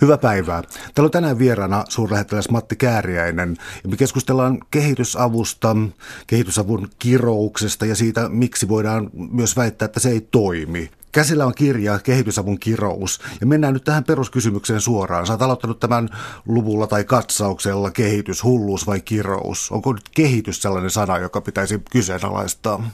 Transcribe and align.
Hyvää 0.00 0.18
päivää. 0.18 0.62
Täällä 0.62 1.06
on 1.06 1.10
tänään 1.10 1.38
vieraana 1.38 1.84
suurlähettiläs 1.88 2.50
Matti 2.50 2.76
Kääriäinen 2.76 3.56
me 3.88 3.96
keskustellaan 3.96 4.58
kehitysavusta, 4.70 5.76
kehitysavun 6.26 6.88
kirouksesta 6.98 7.86
ja 7.86 7.96
siitä, 7.96 8.28
miksi 8.28 8.68
voidaan 8.68 9.10
myös 9.12 9.56
väittää, 9.56 9.86
että 9.86 10.00
se 10.00 10.10
ei 10.10 10.20
toimi. 10.20 10.90
Käsillä 11.12 11.46
on 11.46 11.54
kirja 11.54 11.98
Kehitysavun 11.98 12.58
kirous 12.58 13.20
ja 13.40 13.46
mennään 13.46 13.74
nyt 13.74 13.84
tähän 13.84 14.04
peruskysymykseen 14.04 14.80
suoraan. 14.80 15.26
Sä 15.26 15.32
oot 15.32 15.42
aloittanut 15.42 15.80
tämän 15.80 16.08
luvulla 16.46 16.86
tai 16.86 17.04
katsauksella 17.04 17.90
kehitys, 17.90 18.44
hulluus 18.44 18.86
vai 18.86 19.00
kirous. 19.00 19.72
Onko 19.72 19.92
nyt 19.92 20.08
kehitys 20.08 20.62
sellainen 20.62 20.90
sana, 20.90 21.18
joka 21.18 21.40
pitäisi 21.40 21.82
kyseenalaistaa? 21.90 22.90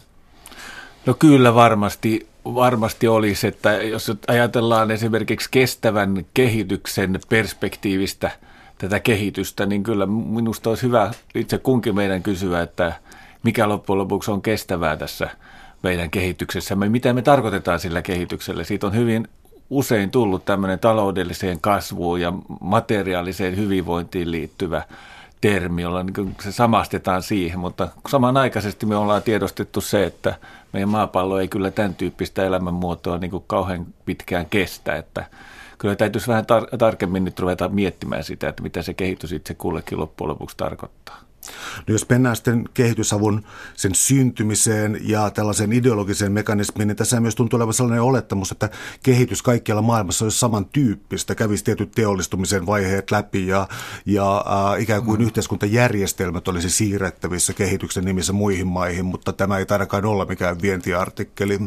No 1.07 1.14
kyllä 1.14 1.54
varmasti 1.54 2.27
varmasti 2.45 3.09
olisi, 3.09 3.46
että 3.46 3.72
jos 3.72 4.12
ajatellaan 4.29 4.91
esimerkiksi 4.91 5.48
kestävän 5.50 6.26
kehityksen 6.35 7.21
perspektiivistä 7.29 8.30
tätä 8.79 9.00
kehitystä, 9.00 9.66
niin 9.66 9.82
kyllä 9.82 10.07
minusta 10.07 10.71
olisi 10.71 10.82
hyvä 10.82 11.11
itse 11.35 11.58
kunkin 11.58 11.94
meidän 11.94 12.22
kysyä, 12.22 12.63
että 12.63 12.93
mikä 13.43 13.68
loppujen 13.68 13.99
lopuksi 13.99 14.30
on 14.30 14.43
kestävää 14.43 14.96
tässä 14.96 15.30
meidän 15.82 16.11
kehityksessämme, 16.11 16.89
mitä 16.89 17.13
me 17.13 17.22
tarkoitetaan 17.22 17.80
sillä 17.80 18.02
kehityksellä. 18.02 18.64
Siitä 18.64 18.86
on 18.86 18.94
hyvin 18.94 19.29
usein 19.71 20.11
tullut 20.11 20.44
tämmöinen 20.44 20.79
taloudelliseen 20.79 21.61
kasvuun 21.61 22.21
ja 22.21 22.32
materiaaliseen 22.61 23.57
hyvinvointiin 23.57 24.30
liittyvä 24.30 24.82
termi, 25.40 25.82
jolla 25.82 26.03
niin 26.03 26.36
se 26.40 26.53
samastetaan 26.53 27.22
siihen, 27.22 27.58
mutta 27.58 27.89
samanaikaisesti 28.08 28.86
me 28.86 28.96
ollaan 28.96 29.22
tiedostettu 29.22 29.81
se, 29.81 30.04
että 30.04 30.35
meidän 30.72 30.89
maapallo 30.89 31.40
ei 31.40 31.49
kyllä 31.49 31.71
tämän 31.71 31.94
tyyppistä 31.94 32.44
elämänmuotoa 32.44 33.19
niin 33.19 33.31
kuin 33.31 33.44
kauhean 33.47 33.86
pitkään 34.05 34.47
kestä, 34.47 34.97
että 34.97 35.25
kyllä 35.78 35.97
täytyisi 35.97 36.28
vähän 36.28 36.44
tar- 36.44 36.77
tarkemmin 36.77 37.25
nyt 37.25 37.41
ruveta 37.41 37.69
miettimään 37.69 38.25
sitä, 38.25 38.48
että 38.48 38.62
mitä 38.62 38.83
se 38.83 38.94
kehitys 38.94 39.33
itse 39.33 39.55
kullekin 39.55 40.00
loppujen 40.00 40.28
lopuksi 40.28 40.56
tarkoittaa. 40.56 41.25
No 41.77 41.92
jos 41.92 42.08
mennään 42.08 42.36
sitten 42.36 42.69
kehitysavun 42.75 43.42
sen 43.75 43.94
syntymiseen 43.94 44.98
ja 45.02 45.30
tällaiseen 45.30 45.72
ideologiseen 45.72 46.33
mekanismiin, 46.33 46.88
niin 46.88 46.97
tässä 46.97 47.20
myös 47.20 47.34
tuntuu 47.34 47.56
olevan 47.56 47.75
sellainen 47.75 48.03
olettamus, 48.03 48.53
että 48.53 48.69
kehitys 49.03 49.42
kaikkialla 49.42 49.83
maailmassa 49.83 50.25
olisi 50.25 50.38
samantyyppistä, 50.38 51.34
kävisi 51.34 51.64
tietyt 51.64 51.91
teollistumisen 51.91 52.66
vaiheet 52.66 53.11
läpi 53.11 53.47
ja, 53.47 53.69
ja 54.06 54.36
äh, 54.36 54.83
ikään 54.83 55.03
kuin 55.03 55.20
mm. 55.20 55.27
yhteiskuntajärjestelmät 55.27 56.48
olisi 56.48 56.70
siirrettävissä 56.70 57.53
kehityksen 57.53 58.05
nimissä 58.05 58.33
muihin 58.33 58.66
maihin, 58.66 59.05
mutta 59.05 59.33
tämä 59.33 59.58
ei 59.58 59.66
tarkaan 59.66 60.05
olla 60.05 60.25
mikään 60.25 60.62
vientiartikkeli. 60.62 61.58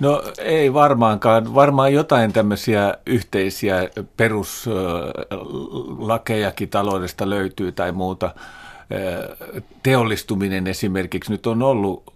No 0.00 0.22
ei 0.38 0.74
varmaankaan. 0.74 1.54
Varmaan 1.54 1.92
jotain 1.92 2.32
tämmöisiä 2.32 2.94
yhteisiä 3.06 3.88
peruslakejakin 4.16 6.68
taloudesta 6.68 7.30
löytyy 7.30 7.72
tai 7.72 7.92
muuta 7.92 8.34
teollistuminen 9.82 10.66
esimerkiksi 10.66 11.32
nyt 11.32 11.46
on 11.46 11.62
ollut 11.62 12.14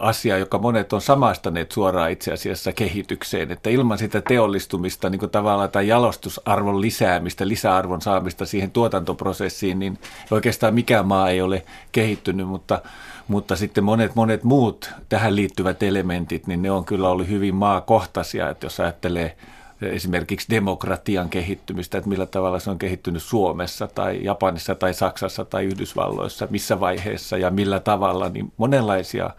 asia, 0.00 0.38
joka 0.38 0.58
monet 0.58 0.92
on 0.92 1.00
samastaneet 1.00 1.72
suoraan 1.72 2.10
itse 2.10 2.32
asiassa 2.32 2.72
kehitykseen, 2.72 3.52
että 3.52 3.70
ilman 3.70 3.98
sitä 3.98 4.20
teollistumista 4.20 5.10
niin 5.10 5.18
kuin 5.18 5.30
tavallaan 5.30 5.70
tai 5.70 5.88
jalostusarvon 5.88 6.80
lisäämistä, 6.80 7.48
lisäarvon 7.48 8.00
saamista 8.00 8.46
siihen 8.46 8.70
tuotantoprosessiin, 8.70 9.78
niin 9.78 9.98
oikeastaan 10.30 10.74
mikään 10.74 11.06
maa 11.06 11.30
ei 11.30 11.42
ole 11.42 11.64
kehittynyt, 11.92 12.48
mutta, 12.48 12.82
mutta 13.28 13.56
sitten 13.56 13.84
monet, 13.84 14.14
monet 14.14 14.44
muut 14.44 14.90
tähän 15.08 15.36
liittyvät 15.36 15.82
elementit, 15.82 16.46
niin 16.46 16.62
ne 16.62 16.70
on 16.70 16.84
kyllä 16.84 17.08
ollut 17.08 17.28
hyvin 17.28 17.54
maakohtaisia, 17.54 18.50
että 18.50 18.66
jos 18.66 18.80
ajattelee 18.80 19.36
esimerkiksi 19.82 20.46
demokratian 20.50 21.28
kehittymistä, 21.28 21.98
että 21.98 22.10
millä 22.10 22.26
tavalla 22.26 22.58
se 22.58 22.70
on 22.70 22.78
kehittynyt 22.78 23.22
Suomessa 23.22 23.86
tai 23.86 24.24
Japanissa 24.24 24.74
tai 24.74 24.94
Saksassa 24.94 25.44
tai 25.44 25.64
Yhdysvalloissa, 25.64 26.48
missä 26.50 26.80
vaiheessa 26.80 27.36
ja 27.36 27.50
millä 27.50 27.80
tavalla, 27.80 28.28
niin 28.28 28.52
monenlaisia 28.56 29.30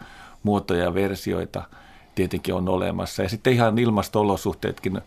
muotoja 0.44 0.84
ja 0.84 0.94
versioita 0.94 1.63
tietenkin 2.16 2.56
on 2.56 2.69
olemassa. 2.69 3.24
Ja 3.24 3.30
sitten 3.30 3.53
ihan 3.53 3.80
ilmasto-olosuhteetkin 3.80 5.02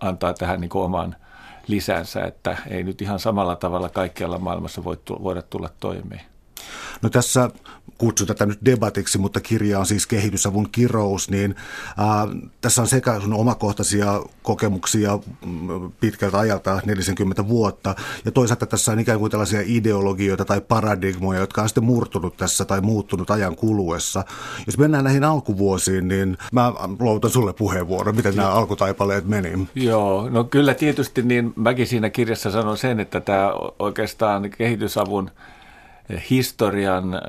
antaa 0.00 0.34
tähän 0.34 0.60
niin 0.60 0.70
oman 0.74 1.16
lisänsä, 1.66 2.24
että 2.24 2.56
ei 2.68 2.82
nyt 2.82 3.02
ihan 3.02 3.18
samalla 3.18 3.56
tavalla 3.56 3.88
kaikkialla 3.88 4.38
maailmassa 4.38 4.84
voi 4.84 4.96
voida 5.22 5.42
tulla 5.42 5.70
toimeen. 5.80 6.35
No 7.02 7.08
tässä 7.08 7.50
kutsun 7.98 8.26
tätä 8.26 8.46
nyt 8.46 8.58
debatiksi, 8.64 9.18
mutta 9.18 9.40
kirja 9.40 9.78
on 9.78 9.86
siis 9.86 10.06
kehitysavun 10.06 10.68
kirous, 10.72 11.30
niin 11.30 11.54
ää, 11.96 12.26
tässä 12.60 12.82
on 12.82 12.88
sekä 12.88 13.20
sun 13.20 13.32
omakohtaisia 13.32 14.22
kokemuksia 14.42 15.18
mm, 15.46 15.92
pitkältä 16.00 16.38
ajalta, 16.38 16.80
40 16.86 17.48
vuotta, 17.48 17.94
ja 18.24 18.30
toisaalta 18.30 18.66
tässä 18.66 18.92
on 18.92 19.00
ikään 19.00 19.18
kuin 19.18 19.30
tällaisia 19.30 19.60
ideologioita 19.64 20.44
tai 20.44 20.60
paradigmoja, 20.60 21.40
jotka 21.40 21.62
on 21.62 21.68
sitten 21.68 21.84
murtunut 21.84 22.36
tässä 22.36 22.64
tai 22.64 22.80
muuttunut 22.80 23.30
ajan 23.30 23.56
kuluessa. 23.56 24.24
Jos 24.66 24.78
mennään 24.78 25.04
näihin 25.04 25.24
alkuvuosiin, 25.24 26.08
niin 26.08 26.38
mä 26.52 26.72
luovutan 26.98 27.30
sulle 27.30 27.52
puheenvuoron, 27.52 28.16
miten 28.16 28.36
nämä 28.36 28.50
alkutaipaleet 28.50 29.24
meni. 29.24 29.68
Joo, 29.74 30.28
no 30.30 30.44
kyllä 30.44 30.74
tietysti, 30.74 31.22
niin 31.22 31.52
mäkin 31.56 31.86
siinä 31.86 32.10
kirjassa 32.10 32.50
sanon 32.50 32.78
sen, 32.78 33.00
että 33.00 33.20
tämä 33.20 33.52
oikeastaan 33.78 34.50
kehitysavun 34.50 35.30
historian 36.30 37.20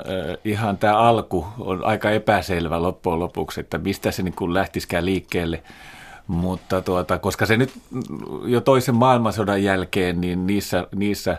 ihan 0.46 0.78
tämä 0.78 0.98
alku 0.98 1.48
on 1.60 1.86
aika 1.86 2.12
epäselvä 2.12 2.82
loppujen 2.82 3.20
lopuksi, 3.20 3.60
että 3.60 3.78
mistä 3.78 4.12
se 4.12 4.24
niin 4.24 4.54
lähtisikään 4.54 5.06
liikkeelle. 5.06 5.64
Mutta 6.28 6.82
tuota, 6.82 7.20
koska 7.20 7.46
se 7.46 7.58
nyt 7.58 7.72
jo 8.46 8.62
toisen 8.62 8.96
maailmansodan 8.96 9.64
jälkeen, 9.64 10.22
niin 10.22 10.48
niissä, 10.48 10.88
niissä 10.96 11.38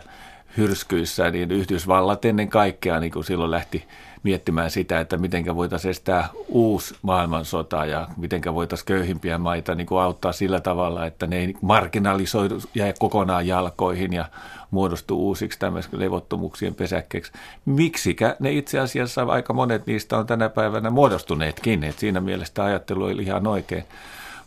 hyrskyissä, 0.57 1.31
niin 1.31 1.51
Yhdysvallat 1.51 2.25
ennen 2.25 2.49
kaikkea 2.49 2.99
niin 2.99 3.11
kuin 3.11 3.23
silloin 3.23 3.51
lähti 3.51 3.87
miettimään 4.23 4.71
sitä, 4.71 4.99
että 4.99 5.17
miten 5.17 5.55
voitaisiin 5.55 5.89
estää 5.89 6.29
uusi 6.47 6.95
maailmansota 7.01 7.85
ja 7.85 8.07
miten 8.17 8.41
voitaisiin 8.53 8.85
köyhimpiä 8.85 9.37
maita 9.37 9.75
niin 9.75 9.87
kuin 9.87 10.01
auttaa 10.01 10.31
sillä 10.31 10.61
tavalla, 10.61 11.05
että 11.05 11.27
ne 11.27 11.37
ei 11.37 11.53
marginalisoidu 11.61 12.61
ja 12.75 12.93
kokonaan 12.99 13.47
jalkoihin 13.47 14.13
ja 14.13 14.25
muodostu 14.71 15.17
uusiksi 15.17 15.59
tämmöisiksi 15.59 15.99
levottomuuksien 15.99 16.75
pesäkkeeksi. 16.75 17.31
Miksikä 17.65 18.35
ne 18.39 18.51
itse 18.51 18.79
asiassa 18.79 19.23
aika 19.23 19.53
monet 19.53 19.87
niistä 19.87 20.17
on 20.17 20.27
tänä 20.27 20.49
päivänä 20.49 20.89
muodostuneetkin, 20.89 21.83
että 21.83 21.99
siinä 21.99 22.19
mielessä 22.19 22.63
ajattelu 22.63 23.03
oli 23.03 23.23
ihan 23.23 23.47
oikein. 23.47 23.83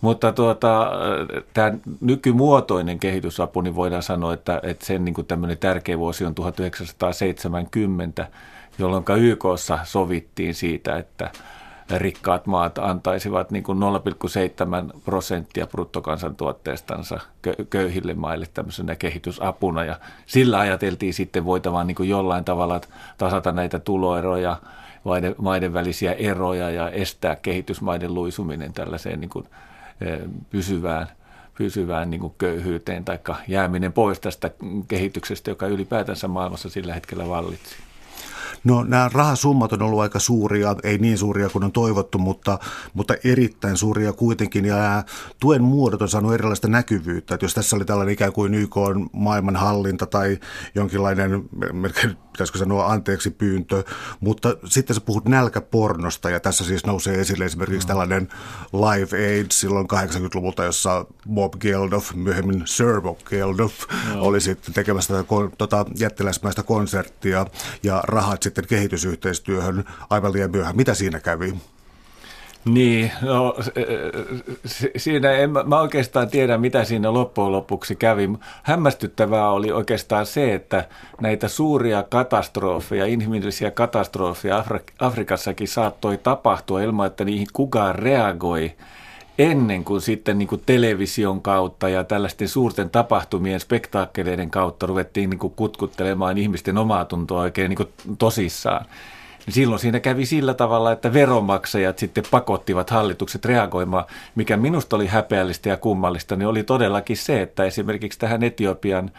Mutta 0.01 0.33
tuota, 0.33 0.91
tämä 1.55 1.73
nykymuotoinen 2.01 2.99
kehitysapu, 2.99 3.61
niin 3.61 3.77
voidaan 3.77 4.03
sanoa, 4.03 4.35
että, 4.35 4.61
että 4.63 4.87
sen 4.87 5.05
niin 5.05 5.27
tämmöinen 5.29 5.59
tärkeä 5.59 5.99
vuosi 5.99 6.25
on 6.25 6.35
1970, 6.35 8.27
jolloin 8.79 9.05
YKssa 9.19 9.79
sovittiin 9.85 10.55
siitä, 10.55 10.97
että 10.97 11.31
rikkaat 11.97 12.47
maat 12.47 12.79
antaisivat 12.79 13.51
niin 13.51 13.65
kuin 13.65 13.79
0,7 14.95 15.01
prosenttia 15.05 15.67
bruttokansantuotteestansa 15.67 17.21
köyhille 17.71 18.15
maille 18.15 18.47
tämmöisenä 18.55 18.97
kehitysapuna. 18.97 19.85
Ja 19.85 19.99
sillä 20.27 20.59
ajateltiin 20.59 21.15
sitten 21.15 21.45
voitavan 21.45 21.87
niin 21.87 21.95
kuin 21.95 22.09
jollain 22.09 22.45
tavalla 22.45 22.81
tasata 23.19 23.53
näitä 23.53 23.79
tuloeroja, 23.79 24.57
maiden, 25.05 25.35
maiden 25.39 25.73
välisiä 25.73 26.13
eroja 26.13 26.71
ja 26.71 26.91
estää 26.91 27.37
kehitysmaiden 27.37 28.15
luisuminen 28.15 28.73
tällaiseen 28.73 29.21
niin 29.21 29.31
kuin, 29.31 29.47
eh, 30.01 30.21
pysyvään 30.51 31.09
pysyvään 31.59 32.11
niin 32.11 32.21
kuin 32.21 32.35
köyhyyteen 32.39 33.05
tai 33.05 33.19
jääminen 33.49 33.93
pois 33.93 34.21
tästä 34.21 34.51
kehityksestä, 34.89 35.51
joka 35.51 35.67
ylipäätänsä 35.67 36.29
maailmassa 36.29 36.69
sillä 36.69 36.95
hetkellä 36.95 37.29
vallitsi. 37.29 37.77
No 38.65 38.85
nämä 38.85 39.11
rahasummat 39.13 39.73
on 39.73 39.83
ollut 39.83 40.01
aika 40.01 40.19
suuria, 40.19 40.77
ei 40.83 40.99
niin 40.99 41.19
suuria 41.19 41.49
kuin 41.49 41.65
on 41.65 41.73
toivottu, 41.73 42.19
mutta, 42.19 42.59
mutta 42.95 43.15
erittäin 43.25 43.77
suuria 43.77 44.13
kuitenkin. 44.13 44.65
Ja 44.65 44.77
nämä 44.77 45.05
tuen 45.41 45.63
muodot 45.63 46.03
on 46.03 46.09
saanut 46.09 46.35
erilaista 46.35 46.69
näkyvyyttä. 46.69 47.35
Että 47.35 47.45
jos 47.45 47.55
tässä 47.55 47.77
oli 47.77 47.85
tällainen 47.85 48.13
ikään 48.13 48.33
kuin 48.33 48.55
YK 48.55 48.77
maailmanhallinta 49.13 50.07
tai 50.07 50.39
jonkinlainen, 50.75 51.45
pitäisikö 52.33 52.59
sanoa 52.59 52.87
anteeksi 52.87 53.31
pyyntö, 53.31 53.85
mutta 54.21 54.57
sitten 54.65 54.95
sä 54.95 55.01
puhut 55.01 55.25
nälkäpornosta 55.25 56.31
ja 56.31 56.41
tässä 56.41 56.65
siis 56.65 56.87
nousee 56.87 57.21
esille 57.21 57.45
esimerkiksi 57.45 57.87
mm. 57.87 57.89
tällainen 57.89 58.29
Live 58.73 59.17
Aid 59.17 59.47
silloin 59.53 59.87
80-luvulta, 59.93 60.65
jossa 60.65 61.05
Bob 61.35 61.55
Geldof, 61.61 62.15
myöhemmin 62.15 62.63
Sir 62.65 63.01
Bob 63.01 63.19
Geldof, 63.25 63.75
mm. 63.91 64.21
oli 64.21 64.41
sitten 64.41 64.75
tekemässä 64.75 65.15
tätä 65.15 65.29
tota, 65.59 65.87
jättiläismäistä 65.99 66.63
konserttia 66.63 67.47
ja 67.83 68.03
rahat 68.07 68.43
sitten 68.43 68.67
kehitysyhteistyöhön 68.67 69.85
aivan 70.11 70.33
liian 70.33 70.51
myöhään. 70.51 70.77
Mitä 70.77 70.95
siinä 70.95 71.21
kävi? 71.21 71.55
Niin, 72.65 73.13
no 73.23 73.57
siinä 74.97 75.31
en 75.33 75.51
mä 75.51 75.81
oikeastaan 75.81 76.29
tiedä, 76.29 76.59
mitä 76.59 76.85
siinä 76.85 77.13
loppujen 77.13 77.53
lopuksi 77.53 77.97
kävi. 77.97 78.29
Hämmästyttävää 78.63 79.51
oli 79.51 79.73
oikeastaan 79.73 80.27
se, 80.27 80.55
että 80.55 80.85
näitä 81.21 81.49
suuria 81.49 82.03
katastrofeja, 82.03 83.07
inhimillisiä 83.07 83.71
katastrofeja 83.71 84.65
Afrikassakin 84.99 85.69
saattoi 85.69 86.19
tapahtua 86.19 86.83
ilman, 86.83 87.07
että 87.07 87.25
niihin 87.25 87.47
kukaan 87.53 87.95
reagoi 87.95 88.73
ennen 89.39 89.85
kuin 89.85 90.01
sitten 90.01 90.39
niin 90.39 90.49
kuin 90.49 90.63
television 90.67 91.43
kautta 91.43 91.89
ja 91.89 92.05
tällaisten 92.05 92.49
suurten 92.49 92.91
tapahtumien, 92.91 93.61
spektaakkeleiden 93.61 94.51
kautta 94.51 94.87
ruvettiin 94.87 95.31
niin 95.31 95.39
kuin 95.39 95.53
kutkuttelemaan 95.57 96.39
ihmisten 96.39 96.79
omaa 96.79 97.05
tuntoa 97.05 97.43
oikein 97.43 97.69
niin 97.69 97.77
kuin 97.77 97.89
tosissaan. 98.19 98.87
Niin 99.47 99.55
silloin 99.55 99.79
siinä 99.79 100.01
kävi 100.01 100.27
sillä 100.27 100.55
tavalla, 100.55 100.93
että 100.93 101.13
veronmaksajat 101.13 101.99
sitten 101.99 102.25
pakottivat 102.31 102.91
hallitukset 102.91 103.45
reagoimaan. 103.45 104.05
Mikä 104.35 104.57
minusta 104.57 104.97
oli 104.97 105.07
häpeällistä 105.07 105.69
ja 105.69 105.77
kummallista, 105.77 106.37
niin 106.37 106.49
oli 106.49 106.63
todellakin 106.63 107.17
se, 107.17 107.43
että 107.43 107.65
esimerkiksi 107.65 108.19
tähän 108.19 108.43
Etiopian 108.43 109.11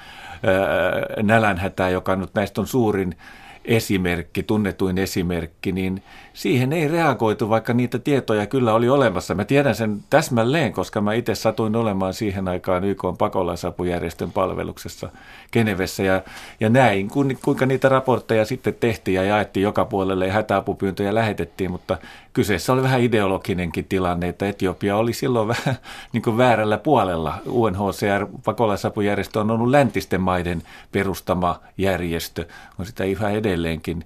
nälänhätään, 1.24 1.94
joka 1.94 2.16
nyt 2.16 2.30
näistä 2.34 2.62
on 2.62 2.68
suurin 2.68 3.16
esimerkki, 3.65 4.44
tunnetuin 4.44 4.98
esimerkki, 4.98 5.71
niin 5.71 6.04
siihen 6.33 6.74
ei 6.74 6.88
reagoitu, 6.88 7.50
vaikka 7.50 7.74
niitä 7.74 8.00
tietoja 8.00 8.48
kyllä 8.48 8.74
oli 8.74 8.89
olemassa. 8.89 9.36
Mä 9.36 9.45
tiedän 9.45 9.75
sen 9.75 10.04
täsmälleen, 10.10 10.74
koska 10.74 11.01
mä 11.01 11.13
itse 11.13 11.36
satuin 11.36 11.75
olemaan 11.75 12.13
siihen 12.13 12.48
aikaan 12.48 12.83
YK 12.83 13.04
pakolaisapujärjestön 13.18 14.31
palveluksessa 14.31 15.10
Genevessä 15.51 16.04
ja, 16.04 16.21
ja 16.60 16.69
näin, 16.69 17.10
kuinka 17.44 17.65
niitä 17.65 17.89
raportteja 17.89 18.45
sitten 18.45 18.75
tehtiin 18.80 19.15
ja 19.15 19.24
jaettiin 19.24 19.63
joka 19.63 19.86
puolelle 19.86 20.27
ja 20.27 20.33
hätäapupyyntöjä 20.33 21.16
lähetettiin, 21.16 21.71
mutta 21.71 21.98
kyseessä 22.33 22.74
oli 22.74 22.83
vähän 22.83 23.01
ideologinenkin 23.01 23.85
tilanne, 23.85 24.30
että 24.30 24.47
Etiopia 24.47 24.97
oli 24.97 25.13
silloin 25.13 25.47
vähän 25.47 25.77
niin 26.13 26.24
kuin 26.24 26.38
väärällä 26.38 26.77
puolella. 26.77 27.33
UNHCR, 27.47 28.27
pakolaisapujärjestö, 28.44 29.39
on 29.39 29.51
ollut 29.51 29.69
läntisten 29.69 30.21
maiden 30.21 30.62
perustama 30.91 31.59
järjestö, 31.77 32.45
on 32.80 32.85
sitä 32.85 33.03
ihan 33.03 33.31
edelleenkin 33.31 34.06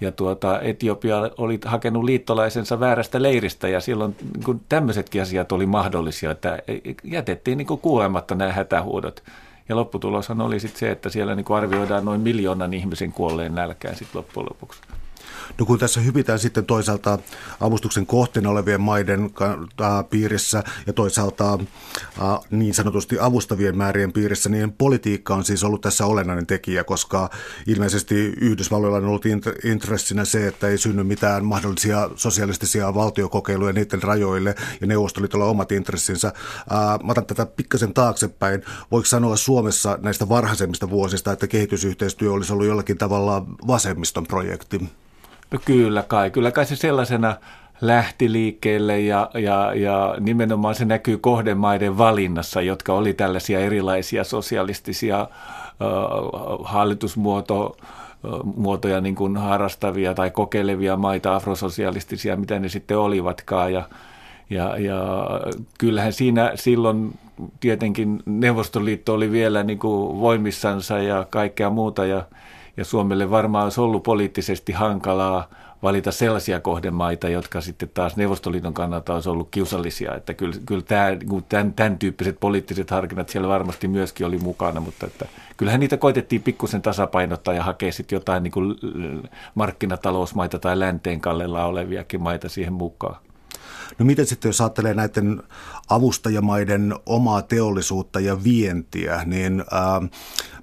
ja 0.00 0.12
tuota, 0.12 0.60
Etiopia 0.60 1.30
oli 1.38 1.58
hakenut 1.64 2.04
liittolaisensa 2.04 2.80
väärästä 2.80 3.22
leiristä 3.22 3.68
ja 3.68 3.80
silloin 3.80 4.16
niin 4.34 4.44
kuin 4.44 4.60
tämmöisetkin 4.68 5.22
asiat 5.22 5.52
oli 5.52 5.66
mahdollisia, 5.66 6.30
että 6.30 6.58
jätettiin 7.04 7.58
niin 7.58 7.66
kuulematta 7.66 8.34
nämä 8.34 8.52
hätähuudot. 8.52 9.22
Ja 9.68 9.76
lopputuloshan 9.76 10.40
oli 10.40 10.60
sitten 10.60 10.78
se, 10.78 10.90
että 10.90 11.08
siellä 11.08 11.34
niin 11.34 11.46
arvioidaan 11.50 12.04
noin 12.04 12.20
miljoonan 12.20 12.74
ihmisen 12.74 13.12
kuolleen 13.12 13.54
nälkään 13.54 13.96
sitten 13.96 14.18
loppujen 14.18 14.48
lopuksi. 14.50 14.80
No 15.58 15.66
kun 15.66 15.78
tässä 15.78 16.00
hypitään 16.00 16.38
sitten 16.38 16.66
toisaalta 16.66 17.18
avustuksen 17.60 18.06
kohteena 18.06 18.50
olevien 18.50 18.80
maiden 18.80 19.30
piirissä 20.10 20.64
ja 20.86 20.92
toisaalta 20.92 21.58
niin 22.50 22.74
sanotusti 22.74 23.16
avustavien 23.20 23.76
määrien 23.76 24.12
piirissä, 24.12 24.48
niin 24.48 24.72
politiikka 24.72 25.34
on 25.34 25.44
siis 25.44 25.64
ollut 25.64 25.80
tässä 25.80 26.06
olennainen 26.06 26.46
tekijä, 26.46 26.84
koska 26.84 27.30
ilmeisesti 27.66 28.14
Yhdysvalloilla 28.40 28.96
on 28.96 29.04
ollut 29.04 29.26
intressinä 29.64 30.24
se, 30.24 30.46
että 30.46 30.68
ei 30.68 30.78
synny 30.78 31.04
mitään 31.04 31.44
mahdollisia 31.44 32.10
sosialistisia 32.14 32.94
valtiokokeiluja 32.94 33.72
niiden 33.72 34.02
rajoille 34.02 34.54
ja 34.80 34.86
Neuvostoliitolla 34.86 35.44
omat 35.44 35.72
intressinsä. 35.72 36.32
Mä 37.04 37.12
otan 37.12 37.26
tätä 37.26 37.46
pikkasen 37.46 37.94
taaksepäin. 37.94 38.62
Voiko 38.90 39.06
sanoa 39.06 39.36
Suomessa 39.36 39.98
näistä 40.02 40.28
varhaisemmista 40.28 40.90
vuosista, 40.90 41.32
että 41.32 41.46
kehitysyhteistyö 41.46 42.32
olisi 42.32 42.52
ollut 42.52 42.66
jollakin 42.66 42.98
tavalla 42.98 43.46
vasemmiston 43.66 44.26
projekti? 44.26 44.88
No 45.50 45.58
kyllä 45.64 46.02
kai, 46.02 46.30
kyllä 46.30 46.50
kai 46.50 46.66
se 46.66 46.76
sellaisena 46.76 47.36
lähti 47.80 48.32
liikkeelle 48.32 49.00
ja, 49.00 49.30
ja, 49.34 49.74
ja 49.74 50.14
nimenomaan 50.20 50.74
se 50.74 50.84
näkyy 50.84 51.18
kohdemaiden 51.18 51.98
valinnassa, 51.98 52.62
jotka 52.62 52.92
oli 52.92 53.14
tällaisia 53.14 53.60
erilaisia 53.60 54.24
sosialistisia 54.24 55.20
äh, 55.20 55.28
hallitusmuoto 56.64 57.76
muotoja 58.56 59.00
niin 59.00 59.14
kuin 59.14 59.36
harrastavia 59.36 60.14
tai 60.14 60.30
kokeilevia 60.30 60.96
maita, 60.96 61.36
afrososialistisia, 61.36 62.36
mitä 62.36 62.58
ne 62.58 62.68
sitten 62.68 62.98
olivatkaan. 62.98 63.72
Ja, 63.72 63.88
ja, 64.50 64.78
ja 64.78 65.00
kyllähän 65.78 66.12
siinä 66.12 66.52
silloin 66.54 67.18
tietenkin 67.60 68.22
Neuvostoliitto 68.26 69.14
oli 69.14 69.32
vielä 69.32 69.62
niin 69.62 69.78
kuin 69.78 70.20
voimissansa 70.20 70.98
ja 70.98 71.26
kaikkea 71.30 71.70
muuta. 71.70 72.06
Ja, 72.06 72.24
ja 72.76 72.84
Suomelle 72.84 73.30
varmaan 73.30 73.64
olisi 73.64 73.80
ollut 73.80 74.02
poliittisesti 74.02 74.72
hankalaa 74.72 75.48
valita 75.82 76.12
sellaisia 76.12 76.60
kohdemaita, 76.60 77.28
jotka 77.28 77.60
sitten 77.60 77.90
taas 77.94 78.16
Neuvostoliiton 78.16 78.74
kannalta 78.74 79.14
olisi 79.14 79.28
ollut 79.28 79.48
kiusallisia. 79.50 80.14
Että 80.14 80.34
kyllä, 80.34 80.56
kyllä 80.66 80.82
tämä, 80.82 81.06
tämän, 81.48 81.72
tämän 81.72 81.98
tyyppiset 81.98 82.40
poliittiset 82.40 82.90
harkinnat 82.90 83.28
siellä 83.28 83.48
varmasti 83.48 83.88
myöskin 83.88 84.26
oli 84.26 84.38
mukana, 84.38 84.80
mutta 84.80 85.06
että 85.06 85.26
kyllähän 85.56 85.80
niitä 85.80 85.96
koitettiin 85.96 86.42
pikkusen 86.42 86.82
tasapainottaa 86.82 87.54
ja 87.54 87.62
hakea 87.62 87.92
sitten 87.92 88.16
jotain 88.16 88.42
niin 88.42 88.52
kuin 88.52 88.74
markkinatalousmaita 89.54 90.58
tai 90.58 90.78
länteen 90.78 91.20
kallella 91.20 91.64
oleviakin 91.64 92.22
maita 92.22 92.48
siihen 92.48 92.72
mukaan. 92.72 93.25
No 93.98 94.04
miten 94.04 94.26
sitten, 94.26 94.48
jos 94.48 94.60
ajattelee 94.60 94.94
näiden 94.94 95.42
avustajamaiden 95.90 96.94
omaa 97.06 97.42
teollisuutta 97.42 98.20
ja 98.20 98.44
vientiä, 98.44 99.22
niin 99.24 99.64
ää, 99.70 100.02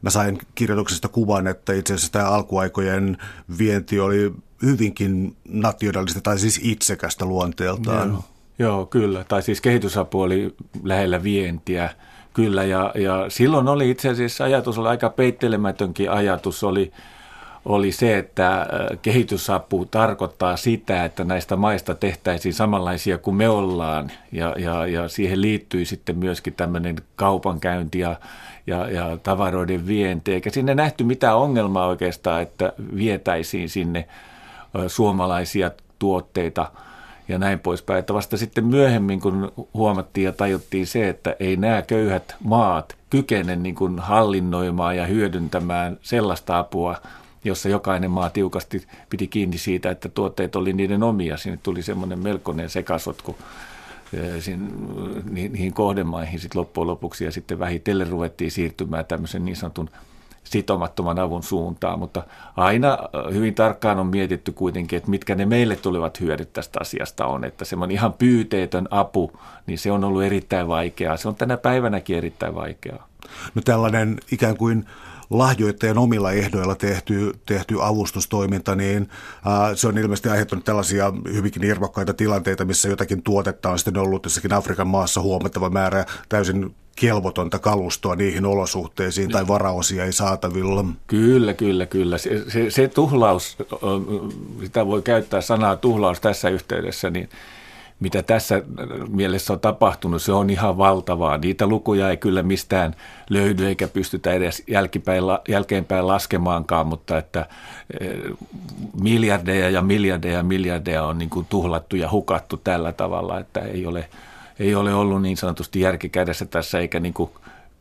mä 0.01 0.09
sain 0.09 0.37
kirjoituksesta 0.55 1.07
kuvan, 1.07 1.47
että 1.47 1.73
itse 1.73 1.93
asiassa 1.93 2.11
tämä 2.11 2.29
alkuaikojen 2.29 3.17
vienti 3.57 3.99
oli 3.99 4.33
hyvinkin 4.63 5.35
nationalista 5.47 6.21
tai 6.21 6.39
siis 6.39 6.59
itsekästä 6.63 7.25
luonteeltaan. 7.25 8.09
Joo, 8.09 8.23
joo 8.59 8.85
kyllä. 8.85 9.25
Tai 9.27 9.41
siis 9.41 9.61
kehitysapu 9.61 10.21
oli 10.21 10.55
lähellä 10.83 11.23
vientiä. 11.23 11.89
Kyllä, 12.33 12.63
ja, 12.63 12.91
ja 12.95 13.25
silloin 13.29 13.67
oli 13.67 13.89
itse 13.89 14.09
asiassa 14.09 14.43
ajatus, 14.43 14.77
oli 14.77 14.87
aika 14.87 15.09
peittelemätönkin 15.09 16.11
ajatus, 16.11 16.63
oli 16.63 16.91
oli 17.65 17.91
se, 17.91 18.17
että 18.17 18.61
äh, 18.61 18.67
kehitysapu 19.01 19.85
tarkoittaa 19.85 20.57
sitä, 20.57 21.05
että 21.05 21.23
näistä 21.23 21.55
maista 21.55 21.95
tehtäisiin 21.95 22.53
samanlaisia 22.53 23.17
kuin 23.17 23.35
me 23.35 23.49
ollaan. 23.49 24.11
Ja, 24.31 24.55
ja, 24.57 24.87
ja 24.87 25.07
siihen 25.07 25.41
liittyy 25.41 25.85
sitten 25.85 26.17
myöskin 26.17 26.53
tämmöinen 26.53 26.95
kaupankäynti 27.15 27.99
ja, 27.99 28.15
ja, 28.67 28.89
ja 28.89 29.17
tavaroiden 29.23 29.87
vienti. 29.87 30.33
Eikä 30.33 30.49
sinne 30.49 30.75
nähty 30.75 31.03
mitään 31.03 31.37
ongelmaa 31.37 31.87
oikeastaan, 31.87 32.41
että 32.41 32.73
vietäisiin 32.95 33.69
sinne 33.69 34.07
äh, 34.75 34.83
suomalaisia 34.87 35.71
tuotteita 35.99 36.71
ja 37.27 37.37
näin 37.37 37.59
poispäin. 37.59 37.99
Että 37.99 38.13
vasta 38.13 38.37
sitten 38.37 38.65
myöhemmin, 38.65 39.21
kun 39.21 39.51
huomattiin 39.73 40.25
ja 40.25 40.31
tajuttiin 40.31 40.87
se, 40.87 41.09
että 41.09 41.35
ei 41.39 41.55
nämä 41.55 41.81
köyhät 41.81 42.35
maat 42.43 42.95
kykene 43.09 43.55
niin 43.55 43.75
kuin 43.75 43.99
hallinnoimaan 43.99 44.97
ja 44.97 45.05
hyödyntämään 45.05 45.97
sellaista 46.01 46.59
apua, 46.59 46.95
jossa 47.43 47.69
jokainen 47.69 48.11
maa 48.11 48.29
tiukasti 48.29 48.87
piti 49.09 49.27
kiinni 49.27 49.57
siitä, 49.57 49.91
että 49.91 50.09
tuotteet 50.09 50.55
oli 50.55 50.73
niiden 50.73 51.03
omia. 51.03 51.37
Sinne 51.37 51.59
tuli 51.63 51.83
semmoinen 51.83 52.19
melkoinen 52.19 52.69
sekasotku 52.69 53.35
eh, 54.13 54.57
niihin 55.31 55.73
kohdemaihin 55.73 56.39
sitten 56.39 56.59
loppujen 56.59 56.87
lopuksi 56.87 57.25
ja 57.25 57.31
sitten 57.31 57.59
vähitellen 57.59 58.07
ruvettiin 58.07 58.51
siirtymään 58.51 59.05
tämmöisen 59.05 59.45
niin 59.45 59.55
sanotun 59.55 59.89
sitomattoman 60.43 61.19
avun 61.19 61.43
suuntaan, 61.43 61.99
mutta 61.99 62.23
aina 62.55 62.97
eh, 63.01 63.33
hyvin 63.33 63.55
tarkkaan 63.55 63.99
on 63.99 64.07
mietitty 64.07 64.51
kuitenkin, 64.51 64.97
että 64.97 65.09
mitkä 65.09 65.35
ne 65.35 65.45
meille 65.45 65.75
tulevat 65.75 66.19
hyödyt 66.19 66.53
tästä 66.53 66.79
asiasta 66.81 67.25
on, 67.25 67.43
että 67.43 67.65
semmoinen 67.65 67.95
ihan 67.95 68.13
pyyteetön 68.13 68.87
apu, 68.91 69.31
niin 69.67 69.79
se 69.79 69.91
on 69.91 70.03
ollut 70.03 70.23
erittäin 70.23 70.67
vaikeaa. 70.67 71.17
Se 71.17 71.27
on 71.27 71.35
tänä 71.35 71.57
päivänäkin 71.57 72.17
erittäin 72.17 72.55
vaikeaa. 72.55 73.07
No 73.55 73.61
tällainen 73.65 74.17
ikään 74.31 74.57
kuin 74.57 74.85
lahjoittajan 75.37 75.97
omilla 75.97 76.31
ehdoilla 76.31 76.75
tehty, 76.75 77.33
tehty 77.45 77.77
avustustoiminta, 77.81 78.75
niin 78.75 79.09
ää, 79.45 79.75
se 79.75 79.87
on 79.87 79.97
ilmeisesti 79.97 80.29
aiheuttanut 80.29 80.65
tällaisia 80.65 81.13
hyvinkin 81.33 81.63
irvokkaita 81.63 82.13
tilanteita, 82.13 82.65
missä 82.65 82.89
jotakin 82.89 83.23
tuotetta 83.23 83.69
on 83.69 83.79
sitten 83.79 83.97
ollut 83.97 84.25
jossakin 84.25 84.53
Afrikan 84.53 84.87
maassa 84.87 85.21
huomattava 85.21 85.69
määrä 85.69 86.05
täysin 86.29 86.75
kelvotonta 86.95 87.59
kalustoa 87.59 88.15
niihin 88.15 88.45
olosuhteisiin 88.45 89.31
tai 89.31 89.47
varaosia 89.47 90.05
ei 90.05 90.13
saatavilla. 90.13 90.85
Kyllä, 91.07 91.53
kyllä, 91.53 91.85
kyllä. 91.85 92.17
Se, 92.17 92.43
se, 92.47 92.69
se 92.69 92.87
tuhlaus, 92.87 93.57
sitä 94.63 94.87
voi 94.87 95.01
käyttää 95.01 95.41
sanaa 95.41 95.75
tuhlaus 95.75 96.19
tässä 96.19 96.49
yhteydessä, 96.49 97.09
niin 97.09 97.29
mitä 97.99 98.23
tässä 98.23 98.61
mielessä 99.09 99.53
on 99.53 99.59
tapahtunut, 99.59 100.21
se 100.21 100.31
on 100.31 100.49
ihan 100.49 100.77
valtavaa. 100.77 101.37
Niitä 101.37 101.67
lukuja 101.67 102.09
ei 102.09 102.17
kyllä 102.17 102.43
mistään 102.43 102.95
löydy 103.29 103.67
eikä 103.67 103.87
pystytä 103.87 104.33
edes 104.33 104.63
jälkipäin, 104.67 105.23
jälkeenpäin 105.47 106.07
laskemaankaan, 106.07 106.87
mutta 106.87 107.17
että 107.17 107.45
eh, 107.99 108.17
miljardeja 109.01 109.69
ja 109.69 109.81
miljardeja 109.81 110.37
ja 110.37 110.43
miljardeja 110.43 111.03
on 111.03 111.17
niin 111.17 111.29
kuin 111.29 111.45
tuhlattu 111.49 111.95
ja 111.95 112.11
hukattu 112.11 112.57
tällä 112.57 112.91
tavalla, 112.91 113.39
että 113.39 113.59
ei 113.59 113.85
ole, 113.85 114.09
ei 114.59 114.75
ole 114.75 114.93
ollut 114.93 115.21
niin 115.21 115.37
sanotusti 115.37 115.79
järkikädessä 115.79 116.45
tässä 116.45 116.79
eikä 116.79 116.99
niin 116.99 117.13
kuin 117.13 117.29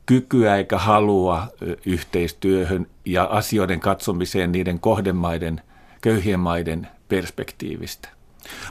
kykyä 0.06 0.56
eikä 0.56 0.78
halua 0.78 1.46
eh, 1.62 1.76
yhteistyöhön 1.86 2.86
ja 3.04 3.24
asioiden 3.24 3.80
katsomiseen 3.80 4.52
niiden 4.52 4.80
kohdemaiden, 4.80 5.60
köyhien 6.00 6.40
maiden 6.40 6.88
perspektiivistä. 7.08 8.08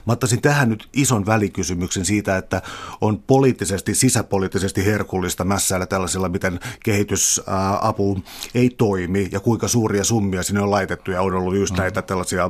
Mä 0.06 0.14
ottaisin 0.14 0.42
tähän 0.42 0.70
nyt 0.70 0.90
ison 0.94 1.26
välikysymyksen 1.26 2.06
siitä, 2.06 2.38
että 2.38 2.62
on 3.02 3.20
poliittisesti, 3.28 3.96
sisäpoliittisesti 3.96 4.86
herkullista 4.86 5.44
mässäillä 5.44 5.86
tällaisilla, 5.86 6.30
miten 6.30 6.60
kehitysapu 6.84 8.24
ei 8.56 8.70
toimi 8.70 9.30
ja 9.32 9.40
kuinka 9.40 9.68
suuria 9.68 10.04
summia 10.04 10.44
sinne 10.44 10.62
on 10.62 10.72
laitettu 10.72 11.12
ja 11.12 11.22
on 11.22 11.34
ollut 11.34 11.56
just 11.56 11.78
näitä 11.78 12.02
mm. 12.02 12.06
tällaisia 12.06 12.50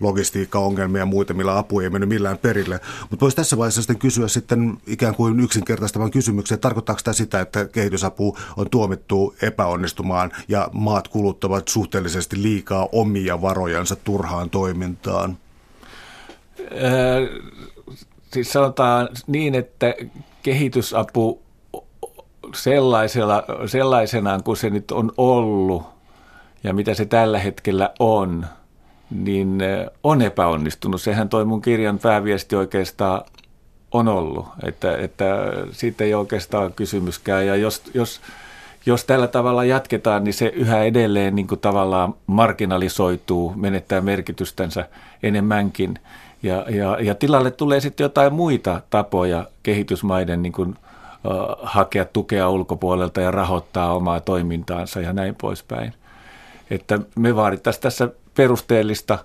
logistiikkaongelmia 0.00 1.02
ja 1.02 1.06
muita, 1.06 1.34
millä 1.34 1.58
apu 1.58 1.80
ei 1.80 1.90
mennyt 1.90 2.08
millään 2.08 2.38
perille. 2.38 2.80
Mutta 3.10 3.20
voisi 3.24 3.36
tässä 3.36 3.58
vaiheessa 3.58 3.82
sitten 3.82 3.98
kysyä 3.98 4.28
sitten 4.28 4.78
ikään 4.86 5.14
kuin 5.14 5.40
yksinkertaistavan 5.40 6.10
kysymyksen, 6.10 6.54
että 6.54 6.62
tarkoittaako 6.62 7.00
tämä 7.04 7.14
sitä, 7.14 7.40
että 7.40 7.64
kehitysapu 7.64 8.36
on 8.56 8.70
tuomittu 8.70 9.34
epäonnistumaan 9.42 10.32
ja 10.48 10.68
maat 10.72 11.08
kuluttavat 11.08 11.68
suhteellisesti 11.68 12.42
liikaa 12.42 12.88
omia 12.92 13.42
varojansa 13.42 13.96
turhaan 13.96 14.50
toimintaan? 14.50 15.36
Siis 18.32 18.52
sanotaan 18.52 19.08
niin, 19.26 19.54
että 19.54 19.94
kehitysapu 20.42 21.42
sellaisella, 22.54 23.44
sellaisenaan 23.66 24.42
kuin 24.42 24.56
se 24.56 24.70
nyt 24.70 24.90
on 24.90 25.12
ollut 25.16 25.82
ja 26.64 26.74
mitä 26.74 26.94
se 26.94 27.04
tällä 27.04 27.38
hetkellä 27.38 27.90
on, 27.98 28.46
niin 29.10 29.58
on 30.02 30.22
epäonnistunut. 30.22 31.02
Sehän 31.02 31.28
toi 31.28 31.44
mun 31.44 31.62
kirjan 31.62 31.98
pääviesti 31.98 32.56
oikeastaan 32.56 33.22
on 33.92 34.08
ollut, 34.08 34.46
että, 34.62 34.96
että 34.96 35.24
siitä 35.70 36.04
ei 36.04 36.14
oikeastaan 36.14 36.72
kysymyskään. 36.72 37.46
Ja 37.46 37.56
jos, 37.56 37.82
jos, 37.94 38.20
jos 38.86 39.04
tällä 39.04 39.26
tavalla 39.26 39.64
jatketaan, 39.64 40.24
niin 40.24 40.34
se 40.34 40.46
yhä 40.46 40.82
edelleen 40.82 41.34
niin 41.34 41.46
kuin 41.46 41.60
tavallaan 41.60 42.14
marginalisoituu, 42.26 43.52
menettää 43.56 44.00
merkitystänsä 44.00 44.88
enemmänkin. 45.22 45.98
Ja, 46.42 46.64
ja, 46.68 46.98
ja 47.00 47.14
tilalle 47.14 47.50
tulee 47.50 47.80
sitten 47.80 48.04
jotain 48.04 48.32
muita 48.32 48.80
tapoja 48.90 49.46
kehitysmaiden 49.62 50.42
niin 50.42 50.52
kuin, 50.52 50.76
hakea 51.62 52.04
tukea 52.04 52.48
ulkopuolelta 52.48 53.20
ja 53.20 53.30
rahoittaa 53.30 53.94
omaa 53.94 54.20
toimintaansa 54.20 55.00
ja 55.00 55.12
näin 55.12 55.34
poispäin. 55.34 55.92
Että 56.70 56.98
me 57.16 57.36
vaadittaisiin 57.36 57.82
tässä 57.82 58.08
perusteellista 58.34 59.18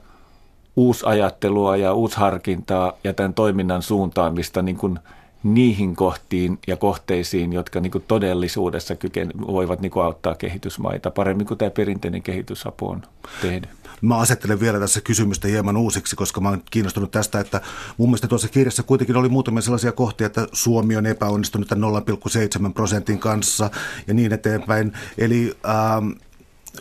uusajattelua 0.76 1.78
ja 1.78 1.94
uusharkintaa 1.94 2.94
ja 3.04 3.14
tämän 3.14 3.34
toiminnan 3.34 3.82
suuntaamista 3.82 4.62
niin 4.62 4.78
kuin 4.78 5.00
niihin 5.44 5.96
kohtiin 5.96 6.60
ja 6.68 6.78
kohteisiin, 6.78 7.54
jotka 7.54 7.80
niin 7.80 7.92
kuin 7.92 8.04
todellisuudessa 8.08 8.96
kyken, 8.96 9.32
voivat 9.48 9.82
niin 9.82 9.92
kuin 9.92 10.06
auttaa 10.06 10.36
kehitysmaita 10.36 11.12
paremmin 11.12 11.48
kuin 11.48 11.58
tämä 11.58 11.72
perinteinen 11.72 12.22
kehitysapu 12.22 12.90
on 12.90 13.02
tehnyt. 13.42 13.70
Mä 14.02 14.18
asettelen 14.18 14.60
vielä 14.60 14.80
tässä 14.80 15.02
kysymystä 15.02 15.48
hieman 15.48 15.78
uusiksi, 15.78 16.16
koska 16.16 16.42
mä 16.42 16.50
oon 16.50 16.62
kiinnostunut 16.72 17.12
tästä, 17.12 17.40
että 17.40 17.62
mun 17.98 18.10
mielestä 18.10 18.28
tuossa 18.28 18.48
kirjassa 18.48 18.84
kuitenkin 18.84 19.16
oli 19.16 19.30
muutamia 19.30 19.62
sellaisia 19.62 19.92
kohtia, 19.92 20.28
että 20.28 20.48
Suomi 20.52 20.98
on 20.98 21.06
epäonnistunut 21.06 21.72
0,7 21.72 22.74
prosentin 22.74 23.20
kanssa 23.20 23.70
ja 24.08 24.14
niin 24.14 24.34
eteenpäin. 24.34 24.94
Eli 25.18 25.58
ähm, 25.66 26.10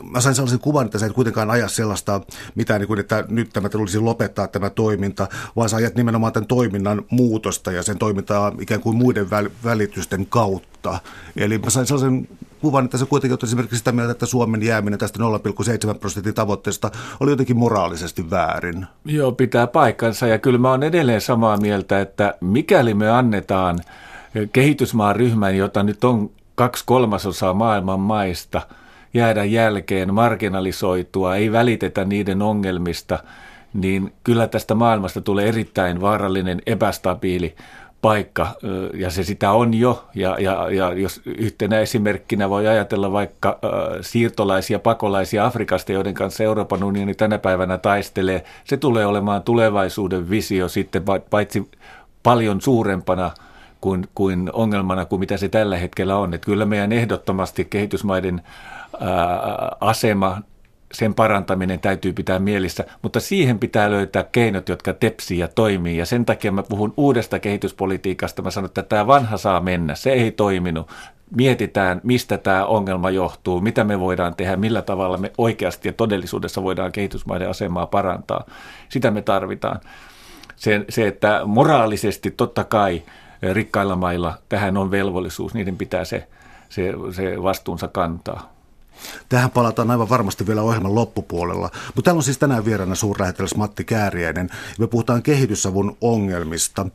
mä 0.02 0.20
sain 0.20 0.34
sellaisen 0.34 0.60
kuvan, 0.60 0.86
että 0.86 0.98
sä 0.98 1.06
et 1.06 1.12
kuitenkaan 1.12 1.50
aja 1.50 1.68
sellaista 1.68 2.20
mitään, 2.54 2.80
niin 2.80 2.88
kuin, 2.88 3.00
että 3.00 3.24
nyt 3.28 3.50
tämä 3.52 3.68
tulisi 3.68 3.98
lopettaa 3.98 4.48
tämä 4.48 4.70
toiminta, 4.70 5.28
vaan 5.56 5.68
sä 5.68 5.76
ajat 5.76 5.94
nimenomaan 5.94 6.32
tämän 6.32 6.46
toiminnan 6.46 7.02
muutosta 7.10 7.72
ja 7.72 7.82
sen 7.82 7.98
toimintaa 7.98 8.52
ikään 8.60 8.80
kuin 8.80 8.96
muiden 8.96 9.26
väl- 9.26 9.50
välitysten 9.64 10.26
kautta. 10.26 10.98
Eli 11.36 11.58
mä 11.58 11.70
sain 11.70 11.86
sellaisen 11.86 12.28
kuvan, 12.60 12.84
että 12.84 12.98
se 12.98 13.06
kuitenkin 13.06 13.34
otti 13.34 13.46
esimerkiksi 13.46 13.78
sitä 13.78 13.92
mieltä, 13.92 14.12
että 14.12 14.26
Suomen 14.26 14.62
jääminen 14.62 14.98
tästä 14.98 15.18
0,7 15.92 15.98
prosentin 15.98 16.34
tavoitteesta 16.34 16.90
oli 17.20 17.30
jotenkin 17.30 17.56
moraalisesti 17.56 18.30
väärin. 18.30 18.86
Joo, 19.04 19.32
pitää 19.32 19.66
paikkansa 19.66 20.26
ja 20.26 20.38
kyllä 20.38 20.58
mä 20.58 20.70
oon 20.70 20.82
edelleen 20.82 21.20
samaa 21.20 21.56
mieltä, 21.56 22.00
että 22.00 22.34
mikäli 22.40 22.94
me 22.94 23.10
annetaan 23.10 23.80
kehitysmaan 24.52 25.16
ryhmän, 25.16 25.56
jota 25.56 25.82
nyt 25.82 26.04
on 26.04 26.30
kaksi 26.54 26.84
kolmasosaa 26.86 27.54
maailman 27.54 28.00
maista– 28.00 28.62
jäädä 29.16 29.44
jälkeen, 29.44 30.14
marginalisoitua, 30.14 31.36
ei 31.36 31.52
välitetä 31.52 32.04
niiden 32.04 32.42
ongelmista, 32.42 33.18
niin 33.74 34.12
kyllä 34.24 34.46
tästä 34.48 34.74
maailmasta 34.74 35.20
tulee 35.20 35.48
erittäin 35.48 36.00
vaarallinen, 36.00 36.62
epästabiili 36.66 37.54
paikka, 38.02 38.48
ja 38.94 39.10
se 39.10 39.24
sitä 39.24 39.50
on 39.52 39.74
jo, 39.74 40.04
ja, 40.14 40.36
ja, 40.40 40.70
ja 40.70 40.92
jos 40.92 41.20
yhtenä 41.24 41.78
esimerkkinä 41.78 42.50
voi 42.50 42.68
ajatella 42.68 43.12
vaikka 43.12 43.58
siirtolaisia, 44.00 44.78
pakolaisia 44.78 45.46
Afrikasta, 45.46 45.92
joiden 45.92 46.14
kanssa 46.14 46.44
Euroopan 46.44 46.84
unioni 46.84 47.14
tänä 47.14 47.38
päivänä 47.38 47.78
taistelee, 47.78 48.44
se 48.64 48.76
tulee 48.76 49.06
olemaan 49.06 49.42
tulevaisuuden 49.42 50.30
visio 50.30 50.68
sitten 50.68 51.02
paitsi 51.30 51.70
paljon 52.22 52.60
suurempana 52.60 53.30
kuin, 53.80 54.08
kuin 54.14 54.50
ongelmana 54.52 55.04
kuin 55.04 55.20
mitä 55.20 55.36
se 55.36 55.48
tällä 55.48 55.76
hetkellä 55.76 56.16
on. 56.16 56.34
Että 56.34 56.44
kyllä 56.44 56.64
meidän 56.64 56.92
ehdottomasti 56.92 57.64
kehitysmaiden 57.64 58.42
asema, 59.80 60.38
sen 60.92 61.14
parantaminen 61.14 61.80
täytyy 61.80 62.12
pitää 62.12 62.38
mielissä, 62.38 62.84
mutta 63.02 63.20
siihen 63.20 63.58
pitää 63.58 63.90
löytää 63.90 64.22
keinot, 64.22 64.68
jotka 64.68 64.92
tepsii 64.92 65.38
ja 65.38 65.48
toimii. 65.48 65.96
Ja 65.96 66.06
sen 66.06 66.24
takia 66.24 66.52
mä 66.52 66.62
puhun 66.62 66.94
uudesta 66.96 67.38
kehityspolitiikasta. 67.38 68.42
Mä 68.42 68.50
sanon, 68.50 68.66
että 68.66 68.82
tämä 68.82 69.06
vanha 69.06 69.36
saa 69.36 69.60
mennä, 69.60 69.94
se 69.94 70.12
ei 70.12 70.32
toiminut. 70.32 70.90
Mietitään, 71.36 72.00
mistä 72.04 72.38
tämä 72.38 72.64
ongelma 72.64 73.10
johtuu, 73.10 73.60
mitä 73.60 73.84
me 73.84 74.00
voidaan 74.00 74.34
tehdä, 74.34 74.56
millä 74.56 74.82
tavalla 74.82 75.18
me 75.18 75.32
oikeasti 75.38 75.88
ja 75.88 75.92
todellisuudessa 75.92 76.62
voidaan 76.62 76.92
kehitysmaiden 76.92 77.50
asemaa 77.50 77.86
parantaa. 77.86 78.44
Sitä 78.88 79.10
me 79.10 79.22
tarvitaan. 79.22 79.80
Se, 80.56 80.84
se 80.88 81.06
että 81.06 81.40
moraalisesti 81.44 82.30
totta 82.30 82.64
kai 82.64 83.02
rikkailla 83.52 83.96
mailla 83.96 84.34
tähän 84.48 84.76
on 84.76 84.90
velvollisuus, 84.90 85.54
niiden 85.54 85.76
pitää 85.76 86.04
se, 86.04 86.28
se, 86.68 86.92
se 87.10 87.42
vastuunsa 87.42 87.88
kantaa. 87.88 88.55
Tähän 89.28 89.50
palataan 89.50 89.90
aivan 89.90 90.08
varmasti 90.08 90.46
vielä 90.46 90.62
ohjelman 90.62 90.94
loppupuolella. 90.94 91.70
Mutta 91.86 92.02
täällä 92.02 92.18
on 92.18 92.22
siis 92.22 92.38
tänään 92.38 92.64
vieraana 92.64 92.94
suurlähettiläs 92.94 93.54
Matti 93.54 93.84
Kääriäinen. 93.84 94.50
Me 94.78 94.86
puhutaan 94.86 95.22
kehitysavun 95.22 95.96
ongelmista. 96.00 96.86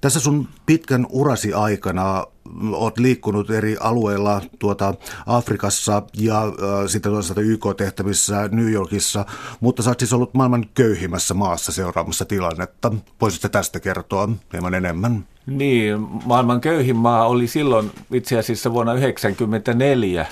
Tässä 0.00 0.20
sun 0.20 0.48
pitkän 0.66 1.06
urasi 1.10 1.52
aikana 1.52 2.26
olet 2.72 2.98
liikkunut 2.98 3.50
eri 3.50 3.76
alueilla 3.80 4.42
tuota 4.58 4.94
Afrikassa 5.26 6.02
ja 6.14 6.42
äh, 6.44 6.52
sitten 6.86 7.12
toisaalta 7.12 7.40
YK-tehtävissä 7.40 8.48
New 8.52 8.72
Yorkissa, 8.72 9.26
mutta 9.60 9.82
sä 9.82 9.90
oot 9.90 9.98
siis 9.98 10.12
ollut 10.12 10.34
maailman 10.34 10.66
köyhimmässä 10.74 11.34
maassa 11.34 11.72
seuraamassa 11.72 12.24
tilannetta. 12.24 12.92
Voisitko 13.20 13.48
tästä 13.48 13.80
kertoa 13.80 14.28
hieman 14.52 14.74
enemmän? 14.74 15.24
Niin, 15.46 16.00
maailman 16.24 16.60
köyhin 16.60 16.96
maa 16.96 17.26
oli 17.26 17.46
silloin 17.46 17.90
itse 18.12 18.38
asiassa 18.38 18.72
vuonna 18.72 18.92
1994 18.92 20.26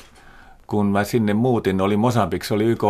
kun 0.67 0.87
mä 0.87 1.05
sinne 1.05 1.35
muutin, 1.35 1.81
oli 1.81 1.97
Mosambik, 1.97 2.45
se 2.45 2.55
oli 2.55 2.65
YK 2.65 2.83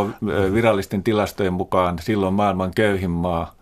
virallisten 0.52 1.02
tilastojen 1.02 1.52
mukaan 1.52 1.99
silloin 1.99 2.35
maailman 2.35 2.71
köyhin 2.75 3.11
maa. 3.11 3.54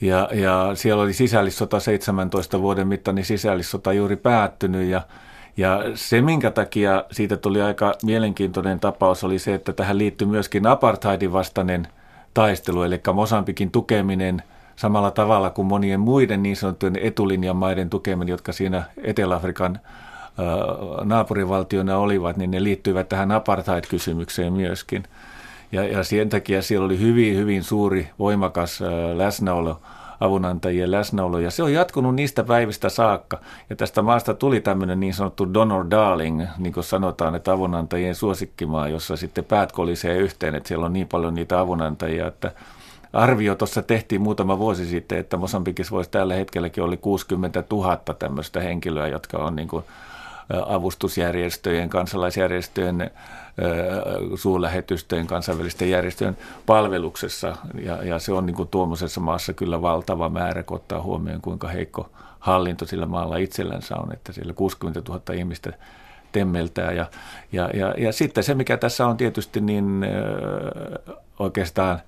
Ja, 0.00 0.28
ja 0.32 0.70
siellä 0.74 1.02
oli 1.02 1.12
sisällissota 1.12 1.80
17 1.80 2.62
vuoden 2.62 2.88
mittainen 2.88 3.24
sisällissota 3.24 3.92
juuri 3.92 4.16
päättynyt 4.16 4.88
ja, 4.88 5.02
ja 5.56 5.80
se, 5.94 6.20
minkä 6.20 6.50
takia 6.50 7.04
siitä 7.12 7.36
tuli 7.36 7.62
aika 7.62 7.94
mielenkiintoinen 8.02 8.80
tapaus, 8.80 9.24
oli 9.24 9.38
se, 9.38 9.54
että 9.54 9.72
tähän 9.72 9.98
liittyi 9.98 10.28
myöskin 10.28 10.66
apartheidin 10.66 11.32
vastainen 11.32 11.88
taistelu, 12.34 12.82
eli 12.82 13.00
Mosambikin 13.14 13.70
tukeminen 13.70 14.42
samalla 14.76 15.10
tavalla 15.10 15.50
kuin 15.50 15.66
monien 15.66 16.00
muiden 16.00 16.42
niin 16.42 16.56
sanottujen 16.56 16.98
etulinjan 17.02 17.56
maiden 17.56 17.90
tukeminen, 17.90 18.32
jotka 18.32 18.52
siinä 18.52 18.82
Etelä-Afrikan 19.02 19.78
naapurivaltiona 21.04 21.98
olivat, 21.98 22.36
niin 22.36 22.50
ne 22.50 22.62
liittyivät 22.62 23.08
tähän 23.08 23.32
apartheid-kysymykseen 23.32 24.52
myöskin. 24.52 25.04
Ja, 25.72 25.84
ja 25.84 26.04
sen 26.04 26.28
takia 26.28 26.62
siellä 26.62 26.84
oli 26.84 27.00
hyvin, 27.00 27.36
hyvin 27.36 27.62
suuri, 27.62 28.08
voimakas 28.18 28.80
läsnäolo, 29.14 29.80
avunantajien 30.20 30.90
läsnäolo, 30.90 31.38
ja 31.38 31.50
se 31.50 31.62
on 31.62 31.72
jatkunut 31.72 32.14
niistä 32.14 32.44
päivistä 32.44 32.88
saakka. 32.88 33.40
Ja 33.70 33.76
tästä 33.76 34.02
maasta 34.02 34.34
tuli 34.34 34.60
tämmöinen 34.60 35.00
niin 35.00 35.14
sanottu 35.14 35.54
donor 35.54 35.90
darling, 35.90 36.42
niin 36.58 36.72
kuin 36.72 36.84
sanotaan, 36.84 37.34
että 37.34 37.52
avunantajien 37.52 38.14
suosikkimaa, 38.14 38.88
jossa 38.88 39.16
sitten 39.16 39.44
päät 39.44 39.72
kolisee 39.72 40.16
yhteen, 40.16 40.54
että 40.54 40.68
siellä 40.68 40.86
on 40.86 40.92
niin 40.92 41.08
paljon 41.08 41.34
niitä 41.34 41.60
avunantajia, 41.60 42.26
että 42.26 42.52
arvio 43.12 43.54
tuossa 43.54 43.82
tehtiin 43.82 44.20
muutama 44.20 44.58
vuosi 44.58 44.86
sitten, 44.86 45.18
että 45.18 45.36
Mosambikissa 45.36 45.94
voisi 45.94 46.10
tällä 46.10 46.34
hetkelläkin 46.34 46.84
oli 46.84 46.96
60 46.96 47.64
000 47.70 47.96
tämmöistä 47.96 48.60
henkilöä, 48.60 49.08
jotka 49.08 49.38
on 49.38 49.56
niin 49.56 49.68
kuin 49.68 49.84
avustusjärjestöjen, 50.66 51.88
kansalaisjärjestöjen, 51.88 53.10
suurlähetystöjen, 54.34 55.26
kansainvälisten 55.26 55.90
järjestöjen 55.90 56.36
palveluksessa. 56.66 57.56
Ja, 57.82 58.02
ja 58.02 58.18
se 58.18 58.32
on 58.32 58.46
niin 58.46 58.56
kuin 58.56 58.68
tuommoisessa 58.68 59.20
maassa 59.20 59.52
kyllä 59.52 59.82
valtava 59.82 60.28
määrä, 60.28 60.62
kun 60.62 60.76
ottaa 60.76 61.02
huomioon, 61.02 61.40
kuinka 61.40 61.68
heikko 61.68 62.10
hallinto 62.38 62.86
sillä 62.86 63.06
maalla 63.06 63.36
itsellänsä 63.36 63.96
on, 63.96 64.12
että 64.12 64.32
siellä 64.32 64.52
60 64.52 65.02
000 65.08 65.34
ihmistä 65.34 65.72
temmeltää. 66.32 66.92
Ja, 66.92 67.06
ja, 67.52 67.70
ja, 67.74 67.94
ja 67.98 68.12
sitten 68.12 68.44
se, 68.44 68.54
mikä 68.54 68.76
tässä 68.76 69.06
on 69.06 69.16
tietysti 69.16 69.60
niin 69.60 70.06
oikeastaan 71.38 72.00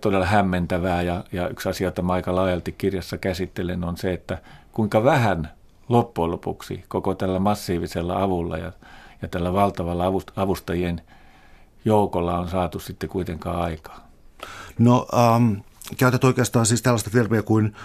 todella 0.00 0.26
hämmentävää 0.26 1.02
ja, 1.02 1.24
ja 1.32 1.48
yksi 1.48 1.68
asia, 1.68 1.86
jota 1.86 2.02
mä 2.02 2.12
aika 2.12 2.34
laajalti 2.34 2.72
kirjassa 2.72 3.18
käsittelen, 3.18 3.84
on 3.84 3.96
se, 3.96 4.12
että 4.12 4.38
kuinka 4.72 5.04
vähän 5.04 5.50
loppujen 5.88 6.30
lopuksi 6.30 6.84
koko 6.88 7.14
tällä 7.14 7.38
massiivisella 7.38 8.22
avulla 8.22 8.58
ja, 8.58 8.72
ja 9.22 9.28
tällä 9.28 9.52
valtavalla 9.52 10.04
avustajien 10.36 11.00
joukolla 11.84 12.38
on 12.38 12.48
saatu 12.48 12.80
sitten 12.80 13.08
kuitenkaan 13.08 13.62
aikaa. 13.62 14.08
No 14.78 15.06
ähm, 15.14 15.52
käytät 15.96 16.24
oikeastaan 16.24 16.66
siis 16.66 16.82
tällaista 16.82 17.10
termiä 17.10 17.42
kuin 17.42 17.76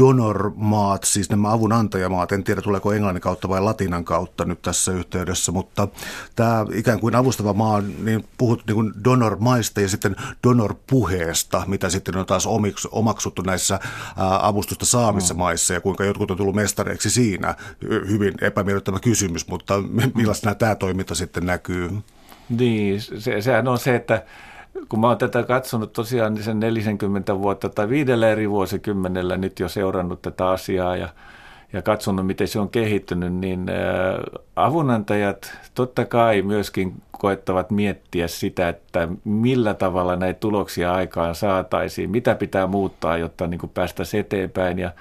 donor-maat, 0.00 1.04
siis 1.04 1.30
nämä 1.30 1.52
avunantajamaat, 1.52 2.32
en 2.32 2.44
tiedä 2.44 2.62
tuleeko 2.62 2.92
englannin 2.92 3.20
kautta 3.20 3.48
vai 3.48 3.60
latinan 3.60 4.04
kautta 4.04 4.44
nyt 4.44 4.62
tässä 4.62 4.92
yhteydessä, 4.92 5.52
mutta 5.52 5.88
tämä 6.36 6.66
ikään 6.74 7.00
kuin 7.00 7.14
avustava 7.14 7.52
maa, 7.52 7.80
niin 7.80 8.24
puhut 8.38 8.62
niin 8.66 8.74
kuin 8.74 8.92
donor-maista 9.04 9.80
ja 9.80 9.88
sitten 9.88 10.16
donor-puheesta, 10.46 11.62
mitä 11.66 11.90
sitten 11.90 12.16
on 12.16 12.26
taas 12.26 12.46
omiksi, 12.46 12.88
omaksuttu 12.92 13.42
näissä 13.42 13.74
ää, 13.74 14.46
avustusta 14.46 14.86
saamissa 14.86 15.34
mm. 15.34 15.38
maissa 15.38 15.74
ja 15.74 15.80
kuinka 15.80 16.04
jotkut 16.04 16.30
on 16.30 16.36
tullut 16.36 16.54
mestareiksi 16.54 17.10
siinä. 17.10 17.54
Hyvin 18.08 18.34
epämiellyttävä 18.40 19.00
kysymys, 19.00 19.48
mutta 19.48 19.74
millaisena 20.14 20.54
tämä 20.54 20.74
toiminta 20.74 21.14
sitten 21.14 21.46
näkyy? 21.46 21.90
Niin, 22.48 23.00
se, 23.00 23.40
sehän 23.40 23.68
on 23.68 23.78
se, 23.78 23.94
että 23.94 24.22
kun 24.88 25.00
mä 25.00 25.08
oon 25.08 25.18
tätä 25.18 25.42
katsonut 25.42 25.92
tosiaan 25.92 26.34
niin 26.34 26.44
sen 26.44 26.60
40 26.60 27.38
vuotta 27.38 27.68
tai 27.68 27.88
viidellä 27.88 28.28
eri 28.28 28.50
vuosikymmenellä 28.50 29.36
nyt 29.36 29.60
jo 29.60 29.68
seurannut 29.68 30.22
tätä 30.22 30.48
asiaa 30.48 30.96
ja, 30.96 31.08
ja 31.72 31.82
katsonut, 31.82 32.26
miten 32.26 32.48
se 32.48 32.60
on 32.60 32.68
kehittynyt, 32.68 33.34
niin 33.34 33.66
avunantajat 34.56 35.58
totta 35.74 36.04
kai 36.04 36.42
myöskin 36.42 36.94
koettavat 37.10 37.70
miettiä 37.70 38.28
sitä, 38.28 38.68
että 38.68 39.08
millä 39.24 39.74
tavalla 39.74 40.16
näitä 40.16 40.40
tuloksia 40.40 40.94
aikaan 40.94 41.34
saataisiin, 41.34 42.10
mitä 42.10 42.34
pitää 42.34 42.66
muuttaa, 42.66 43.18
jotta 43.18 43.46
niin 43.46 43.70
päästäisiin 43.74 44.20
eteenpäin. 44.20 44.78
Ja 44.78 44.92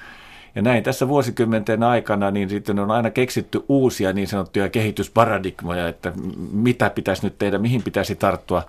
ja 0.56 0.62
näin 0.62 0.84
tässä 0.84 1.08
vuosikymmenten 1.08 1.84
aikana 1.84 2.32
niin 2.32 2.50
sitten 2.50 2.80
on 2.80 2.92
aina 2.92 3.10
keksitty 3.10 3.64
uusia 3.70 4.14
niin 4.14 4.28
sanottuja 4.28 4.70
kehitysparadigmoja, 4.70 5.88
että 5.88 6.12
mitä 6.52 6.90
pitäisi 6.90 7.24
nyt 7.24 7.38
tehdä, 7.38 7.58
mihin 7.58 7.84
pitäisi 7.84 8.16
tarttua 8.16 8.64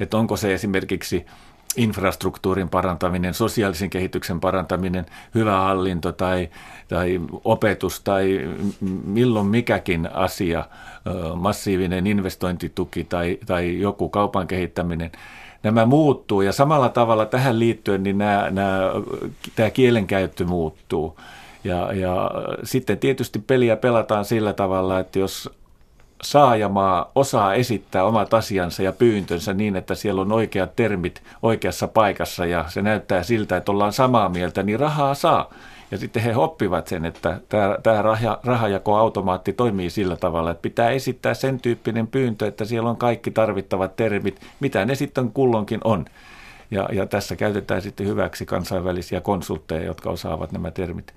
että 0.00 0.16
onko 0.16 0.36
se 0.36 0.54
esimerkiksi 0.54 1.26
infrastruktuurin 1.76 2.68
parantaminen, 2.68 3.34
sosiaalisen 3.34 3.90
kehityksen 3.90 4.40
parantaminen, 4.40 5.06
hyvä 5.34 5.56
hallinto 5.56 6.12
tai, 6.12 6.48
tai 6.88 7.20
opetus 7.44 8.00
tai 8.00 8.48
milloin 9.04 9.46
mikäkin 9.46 10.12
asia, 10.12 10.64
massiivinen 11.34 12.06
investointituki 12.06 13.04
tai, 13.04 13.38
tai 13.46 13.80
joku 13.80 14.08
kaupan 14.08 14.46
kehittäminen, 14.46 15.10
nämä 15.62 15.86
muuttuu 15.86 16.42
ja 16.42 16.52
samalla 16.52 16.88
tavalla 16.88 17.26
tähän 17.26 17.58
liittyen 17.58 18.02
niin 18.02 18.18
nämä, 18.18 18.50
nämä, 18.50 18.80
tämä 19.56 19.70
kielenkäyttö 19.70 20.44
muuttuu. 20.44 21.18
Ja, 21.64 21.92
ja 21.92 22.30
sitten 22.62 22.98
tietysti 22.98 23.38
peliä 23.38 23.76
pelataan 23.76 24.24
sillä 24.24 24.52
tavalla, 24.52 25.00
että 25.00 25.18
jos 25.18 25.50
saajamaa 26.22 27.10
osaa 27.14 27.54
esittää 27.54 28.04
omat 28.04 28.34
asiansa 28.34 28.82
ja 28.82 28.92
pyyntönsä 28.92 29.54
niin, 29.54 29.76
että 29.76 29.94
siellä 29.94 30.20
on 30.20 30.32
oikeat 30.32 30.76
termit 30.76 31.22
oikeassa 31.42 31.88
paikassa 31.88 32.46
ja 32.46 32.64
se 32.68 32.82
näyttää 32.82 33.22
siltä, 33.22 33.56
että 33.56 33.72
ollaan 33.72 33.92
samaa 33.92 34.28
mieltä, 34.28 34.62
niin 34.62 34.80
rahaa 34.80 35.14
saa. 35.14 35.50
Ja 35.90 35.98
sitten 35.98 36.22
he 36.22 36.36
oppivat 36.36 36.86
sen, 36.86 37.04
että 37.04 37.40
tämä, 37.48 37.76
tämä 37.82 38.02
rahajakoautomaatti 38.44 39.52
toimii 39.52 39.90
sillä 39.90 40.16
tavalla, 40.16 40.50
että 40.50 40.62
pitää 40.62 40.90
esittää 40.90 41.34
sen 41.34 41.60
tyyppinen 41.60 42.06
pyyntö, 42.06 42.46
että 42.46 42.64
siellä 42.64 42.90
on 42.90 42.96
kaikki 42.96 43.30
tarvittavat 43.30 43.96
termit, 43.96 44.40
mitä 44.60 44.84
ne 44.84 44.94
sitten 44.94 45.32
kullonkin 45.32 45.80
on. 45.84 46.04
Ja, 46.70 46.88
ja 46.92 47.06
tässä 47.06 47.36
käytetään 47.36 47.82
sitten 47.82 48.06
hyväksi 48.06 48.46
kansainvälisiä 48.46 49.20
konsultteja, 49.20 49.84
jotka 49.84 50.10
osaavat 50.10 50.52
nämä 50.52 50.70
termit 50.70 51.14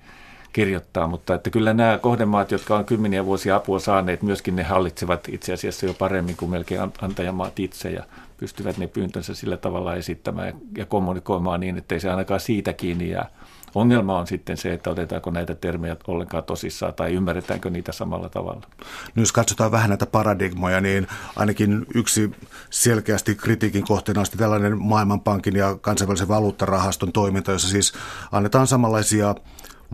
kirjoittaa, 0.52 1.06
mutta 1.06 1.34
että 1.34 1.50
kyllä 1.50 1.74
nämä 1.74 1.98
kohdemaat, 1.98 2.50
jotka 2.50 2.76
on 2.76 2.84
kymmeniä 2.84 3.24
vuosia 3.24 3.56
apua 3.56 3.78
saaneet, 3.78 4.22
myöskin 4.22 4.56
ne 4.56 4.62
hallitsevat 4.62 5.28
itse 5.28 5.52
asiassa 5.52 5.86
jo 5.86 5.94
paremmin 5.94 6.36
kuin 6.36 6.50
melkein 6.50 6.80
antajamaat 7.02 7.60
itse 7.60 7.90
ja 7.90 8.04
pystyvät 8.36 8.78
ne 8.78 8.86
pyyntönsä 8.86 9.34
sillä 9.34 9.56
tavalla 9.56 9.94
esittämään 9.94 10.54
ja 10.76 10.86
kommunikoimaan 10.86 11.60
niin, 11.60 11.78
ettei 11.78 12.00
se 12.00 12.10
ainakaan 12.10 12.40
siitä 12.40 12.72
kiinni 12.72 13.10
jää. 13.10 13.28
Ongelma 13.74 14.18
on 14.18 14.26
sitten 14.26 14.56
se, 14.56 14.72
että 14.72 14.90
otetaanko 14.90 15.30
näitä 15.30 15.54
termejä 15.54 15.96
ollenkaan 16.06 16.44
tosissaan 16.44 16.94
tai 16.94 17.12
ymmärretäänkö 17.12 17.70
niitä 17.70 17.92
samalla 17.92 18.28
tavalla. 18.28 18.66
No 19.14 19.22
jos 19.22 19.32
katsotaan 19.32 19.72
vähän 19.72 19.88
näitä 19.88 20.06
paradigmoja, 20.06 20.80
niin 20.80 21.06
ainakin 21.36 21.86
yksi 21.94 22.30
selkeästi 22.70 23.34
kritiikin 23.34 23.84
kohteena 23.84 24.20
on 24.20 24.26
tällainen 24.36 24.82
Maailmanpankin 24.82 25.56
ja 25.56 25.76
kansainvälisen 25.80 26.28
valuuttarahaston 26.28 27.12
toiminta, 27.12 27.52
jossa 27.52 27.68
siis 27.68 27.92
annetaan 28.32 28.66
samanlaisia 28.66 29.34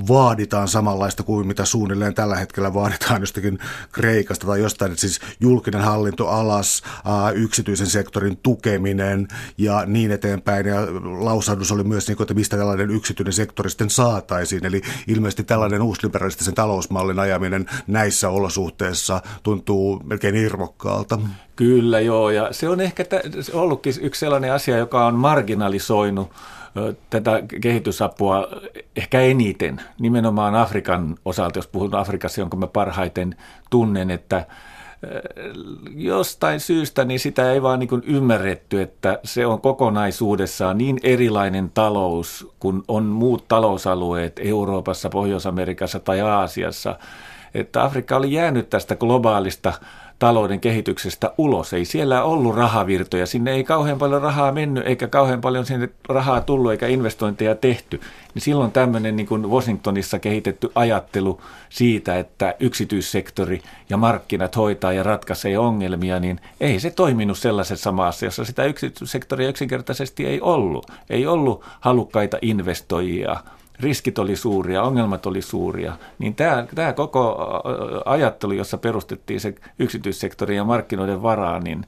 vaaditaan 0.09 0.69
samanlaista 0.69 1.23
kuin 1.23 1.47
mitä 1.47 1.65
suunnilleen 1.65 2.15
tällä 2.15 2.37
hetkellä 2.37 2.75
vaaditaan 2.75 3.21
jostakin 3.21 3.59
Kreikasta 3.93 4.47
tai 4.47 4.61
jostain, 4.61 4.93
että 4.93 5.01
siis 5.01 5.21
julkinen 5.41 5.81
hallinto 5.81 6.29
alas, 6.29 6.83
yksityisen 7.35 7.87
sektorin 7.87 8.37
tukeminen 8.37 9.29
ja 9.59 9.83
niin 9.87 10.11
eteenpäin. 10.11 10.67
Ja 10.67 10.77
lausahdus 11.21 11.73
oli 11.73 11.85
myös, 11.85 12.09
niin 12.09 12.23
että 12.23 12.35
mistä 12.35 12.57
tällainen 12.57 12.91
yksityinen 12.91 13.33
sektori 13.33 13.71
sitten 13.71 13.91
saataisiin. 13.91 14.67
Eli 14.67 14.83
ilmeisesti 15.07 15.45
tällainen 15.45 15.83
uusliberalistisen 15.83 16.55
talousmallin 16.55 17.19
ajaminen 17.19 17.67
näissä 17.87 18.29
olosuhteissa 18.29 19.23
tuntuu 19.43 20.01
melkein 20.05 20.37
irvokkaalta. 20.37 21.19
Kyllä 21.57 22.01
joo, 22.01 22.31
ja 22.31 22.49
se 22.51 22.69
on 22.69 22.81
ehkä 22.81 23.05
ollutkin 23.53 23.95
yksi 24.01 24.19
sellainen 24.19 24.53
asia, 24.53 24.77
joka 24.77 25.07
on 25.07 25.15
marginalisoinut 25.15 26.31
tätä 27.11 27.43
kehitysapua 27.61 28.49
ehkä 28.97 29.21
eniten, 29.21 29.81
nimenomaan 30.01 30.55
Afrikan 30.55 31.17
osalta, 31.25 31.59
jos 31.59 31.67
puhun 31.67 31.95
Afrikassa, 31.95 32.41
jonka 32.41 32.57
mä 32.57 32.67
parhaiten 32.67 33.37
tunnen, 33.71 34.11
että 34.11 34.47
jostain 35.95 36.61
syystä 36.61 37.05
niin 37.05 37.21
sitä 37.21 37.53
ei 37.53 37.63
vaan 37.63 37.79
niin 37.79 38.03
ymmärretty, 38.07 38.83
että 38.83 39.19
se 39.25 39.47
on 39.47 39.61
kokonaisuudessaan 39.61 40.79
niin 40.79 40.99
erilainen 41.03 41.71
talous 41.75 42.49
kuin 42.61 42.83
on 42.89 43.05
muut 43.05 43.49
talousalueet 43.49 44.41
Euroopassa, 44.45 45.09
Pohjois-Amerikassa 45.09 46.01
tai 46.01 46.21
Aasiassa, 46.21 46.99
että 47.55 47.85
Afrikka 47.85 48.17
oli 48.17 48.33
jäänyt 48.33 48.71
tästä 48.71 48.97
globaalista 48.97 49.73
talouden 50.19 50.61
kehityksestä 50.61 51.33
ulos. 51.39 51.73
Ei 51.73 51.85
siellä 51.85 52.23
ollut 52.23 52.55
rahavirtoja, 52.55 53.27
sinne 53.27 53.51
ei 53.51 53.65
kauhean 53.65 53.99
paljon 53.99 54.23
rahaa 54.23 54.53
mennyt, 54.53 54.87
eikä 54.87 55.09
kauhean 55.09 55.41
paljon 55.41 55.67
sinne 55.67 55.89
rahaa 56.09 56.41
tullut, 56.41 56.73
eikä 56.73 56.87
investointeja 56.87 57.55
tehty. 57.55 58.01
Niin 58.35 58.43
silloin 58.43 58.73
tämmöinen 58.73 59.17
niin 59.17 59.27
kuin 59.27 59.51
Washingtonissa 59.51 60.19
kehitetty 60.19 60.71
ajattelu 60.75 61.41
siitä, 61.69 62.19
että 62.19 62.55
yksityissektori 62.61 63.63
ja 63.91 63.97
markkinat 63.97 64.57
hoitaa 64.57 64.93
ja 64.93 65.03
ratkaisee 65.03 65.59
ongelmia, 65.59 66.21
niin 66.21 66.41
ei 66.61 66.81
se 66.81 66.91
toiminut 66.91 67.39
sellaisessa 67.39 67.93
maassa, 67.93 68.25
jossa 68.25 68.45
sitä 68.45 68.65
yksityissektoria 68.65 69.49
yksinkertaisesti 69.49 70.27
ei 70.27 70.41
ollut. 70.41 70.87
Ei 71.11 71.27
ollut 71.27 71.65
halukkaita 71.81 72.39
investoijia 72.43 73.37
riskit 73.81 74.19
oli 74.19 74.37
suuria, 74.37 74.83
ongelmat 74.83 75.27
oli 75.27 75.43
suuria, 75.43 75.93
niin 76.19 76.35
tämä, 76.35 76.67
tämä 76.75 76.93
koko 76.93 77.39
ajattelu, 78.05 78.53
jossa 78.53 78.79
perustettiin 78.79 79.41
se 79.41 79.55
yksityissektori 79.79 80.57
ja 80.57 80.65
markkinoiden 80.65 81.23
varaa, 81.23 81.61
niin 81.61 81.87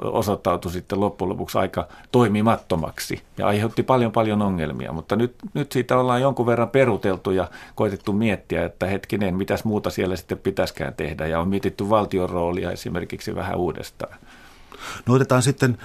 osoittautui 0.00 0.72
sitten 0.72 1.00
loppujen 1.00 1.28
lopuksi 1.28 1.58
aika 1.58 1.88
toimimattomaksi 2.12 3.22
ja 3.38 3.46
aiheutti 3.46 3.82
paljon 3.82 4.12
paljon 4.12 4.42
ongelmia. 4.42 4.92
Mutta 4.92 5.16
nyt, 5.16 5.34
nyt 5.54 5.72
siitä 5.72 5.98
ollaan 5.98 6.22
jonkun 6.22 6.46
verran 6.46 6.70
peruteltu 6.70 7.30
ja 7.30 7.48
koitettu 7.74 8.12
miettiä, 8.12 8.64
että 8.64 8.86
hetkinen, 8.86 9.34
mitäs 9.34 9.64
muuta 9.64 9.90
siellä 9.90 10.16
sitten 10.16 10.38
pitäisikään 10.38 10.94
tehdä 10.94 11.26
ja 11.26 11.40
on 11.40 11.48
mietitty 11.48 11.90
valtion 11.90 12.30
roolia 12.30 12.72
esimerkiksi 12.72 13.34
vähän 13.34 13.56
uudestaan. 13.56 14.18
No 15.06 15.14
otetaan 15.14 15.42
sitten 15.42 15.78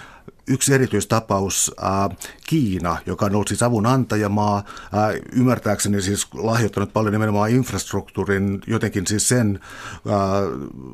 yksi 0.47 0.73
erityistapaus, 0.73 1.71
äh, 1.83 2.17
Kiina, 2.47 2.97
joka 3.05 3.25
on 3.25 3.35
ollut 3.35 3.47
siis 3.47 3.63
avun 3.63 3.85
antajamaa, 3.85 4.57
äh, 4.57 4.63
ymmärtääkseni 5.31 6.01
siis 6.01 6.27
lahjoittanut 6.33 6.93
paljon 6.93 7.13
nimenomaan 7.13 7.49
infrastruktuurin, 7.49 8.61
jotenkin 8.67 9.07
siis 9.07 9.29
sen 9.29 9.59
äh, 9.63 10.13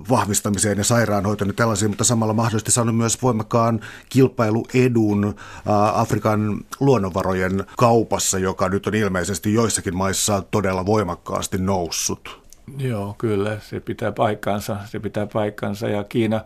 vahvistamiseen 0.09 0.77
ja 0.77 0.83
sairaanhoitoon 0.83 1.49
ja 1.49 1.53
tällaisiin, 1.53 1.91
mutta 1.91 2.03
samalla 2.03 2.33
mahdollisesti 2.33 2.71
saanut 2.71 2.97
myös 2.97 3.21
voimakkaan 3.21 3.79
kilpailuedun 4.09 5.25
äh, 5.25 5.99
Afrikan 5.99 6.65
luonnonvarojen 6.79 7.63
kaupassa, 7.77 8.39
joka 8.39 8.69
nyt 8.69 8.87
on 8.87 8.95
ilmeisesti 8.95 9.53
joissakin 9.53 9.97
maissa 9.97 10.43
todella 10.51 10.85
voimakkaasti 10.85 11.57
noussut. 11.57 12.39
Joo, 12.77 13.15
kyllä, 13.17 13.57
se 13.59 13.79
pitää 13.79 14.11
paikkansa, 14.11 14.77
se 14.85 14.99
pitää 14.99 15.27
paikkansa. 15.33 15.89
Ja 15.89 16.03
Kiina 16.03 16.41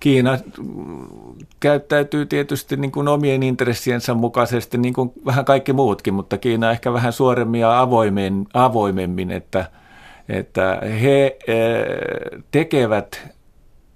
Kiina 0.00 0.38
käyttäytyy 1.60 2.26
tietysti 2.26 2.76
niin 2.76 2.92
kuin 2.92 3.08
omien 3.08 3.42
intressiensä 3.42 4.14
mukaisesti, 4.14 4.78
niin 4.78 4.94
kuin 4.94 5.12
vähän 5.26 5.44
kaikki 5.44 5.72
muutkin, 5.72 6.14
mutta 6.14 6.38
Kiina 6.38 6.70
ehkä 6.70 6.92
vähän 6.92 7.12
suoremmin 7.12 7.60
ja 7.60 7.80
avoimen, 7.80 8.46
avoimemmin, 8.54 9.30
että, 9.30 9.70
että 10.28 10.80
he 11.02 11.36
eh, 11.46 11.86
tekevät 12.50 13.28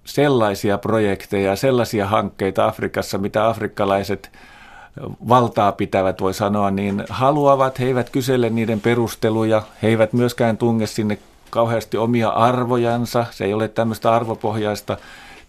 sellaisia 0.04 0.78
projekteja, 0.78 1.56
sellaisia 1.56 2.06
hankkeita 2.06 2.66
Afrikassa, 2.66 3.18
mitä 3.18 3.48
afrikkalaiset 3.48 4.30
valtaa 5.28 5.72
pitävät, 5.72 6.20
voi 6.20 6.34
sanoa, 6.34 6.70
niin 6.70 7.04
haluavat, 7.08 7.78
he 7.78 7.84
eivät 7.84 8.10
kysele 8.10 8.50
niiden 8.50 8.80
perusteluja, 8.80 9.62
he 9.82 9.88
eivät 9.88 10.12
myöskään 10.12 10.56
tunge 10.56 10.86
sinne 10.86 11.18
kauheasti 11.50 11.96
omia 11.96 12.28
arvojansa, 12.28 13.26
se 13.30 13.44
ei 13.44 13.54
ole 13.54 13.68
tämmöistä 13.68 14.12
arvopohjaista 14.12 14.96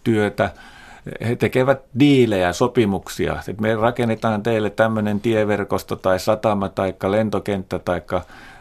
työtä. 0.03 0.49
He 1.27 1.35
tekevät 1.35 1.81
diilejä, 1.99 2.53
sopimuksia, 2.53 3.35
että 3.47 3.61
me 3.61 3.75
rakennetaan 3.75 4.43
teille 4.43 4.69
tämmöinen 4.69 5.19
tieverkosto 5.19 5.95
tai 5.95 6.19
satama 6.19 6.69
tai 6.69 6.93
lentokenttä 7.07 7.79
tai 7.79 8.01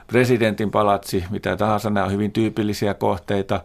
presidentin 0.07 0.71
palatsi, 0.71 1.25
mitä 1.31 1.57
tahansa, 1.57 1.91
nämä 1.91 2.07
on 2.07 2.13
hyvin 2.13 2.33
tyypillisiä 2.33 2.95
kohteita 2.95 3.61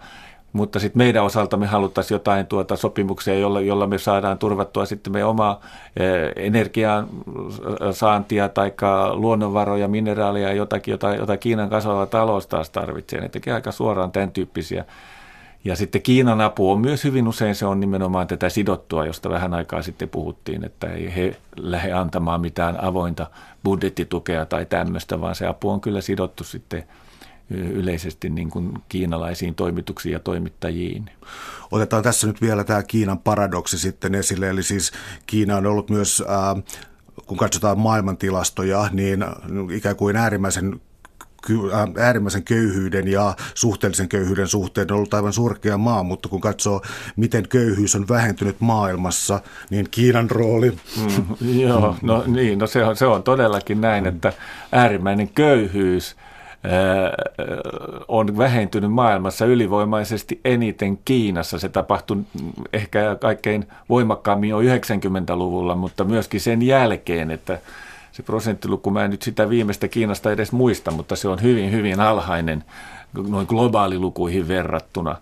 mutta 0.54 0.80
sitten 0.80 0.98
meidän 0.98 1.24
osalta 1.24 1.58
me 1.58 1.66
haluttaisiin 1.66 2.16
jotain 2.16 2.48
tuota 2.48 2.76
sopimuksia, 2.76 3.40
jolla, 3.40 3.62
jolla 3.62 3.88
me 3.88 3.98
saadaan 3.98 4.38
turvattua 4.38 4.86
sitten 4.86 5.14
meidän 5.14 5.30
omaa 5.30 5.62
eh, 5.98 6.46
energian 6.46 7.08
saantia 7.92 8.50
tai 8.50 8.74
luonnonvaroja, 9.14 9.88
mineraaleja, 9.88 10.54
jotakin, 10.54 10.92
jota, 10.92 11.16
jota 11.16 11.38
Kiinan 11.38 11.70
kasvava 11.70 12.06
talous 12.06 12.48
taas 12.48 12.70
tarvitsee. 12.70 13.22
Ne 13.22 13.30
tekee 13.30 13.54
aika 13.54 13.72
suoraan 13.72 14.12
tämän 14.12 14.32
tyyppisiä. 14.32 14.86
Ja 15.68 15.76
sitten 15.76 16.02
Kiinan 16.02 16.42
apu 16.42 16.72
on 16.72 16.82
myös 16.82 17.04
hyvin 17.04 17.28
usein, 17.28 17.56
se 17.56 17.66
on 17.66 17.80
nimenomaan 17.80 18.28
tätä 18.28 18.50
sidottua, 18.50 19.06
josta 19.06 19.30
vähän 19.30 19.54
aikaa 19.54 19.82
sitten 19.82 20.10
puhuttiin, 20.10 20.64
että 20.64 20.88
ei 20.88 21.16
he 21.16 21.38
lähde 21.58 21.94
antamaan 21.94 22.42
mitään 22.42 22.84
avointa 22.84 23.28
budjettitukea 23.64 24.46
tai 24.46 24.66
tämmöistä, 24.66 25.22
vaan 25.22 25.36
se 25.36 25.48
apu 25.48 25.70
on 25.70 25.82
kyllä 25.82 26.02
sidottu 26.02 26.44
sitten– 26.44 26.84
yleisesti 27.50 28.30
niin 28.30 28.50
kuin 28.50 28.74
kiinalaisiin 28.90 29.56
toimituksiin 29.56 30.14
ja 30.14 30.20
toimittajiin. 30.20 31.10
Otetaan 31.72 32.04
tässä 32.04 32.28
nyt 32.28 32.42
vielä 32.42 32.64
tämä 32.64 32.84
Kiinan 32.84 33.20
paradoksi 33.20 33.80
sitten 33.80 34.16
esille, 34.16 34.50
eli 34.50 34.64
siis 34.64 34.92
Kiina 35.28 35.58
on 35.58 35.66
ollut 35.66 35.90
myös, 35.90 36.24
äh, 36.30 36.64
kun 37.26 37.38
katsotaan 37.38 37.80
maailmantilastoja, 37.80 38.90
niin 38.92 39.26
ikään 39.74 39.96
kuin 39.96 40.16
äärimmäisen 40.16 40.82
äärimmäisen 42.00 42.44
köyhyyden 42.44 43.08
ja 43.08 43.36
suhteellisen 43.54 44.10
köyhyyden 44.10 44.48
suhteen 44.48 44.92
on 44.92 44.98
ollut 44.98 45.14
aivan 45.14 45.34
surkea 45.34 45.78
maa, 45.78 46.04
mutta 46.04 46.30
kun 46.30 46.42
katsoo, 46.42 46.82
miten 47.16 47.48
köyhyys 47.48 47.96
on 47.96 48.08
vähentynyt 48.10 48.56
maailmassa, 48.60 49.42
niin 49.70 49.88
Kiinan 49.92 50.32
rooli... 50.32 50.72
Mm, 50.72 51.60
joo, 51.60 51.96
no 52.02 52.24
niin, 52.28 52.60
no 52.60 52.68
se 52.68 52.84
on, 52.84 52.96
se 52.96 53.06
on 53.06 53.24
todellakin 53.24 53.82
näin, 53.82 54.06
että 54.06 54.34
äärimmäinen 54.72 55.30
köyhyys– 55.30 56.16
on 58.08 58.38
vähentynyt 58.38 58.92
maailmassa 58.92 59.46
ylivoimaisesti 59.46 60.40
eniten 60.46 61.00
Kiinassa. 61.06 61.60
Se 61.60 61.70
tapahtui 61.70 62.18
ehkä 62.74 63.18
kaikkein 63.22 63.68
voimakkaammin 63.90 64.50
jo 64.50 64.60
90-luvulla, 64.62 65.76
mutta 65.76 66.04
myöskin 66.04 66.42
sen 66.42 66.62
jälkeen, 66.62 67.32
että 67.32 67.60
se 68.18 68.24
prosenttiluku, 68.24 68.92
mä 68.92 69.06
en 69.06 69.12
nyt 69.12 69.22
sitä 69.22 69.50
viimeistä 69.50 69.88
Kiinasta 69.88 70.32
edes 70.32 70.52
muista, 70.52 70.92
mutta 70.92 71.16
se 71.16 71.28
on 71.28 71.42
hyvin, 71.42 71.72
hyvin 71.72 72.00
alhainen 72.00 72.64
noin 73.28 73.48
globaalilukuihin 73.50 74.48
verrattuna. 74.48 75.16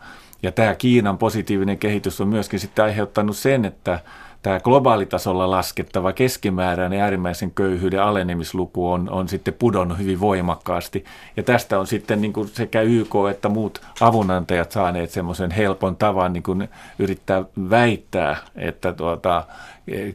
Ja 0.43 0.51
tämä 0.51 0.75
Kiinan 0.75 1.17
positiivinen 1.17 1.77
kehitys 1.77 2.21
on 2.21 2.27
myöskin 2.27 2.60
sitten 2.60 2.86
aiheuttanut 2.86 3.38
sen, 3.38 3.65
että 3.65 3.99
tämä 4.45 4.60
globaalitasolla 4.60 5.51
laskettava 5.51 6.13
keskimääräinen 6.13 7.01
äärimmäisen 7.01 7.51
köyhyyden 7.51 8.03
alenemisluku 8.03 8.91
on, 8.91 9.10
on 9.10 9.27
sitten 9.27 9.53
pudonnut 9.53 9.97
hyvin 9.97 10.19
voimakkaasti. 10.19 11.05
Ja 11.38 11.43
tästä 11.43 11.79
on 11.79 11.88
sitten 11.88 12.21
niin 12.21 12.34
kuin 12.34 12.47
sekä 12.47 12.81
YK 12.81 13.13
että 13.31 13.49
muut 13.49 13.81
avunantajat 14.01 14.71
saaneet 14.71 15.12
semmoisen 15.12 15.51
helpon 15.51 15.95
tavan 15.95 16.34
niin 16.34 16.43
kuin 16.43 16.69
yrittää 16.99 17.43
väittää, 17.69 18.38
että 18.55 18.93
tuota, 18.93 19.43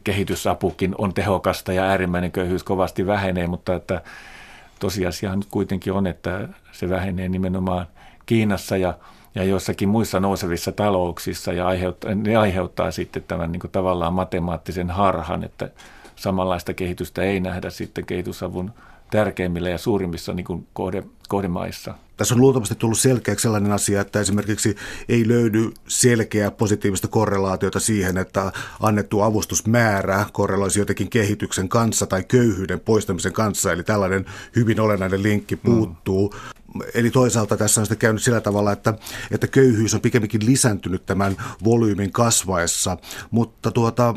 kehitysapukin 0.03 0.95
on 0.97 1.13
tehokasta 1.13 1.73
ja 1.73 1.83
äärimmäinen 1.83 2.31
köyhyys 2.31 2.63
kovasti 2.63 3.07
vähenee, 3.07 3.47
mutta 3.47 3.75
että 3.75 4.01
tosiasia 4.79 5.35
nyt 5.35 5.47
kuitenkin 5.51 5.93
on, 5.93 6.07
että 6.07 6.47
se 6.71 6.89
vähenee 6.89 7.29
nimenomaan 7.29 7.87
Kiinassa 8.25 8.77
ja 8.77 8.93
ja 9.35 9.43
joissakin 9.43 9.89
muissa 9.89 10.19
nousevissa 10.19 10.71
talouksissa 10.71 11.53
ja 11.53 11.67
aiheuttaa, 11.67 12.15
ne 12.15 12.35
aiheuttaa 12.35 12.91
sitten 12.91 13.23
tämän 13.27 13.51
niin 13.51 13.59
kuin 13.59 13.71
tavallaan 13.71 14.13
matemaattisen 14.13 14.89
harhan, 14.89 15.43
että 15.43 15.69
samanlaista 16.15 16.73
kehitystä 16.73 17.21
ei 17.23 17.39
nähdä 17.39 17.69
sitten 17.69 18.05
kehitysavun 18.05 18.71
tärkeimmillä 19.11 19.69
ja 19.69 19.77
suurimmissa 19.77 20.33
niin 20.33 20.45
kuin 20.45 20.67
kohde, 20.73 21.03
kohdemaissa. 21.27 21.93
Tässä 22.17 22.35
on 22.35 22.41
luultavasti 22.41 22.75
tullut 22.75 22.99
selkeäksi 22.99 23.43
sellainen 23.43 23.71
asia, 23.71 24.01
että 24.01 24.19
esimerkiksi 24.19 24.75
ei 25.09 25.27
löydy 25.27 25.71
selkeää 25.87 26.51
positiivista 26.51 27.07
korrelaatiota 27.07 27.79
siihen, 27.79 28.17
että 28.17 28.51
annettu 28.79 29.21
avustusmäärä 29.21 30.25
korreloisi 30.33 30.79
jotenkin 30.79 31.09
kehityksen 31.09 31.69
kanssa 31.69 32.07
tai 32.07 32.23
köyhyyden 32.23 32.79
poistamisen 32.79 33.33
kanssa. 33.33 33.71
Eli 33.71 33.83
tällainen 33.83 34.25
hyvin 34.55 34.79
olennainen 34.79 35.23
linkki 35.23 35.55
puuttuu. 35.55 36.29
Mm. 36.29 36.60
Eli 36.93 37.11
toisaalta 37.11 37.57
tässä 37.57 37.81
on 37.81 37.85
sitten 37.85 37.97
käynyt 37.97 38.23
sillä 38.23 38.41
tavalla, 38.41 38.71
että, 38.71 38.93
että 39.31 39.47
köyhyys 39.47 39.93
on 39.93 40.01
pikemminkin 40.01 40.45
lisääntynyt 40.45 41.05
tämän 41.05 41.37
volyymin 41.63 42.11
kasvaessa, 42.11 42.97
mutta 43.31 43.71
tuota, 43.71 44.15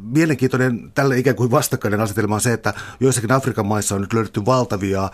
mielenkiintoinen 0.00 0.92
tälle 0.94 1.18
ikään 1.18 1.36
kuin 1.36 1.50
vastakkainen 1.50 2.00
asetelma 2.00 2.34
on 2.34 2.40
se, 2.40 2.52
että 2.52 2.74
joissakin 3.00 3.32
Afrikan 3.32 3.66
maissa 3.66 3.94
on 3.94 4.00
nyt 4.00 4.12
löydetty 4.12 4.46
valtavia 4.46 5.10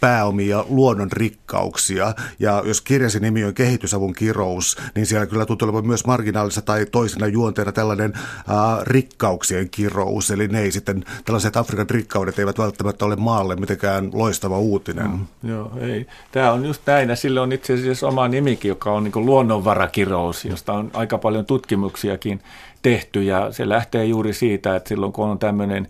pääomia 0.00 0.64
luonnon 0.68 1.12
rikkauksia. 1.12 2.14
Ja 2.38 2.62
jos 2.66 2.80
kirjasi 2.80 3.20
nimi 3.20 3.44
on 3.44 3.54
kehitysavun 3.54 4.14
kirous, 4.14 4.76
niin 4.94 5.06
siellä 5.06 5.26
kyllä 5.26 5.46
tuntuu 5.46 5.66
olevan 5.66 5.86
myös 5.86 6.06
marginaalissa 6.06 6.62
tai 6.62 6.86
toisena 6.86 7.26
juonteena 7.26 7.72
tällainen 7.72 8.12
rikkauksien 8.82 9.70
kirous. 9.70 10.30
Eli 10.30 10.48
ne 10.48 10.60
ei 10.60 10.72
sitten, 10.72 11.04
tällaiset 11.24 11.56
Afrikan 11.56 11.90
rikkaudet 11.90 12.38
eivät 12.38 12.58
välttämättä 12.58 13.04
ole 13.04 13.16
maalle 13.16 13.56
mitenkään 13.56 14.10
loistava 14.12 14.58
uutinen. 14.58 15.10
Mm, 15.10 15.26
joo, 15.42 15.72
ei. 15.80 16.06
Tämä 16.32 16.52
on 16.52 16.66
just 16.66 16.82
näin, 16.86 17.08
ja 17.08 17.16
sille 17.16 17.40
on 17.40 17.52
itse 17.52 17.74
asiassa 17.74 18.08
oma 18.08 18.28
nimikin, 18.28 18.68
joka 18.68 18.92
on 18.92 19.04
niin 19.04 19.26
luonnonvarakirous, 19.26 20.44
josta 20.44 20.72
on 20.72 20.90
aika 20.94 21.18
paljon 21.18 21.46
tutkimuksiakin 21.46 22.40
tehty 22.82 23.22
ja 23.22 23.52
se 23.52 23.68
lähtee 23.68 24.04
juuri 24.04 24.32
siitä, 24.32 24.76
että 24.76 24.88
silloin 24.88 25.12
kun 25.12 25.28
on 25.28 25.38
tämmöinen 25.38 25.88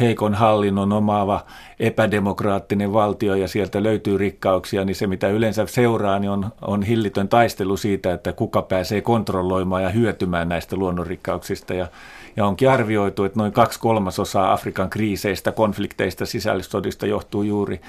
heikon 0.00 0.34
hallinnon 0.34 0.92
omaava 0.92 1.44
epädemokraattinen 1.80 2.92
valtio 2.92 3.34
ja 3.34 3.48
sieltä 3.48 3.82
löytyy 3.82 4.18
rikkauksia, 4.18 4.84
niin 4.84 4.94
se 4.94 5.06
mitä 5.06 5.28
yleensä 5.28 5.66
seuraa 5.66 6.18
niin 6.18 6.30
on, 6.30 6.50
on 6.62 6.82
hillitön 6.82 7.28
taistelu 7.28 7.76
siitä, 7.76 8.12
että 8.12 8.32
kuka 8.32 8.62
pääsee 8.62 9.00
kontrolloimaan 9.00 9.82
ja 9.82 9.88
hyötymään 9.88 10.48
näistä 10.48 10.76
luonnonrikkauksista. 10.76 11.74
Ja, 11.74 11.88
ja 12.36 12.46
onkin 12.46 12.70
arvioitu, 12.70 13.24
että 13.24 13.38
noin 13.38 13.52
kaksi 13.52 13.80
kolmasosaa 13.80 14.52
Afrikan 14.52 14.90
kriiseistä, 14.90 15.52
konflikteista, 15.52 16.26
sisällissodista 16.26 17.06
johtuu 17.06 17.42
juuri 17.42 17.80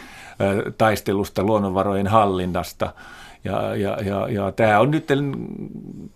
taistelusta 0.77 1.43
luonnonvarojen 1.43 2.07
hallinnasta. 2.07 2.93
Ja, 3.45 3.75
ja, 3.75 3.97
ja, 4.05 4.27
ja 4.29 4.51
tämä 4.51 4.79
on 4.79 4.91
nyt 4.91 5.07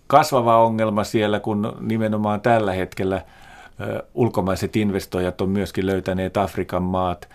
kasvava 0.06 0.64
ongelma 0.64 1.04
siellä, 1.04 1.40
kun 1.40 1.76
nimenomaan 1.80 2.40
tällä 2.40 2.72
hetkellä 2.72 3.22
ulkomaiset 4.14 4.76
investoijat 4.76 5.40
on 5.40 5.48
myöskin 5.48 5.86
löytäneet 5.86 6.36
Afrikan 6.36 6.82
maat 6.82 7.28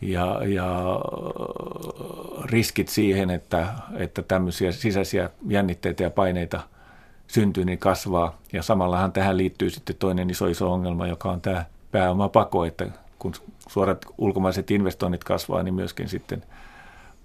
ja, 0.00 0.40
ja 0.46 1.00
riskit 2.44 2.88
siihen, 2.88 3.30
että, 3.30 3.66
että 3.96 4.22
tämmöisiä 4.22 4.72
sisäisiä 4.72 5.30
jännitteitä 5.48 6.02
ja 6.02 6.10
paineita 6.10 6.60
syntyy, 7.26 7.64
niin 7.64 7.78
kasvaa. 7.78 8.38
Ja 8.52 8.62
samallahan 8.62 9.12
tähän 9.12 9.36
liittyy 9.36 9.70
sitten 9.70 9.96
toinen 9.98 10.30
iso 10.30 10.46
iso 10.46 10.72
ongelma, 10.72 11.06
joka 11.06 11.30
on 11.30 11.40
tämä 11.40 11.64
pääomapako, 11.92 12.64
että 12.64 12.86
kun 13.18 13.32
suorat 13.68 14.06
ulkomaiset 14.18 14.70
investoinnit 14.70 15.24
kasvaa, 15.24 15.62
niin 15.62 15.74
myöskin 15.74 16.08
sitten– 16.08 16.42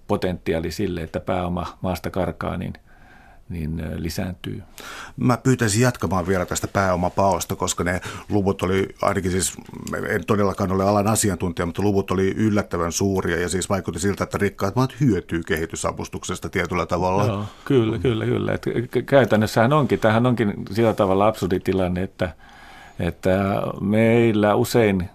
potentiaali 0.09 0.71
sille, 0.71 1.01
että 1.01 1.19
pääoma 1.19 1.77
maasta 1.81 2.09
karkaa, 2.09 2.57
niin, 2.57 2.73
niin 3.49 3.83
lisääntyy. 3.95 4.63
Mä 5.17 5.37
pyytäisin 5.37 5.81
jatkamaan 5.81 6.27
vielä 6.27 6.45
tästä 6.45 6.67
pääomapaosta, 6.67 7.55
koska 7.55 7.83
ne 7.83 8.01
luvut 8.29 8.61
oli, 8.61 8.87
ainakin 9.01 9.31
siis, 9.31 9.57
en 10.09 10.25
todellakaan 10.25 10.71
ole 10.71 10.83
alan 10.83 11.07
asiantuntija, 11.07 11.65
mutta 11.65 11.81
luvut 11.81 12.11
oli 12.11 12.33
yllättävän 12.37 12.91
suuria 12.91 13.39
ja 13.39 13.49
siis 13.49 13.69
vaikutti 13.69 13.99
siltä, 13.99 14.23
että 14.23 14.37
rikkaat 14.37 14.75
maat 14.75 14.93
hyötyy 14.99 15.43
kehitysavustuksesta 15.43 16.49
tietyllä 16.49 16.85
tavalla. 16.85 17.25
Joo, 17.25 17.45
kyllä, 17.65 17.97
kyllä, 17.99 18.25
kyllä. 18.25 18.53
Et 18.53 18.65
käytännössähän 19.05 19.73
onkin, 19.73 19.99
tähän 19.99 20.25
onkin 20.25 20.53
sillä 20.71 20.93
tavalla 20.93 21.27
absurdi 21.27 21.59
tilanne, 21.59 22.03
että, 22.03 22.29
että 22.99 23.61
meillä 23.81 24.55
usein 24.55 25.09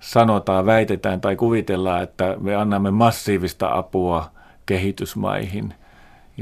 sanotaan, 0.00 0.66
väitetään 0.66 1.20
tai 1.20 1.36
kuvitellaan, 1.36 2.02
että 2.02 2.36
me 2.40 2.56
annamme 2.56 2.90
massiivista 2.90 3.68
apua– 3.72 4.30
kehitysmaihin 4.66 5.74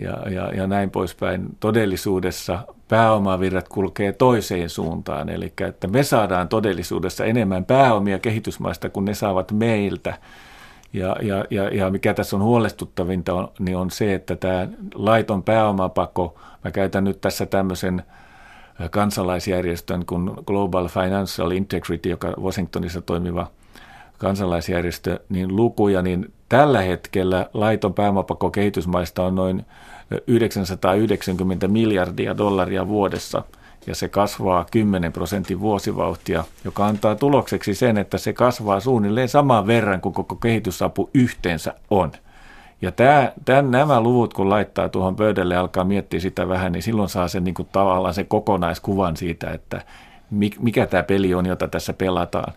ja, 0.02 0.30
ja, 0.30 0.54
ja 0.54 0.66
näin 0.66 0.90
poispäin. 0.90 1.46
Todellisuudessa 1.60 2.58
pääomavirrat 2.88 3.68
kulkee 3.68 4.12
toiseen 4.12 4.70
suuntaan, 4.70 5.28
eli 5.28 5.52
että 5.68 5.88
me 5.88 6.02
saadaan 6.02 6.48
todellisuudessa 6.48 7.24
enemmän 7.24 7.64
pääomia 7.64 8.18
kehitysmaista 8.18 8.88
kuin 8.88 9.04
ne 9.04 9.14
saavat 9.14 9.52
meiltä. 9.52 10.18
Ja, 10.92 11.16
ja, 11.22 11.44
ja, 11.50 11.68
ja 11.68 11.90
mikä 11.90 12.14
tässä 12.14 12.36
on 12.36 12.42
huolestuttavinta, 12.42 13.34
on, 13.34 13.48
niin 13.58 13.76
on 13.76 13.90
se, 13.90 14.14
että 14.14 14.36
tämä 14.36 14.68
laiton 14.94 15.42
pääomapako, 15.42 16.40
mä 16.64 16.70
käytän 16.70 17.04
nyt 17.04 17.20
tässä 17.20 17.46
tämmöisen 17.46 18.02
kansalaisjärjestön 18.90 20.06
kuin 20.06 20.30
Global 20.46 20.88
Financial 20.88 21.50
Integrity, 21.50 22.08
joka 22.08 22.28
Washingtonissa 22.40 23.00
toimiva 23.02 23.46
kansalaisjärjestö, 24.18 25.20
niin 25.28 25.56
lukuja, 25.56 26.02
niin 26.02 26.32
tällä 26.48 26.82
hetkellä 26.82 27.46
laiton 27.54 27.94
pääomapako 27.94 28.50
kehitysmaista 28.50 29.22
on 29.22 29.34
noin 29.34 29.66
990 30.26 31.68
miljardia 31.68 32.36
dollaria 32.36 32.88
vuodessa 32.88 33.42
ja 33.86 33.94
se 33.94 34.08
kasvaa 34.08 34.66
10 34.70 35.12
prosentin 35.12 35.60
vuosivauhtia, 35.60 36.44
joka 36.64 36.86
antaa 36.86 37.14
tulokseksi 37.14 37.74
sen, 37.74 37.98
että 37.98 38.18
se 38.18 38.32
kasvaa 38.32 38.80
suunnilleen 38.80 39.28
saman 39.28 39.66
verran 39.66 40.00
kuin 40.00 40.12
koko 40.12 40.34
kehitysapu 40.34 41.10
yhteensä 41.14 41.74
on. 41.90 42.12
Ja 42.82 42.92
tämä, 42.92 43.32
tämän, 43.44 43.70
nämä 43.70 44.00
luvut, 44.00 44.34
kun 44.34 44.50
laittaa 44.50 44.88
tuohon 44.88 45.16
pöydälle 45.16 45.54
ja 45.54 45.60
alkaa 45.60 45.84
miettiä 45.84 46.20
sitä 46.20 46.48
vähän, 46.48 46.72
niin 46.72 46.82
silloin 46.82 47.08
saa 47.08 47.28
sen 47.28 47.44
niin 47.44 47.54
kuin 47.54 47.68
tavallaan 47.72 48.14
sen 48.14 48.26
kokonaiskuvan 48.26 49.16
siitä, 49.16 49.50
että 49.50 49.82
mikä 50.60 50.86
tämä 50.86 51.02
peli 51.02 51.34
on, 51.34 51.46
jota 51.46 51.68
tässä 51.68 51.92
pelataan. 51.92 52.52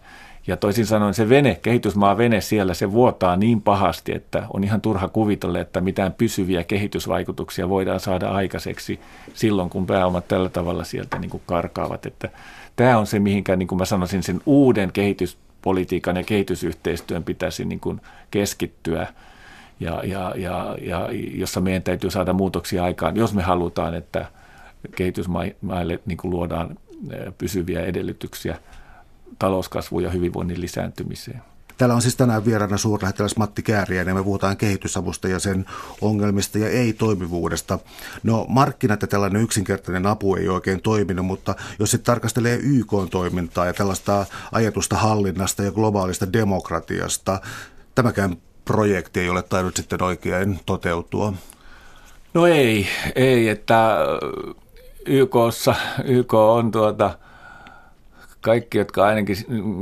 Ja 0.48 0.58
toisin 0.58 0.86
sanoen 0.86 1.14
se 1.14 1.30
vene, 1.30 1.60
kehitysmaa 1.62 2.18
vene 2.18 2.42
siellä, 2.42 2.74
se 2.74 2.92
vuotaa 2.92 3.36
niin 3.36 3.62
pahasti, 3.62 4.16
että 4.16 4.44
on 4.54 4.64
ihan 4.64 4.82
turha 4.82 5.08
kuvitella, 5.08 5.60
että 5.60 5.82
mitään 5.82 6.14
pysyviä 6.14 6.64
kehitysvaikutuksia 6.64 7.70
voidaan 7.70 8.00
saada 8.00 8.30
aikaiseksi 8.30 9.00
silloin, 9.34 9.70
kun 9.70 9.86
pääomat 9.86 10.28
tällä 10.28 10.50
tavalla 10.50 10.84
sieltä 10.84 11.20
niin 11.20 11.30
kuin 11.30 11.44
karkaavat. 11.46 12.06
Että 12.06 12.30
tämä 12.76 12.98
on 12.98 13.08
se, 13.08 13.20
mihinkä 13.20 13.56
niin 13.56 13.68
kuin 13.68 13.80
mä 13.80 13.86
sanoisin, 13.86 14.24
sen 14.24 14.42
uuden 14.46 14.92
kehityspolitiikan 14.92 16.18
ja 16.18 16.24
kehitysyhteistyön 16.24 17.24
pitäisi 17.24 17.66
niin 17.66 17.80
kuin 17.80 18.02
keskittyä 18.32 19.08
ja, 19.80 20.02
ja, 20.04 20.34
ja, 20.36 20.78
ja 20.82 21.10
jossa 21.34 21.62
meidän 21.62 21.84
täytyy 21.84 22.12
saada 22.12 22.34
muutoksia 22.34 22.84
aikaan, 22.84 23.16
jos 23.16 23.34
me 23.34 23.42
halutaan, 23.42 23.94
että 23.94 24.26
kehitysmaille 24.96 26.00
niin 26.06 26.18
kuin 26.18 26.32
luodaan 26.32 26.78
pysyviä 27.38 27.82
edellytyksiä– 27.82 28.58
talouskasvuun 29.40 30.04
ja 30.04 30.10
hyvinvoinnin 30.10 30.62
lisääntymiseen. 30.62 31.42
Täällä 31.78 31.96
on 31.96 32.02
siis 32.02 32.16
tänään 32.16 32.46
vieraana 32.46 32.78
suurlähettiläs 32.78 33.38
Matti 33.38 33.62
Kääriäinen 33.62 34.12
ja 34.12 34.16
me 34.16 34.24
puhutaan 34.24 34.58
kehitysavusta 34.58 35.28
ja 35.28 35.40
sen 35.40 35.66
ongelmista 36.02 36.58
ja 36.58 36.70
ei-toimivuudesta. 36.70 37.80
No 38.24 38.46
markkinat 38.50 39.02
ja 39.02 39.08
tällainen 39.08 39.42
yksinkertainen 39.42 40.06
apu 40.06 40.36
ei 40.36 40.50
oikein 40.50 40.82
toiminut, 40.82 41.26
mutta 41.26 41.56
jos 41.80 41.92
sitten 41.92 42.06
tarkastelee 42.06 42.60
YK-toimintaa 42.64 43.66
ja 43.66 43.74
tällaista 43.74 44.26
ajatusta 44.52 44.96
hallinnasta 44.96 45.64
ja 45.64 45.72
globaalista 45.72 46.34
demokratiasta, 46.34 47.42
tämäkään 47.96 48.38
projekti 48.66 49.20
ei 49.20 49.30
ole 49.30 49.44
tainnut 49.44 49.76
sitten 49.76 50.04
oikein 50.04 50.60
toteutua. 50.66 51.34
No 52.34 52.48
ei, 52.48 52.88
ei, 53.16 53.50
että 53.50 53.98
YKssa, 55.06 55.76
YK 56.06 56.34
on 56.34 56.72
tuota, 56.72 57.18
kaikki, 58.42 58.78
jotka 58.78 59.06
ainakin, 59.06 59.36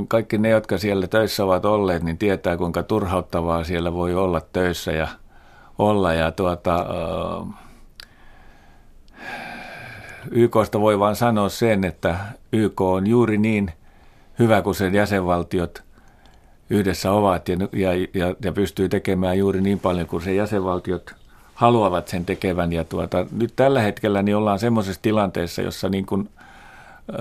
kaikki 0.08 0.38
ne, 0.38 0.50
jotka 0.50 0.78
siellä 0.78 1.08
töissä 1.08 1.46
ovat 1.46 1.66
olleet, 1.66 2.04
niin 2.04 2.18
tietää, 2.18 2.58
kuinka 2.58 2.84
turhauttavaa 2.84 3.64
siellä 3.64 3.94
voi 3.94 4.16
olla 4.16 4.42
töissä 4.54 4.92
ja 4.92 5.08
olla. 5.78 6.14
Ja 6.14 6.32
tuota, 6.32 6.86
YKsta 10.32 10.80
voi 10.80 11.00
vain 11.00 11.16
sanoa 11.16 11.50
sen, 11.50 11.84
että 11.84 12.20
YK 12.54 12.82
on 12.82 13.08
juuri 13.08 13.38
niin 13.38 13.72
hyvä 14.40 14.62
kuin 14.62 14.76
sen 14.76 14.94
jäsenvaltiot 14.94 15.84
yhdessä 16.70 17.12
ovat 17.12 17.50
ja, 17.50 17.58
ja, 17.74 17.94
ja, 17.94 18.36
ja 18.44 18.52
pystyy 18.52 18.90
tekemään 18.90 19.38
juuri 19.38 19.62
niin 19.62 19.80
paljon 19.80 20.08
kuin 20.08 20.24
sen 20.24 20.36
jäsenvaltiot 20.36 21.16
haluavat 21.54 22.08
sen 22.08 22.26
tekevän. 22.26 22.74
Ja 22.74 22.84
tuota, 22.84 23.26
nyt 23.32 23.54
tällä 23.56 23.82
hetkellä 23.82 24.22
niin 24.22 24.36
ollaan 24.36 24.60
semmoisessa 24.60 25.02
tilanteessa, 25.02 25.62
jossa 25.62 25.90
niin 25.90 26.06
kuin– 26.06 26.30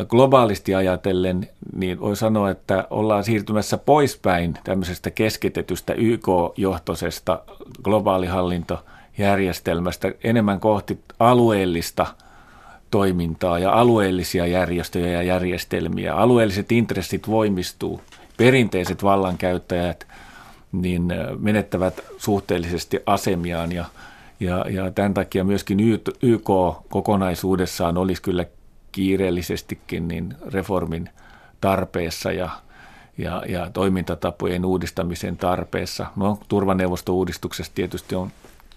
globaalisti 0.09 0.74
ajatellen, 0.74 1.48
niin 1.77 2.01
voi 2.01 2.16
sanoa, 2.16 2.51
että 2.51 2.87
ollaan 2.90 3.24
siirtymässä 3.24 3.79
poispäin 3.79 4.55
tämmöisestä 4.64 5.11
keskitetystä 5.11 5.94
YK-johtoisesta 5.94 7.42
globaalihallintojärjestelmästä 7.83 10.12
enemmän 10.24 10.61
kohti 10.61 10.98
alueellista 11.18 12.07
toimintaa 12.90 13.59
ja 13.59 13.72
alueellisia 13.72 14.46
järjestöjä 14.46 15.07
ja 15.07 15.22
järjestelmiä. 15.22 16.14
Alueelliset 16.14 16.72
intressit 16.72 17.29
voimistuu. 17.29 18.01
Perinteiset 18.37 19.03
vallankäyttäjät 19.03 20.07
niin 20.72 21.12
menettävät 21.38 22.01
suhteellisesti 22.18 23.01
asemiaan 23.07 23.72
ja, 23.72 23.85
ja, 24.40 24.64
ja 24.70 24.90
tämän 24.90 25.14
takia 25.14 25.44
myöskin 25.44 25.81
YK 26.22 26.51
kokonaisuudessaan 26.88 27.98
olisi 27.98 28.22
kyllä 28.22 28.44
kiireellisestikin 28.92 30.09
niin 30.09 30.35
reformin 30.46 31.11
tarpeessa 31.61 32.33
ja, 32.33 32.51
ja, 33.18 33.42
ja 33.48 33.70
toimintatapojen 33.70 34.64
uudistamisen 34.64 35.37
tarpeessa. 35.37 36.07
No, 36.16 36.38
turvaneuvostouudistuksessa 36.48 37.72
tietysti 37.74 38.14
on 38.14 38.31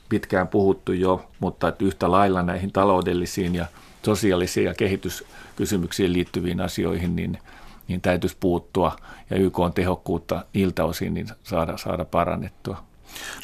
pitkään 0.10 0.48
puhuttu 0.48 0.92
jo, 0.92 1.26
mutta 1.40 1.68
että 1.68 1.86
yhtä 1.86 2.12
lailla 2.12 2.44
näihin 2.44 2.72
taloudellisiin 2.72 3.56
ja 3.56 3.66
sosiaalisiin 4.06 4.66
ja 4.66 4.74
kehityskysymyksiin 4.74 6.14
liittyviin 6.14 6.62
asioihin, 6.62 7.16
niin, 7.16 7.38
niin 7.88 8.02
täytyisi 8.02 8.38
puuttua 8.40 8.96
ja 9.30 9.38
YK 9.38 9.60
on 9.60 9.74
tehokkuutta 9.74 10.46
niiltä 10.54 10.86
osin 10.86 11.14
niin 11.14 11.28
saada, 11.44 11.78
saada 11.78 12.06
parannettua. 12.06 12.84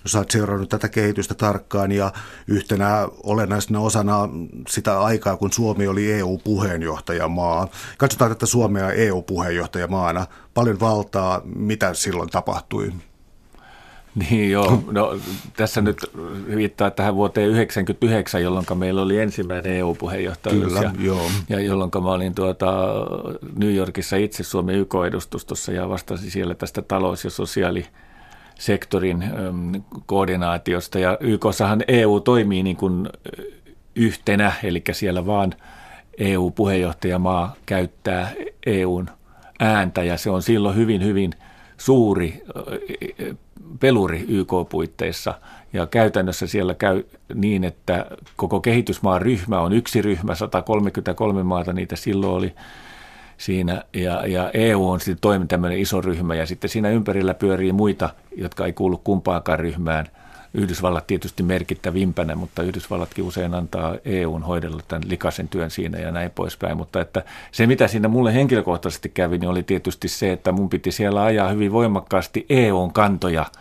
No, 0.03 0.08
sä 0.08 0.17
oot 0.17 0.32
seurannut 0.32 0.69
tätä 0.69 0.89
kehitystä 0.89 1.34
tarkkaan 1.34 1.91
ja 1.91 2.12
yhtenä 2.47 3.08
olennaisena 3.23 3.80
osana 3.80 4.30
sitä 4.69 5.01
aikaa, 5.01 5.38
kun 5.38 5.51
Suomi 5.51 5.88
oli 5.88 6.13
EU-puheenjohtajamaa. 6.13 7.67
Katsotaan 7.97 8.32
tätä 8.32 8.45
Suomea 8.45 8.91
EU-puheenjohtajamaana. 8.91 10.25
Paljon 10.53 10.80
valtaa, 10.80 11.41
mitä 11.45 11.93
silloin 11.93 12.30
tapahtui? 12.30 12.91
Niin 14.30 14.51
joo, 14.51 14.84
no, 14.91 15.19
tässä 15.58 15.82
nyt 15.82 15.97
viittaa 16.56 16.91
tähän 16.91 17.15
vuoteen 17.15 17.45
1999, 17.45 18.43
jolloin 18.43 18.65
meillä 18.75 19.01
oli 19.01 19.19
ensimmäinen 19.19 19.73
EU-puheenjohtajuus. 19.73 20.63
Kyllä, 20.63 20.82
ja, 20.82 20.91
joo. 20.99 21.21
ja 21.49 21.60
jolloin 21.60 21.91
mä 22.03 22.12
olin 22.12 22.36
tuota, 22.36 22.73
New 23.56 23.75
Yorkissa 23.75 24.15
itse 24.15 24.43
Suomen 24.43 24.75
YK-edustustossa 24.75 25.71
ja 25.71 25.89
vastasin 25.89 26.32
siellä 26.32 26.56
tästä 26.56 26.82
talous- 26.82 27.23
ja 27.23 27.30
sosiaali- 27.30 27.86
sektorin 28.59 29.23
koordinaatiosta. 30.05 30.99
Ja 30.99 31.17
YKssahan 31.19 31.83
EU 31.87 32.19
toimii 32.19 32.63
niin 32.63 32.77
kuin 32.77 33.09
yhtenä, 33.95 34.51
eli 34.63 34.83
siellä 34.91 35.25
vaan 35.25 35.53
EU-puheenjohtajamaa 36.17 37.55
käyttää 37.65 38.31
EUn 38.65 39.09
ääntä 39.59 40.03
ja 40.03 40.17
se 40.17 40.29
on 40.29 40.41
silloin 40.41 40.75
hyvin, 40.75 41.03
hyvin 41.03 41.31
suuri 41.77 42.43
peluri 43.79 44.25
YK-puitteissa. 44.27 45.33
Ja 45.73 45.87
käytännössä 45.87 46.47
siellä 46.47 46.73
käy 46.73 47.03
niin, 47.33 47.63
että 47.63 48.05
koko 48.35 48.59
kehitysmaan 48.59 49.21
ryhmä 49.21 49.59
on 49.59 49.73
yksi 49.73 50.01
ryhmä, 50.01 50.35
133 50.35 51.43
maata 51.43 51.73
niitä 51.73 51.95
silloin 51.95 52.33
oli, 52.33 52.55
siinä, 53.38 53.84
ja, 53.93 54.28
ja 54.28 54.52
EU 54.54 54.89
on 54.89 55.00
sitten 55.00 55.21
toimi 55.21 55.45
tämmöinen 55.47 55.80
iso 55.80 56.02
ryhmä, 56.02 56.36
ja 56.36 56.45
sitten 56.45 56.69
siinä 56.69 56.89
ympärillä 56.89 57.34
pyörii 57.34 57.71
muita, 57.71 58.10
jotka 58.36 58.65
ei 58.65 58.73
kuulu 58.73 58.97
kumpaankaan 59.04 59.60
ryhmään. 59.60 60.06
Yhdysvallat 60.54 61.08
tietysti 61.08 61.43
merkittävimpänä, 61.43 62.36
mutta 62.36 62.63
Yhdysvallatkin 62.63 63.23
usein 63.23 63.54
antaa 63.54 63.95
EUn 64.06 64.43
hoidella 64.43 64.82
tämän 64.88 65.10
likaisen 65.10 65.47
työn 65.47 65.71
siinä 65.71 66.00
ja 66.00 66.12
näin 66.12 66.32
poispäin. 66.32 66.78
Mutta 66.78 67.02
että 67.02 67.23
se, 67.52 67.67
mitä 67.67 67.88
siinä 67.88 68.08
mulle 68.08 68.34
henkilökohtaisesti 68.34 69.10
kävi, 69.10 69.38
niin 69.38 69.50
oli 69.50 69.63
tietysti 69.63 70.08
se, 70.08 70.32
että 70.32 70.52
mun 70.52 70.69
piti 70.69 70.91
siellä 70.91 71.23
ajaa 71.23 71.50
hyvin 71.50 71.71
voimakkaasti 71.71 72.45
EUn 72.50 72.93
kantoja– 72.93 73.45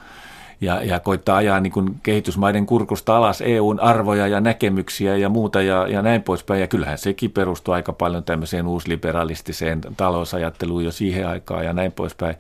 ja, 0.60 0.82
ja 0.82 1.00
koittaa 1.00 1.36
ajaa 1.36 1.60
niin 1.60 1.72
kuin 1.72 2.00
kehitysmaiden 2.02 2.66
kurkusta 2.66 3.16
alas 3.16 3.40
EUn 3.40 3.80
arvoja 3.80 4.26
ja 4.26 4.40
näkemyksiä 4.40 5.16
ja 5.16 5.28
muuta 5.28 5.62
ja, 5.62 5.88
ja 5.88 6.02
näin 6.02 6.22
poispäin. 6.22 6.60
Ja 6.60 6.66
kyllähän 6.66 6.98
sekin 6.98 7.30
perustuu 7.30 7.74
aika 7.74 7.92
paljon 7.92 8.24
tämmöiseen 8.24 8.66
uusliberalistiseen 8.66 9.80
talousajatteluun 9.96 10.84
jo 10.84 10.92
siihen 10.92 11.28
aikaan 11.28 11.64
ja 11.64 11.72
näin 11.72 11.92
poispäin. 11.92 12.36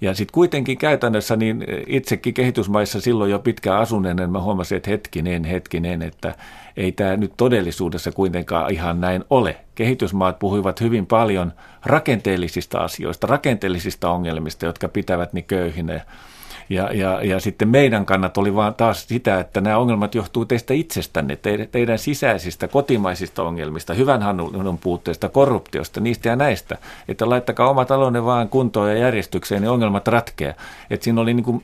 Ja 0.00 0.14
sitten 0.14 0.34
kuitenkin 0.34 0.78
käytännössä 0.78 1.36
niin 1.36 1.64
itsekin 1.86 2.34
kehitysmaissa 2.34 3.00
silloin 3.00 3.30
jo 3.30 3.38
pitkään 3.38 3.80
asuneena 3.80 4.26
mä 4.26 4.40
huomasin, 4.40 4.76
että 4.76 4.90
hetkinen, 4.90 5.44
hetkinen, 5.44 6.02
että 6.02 6.34
ei 6.76 6.92
tämä 6.92 7.16
nyt 7.16 7.32
todellisuudessa 7.36 8.12
kuitenkaan 8.12 8.72
ihan 8.72 9.00
näin 9.00 9.24
ole. 9.30 9.56
Kehitysmaat 9.74 10.38
puhuivat 10.38 10.80
hyvin 10.80 11.06
paljon 11.06 11.52
rakenteellisista 11.84 12.78
asioista, 12.78 13.26
rakenteellisista 13.26 14.10
ongelmista, 14.10 14.66
jotka 14.66 14.88
pitävät 14.88 15.32
niin 15.32 15.44
köyhinä 15.44 16.00
ja, 16.72 16.92
ja, 16.92 17.24
ja 17.24 17.40
sitten 17.40 17.68
meidän 17.68 18.06
kannat 18.06 18.38
oli 18.38 18.54
vaan 18.54 18.74
taas 18.74 19.08
sitä, 19.08 19.40
että 19.40 19.60
nämä 19.60 19.78
ongelmat 19.78 20.14
johtuu 20.14 20.44
teistä 20.44 20.74
itsestänne, 20.74 21.38
teidän, 21.72 21.98
sisäisistä, 21.98 22.68
kotimaisista 22.68 23.42
ongelmista, 23.42 23.94
hyvän 23.94 24.22
hallinnon 24.22 24.78
puutteesta, 24.78 25.28
korruptiosta, 25.28 26.00
niistä 26.00 26.28
ja 26.28 26.36
näistä. 26.36 26.78
Että 27.08 27.28
laittakaa 27.28 27.70
oma 27.70 27.84
talouden 27.84 28.24
vaan 28.24 28.48
kuntoon 28.48 28.90
ja 28.90 28.98
järjestykseen, 28.98 29.62
niin 29.62 29.70
ongelmat 29.70 30.08
ratkeaa. 30.08 30.54
Että 30.90 31.04
siinä 31.04 31.20
oli 31.20 31.34
niin 31.34 31.44
kuin 31.44 31.62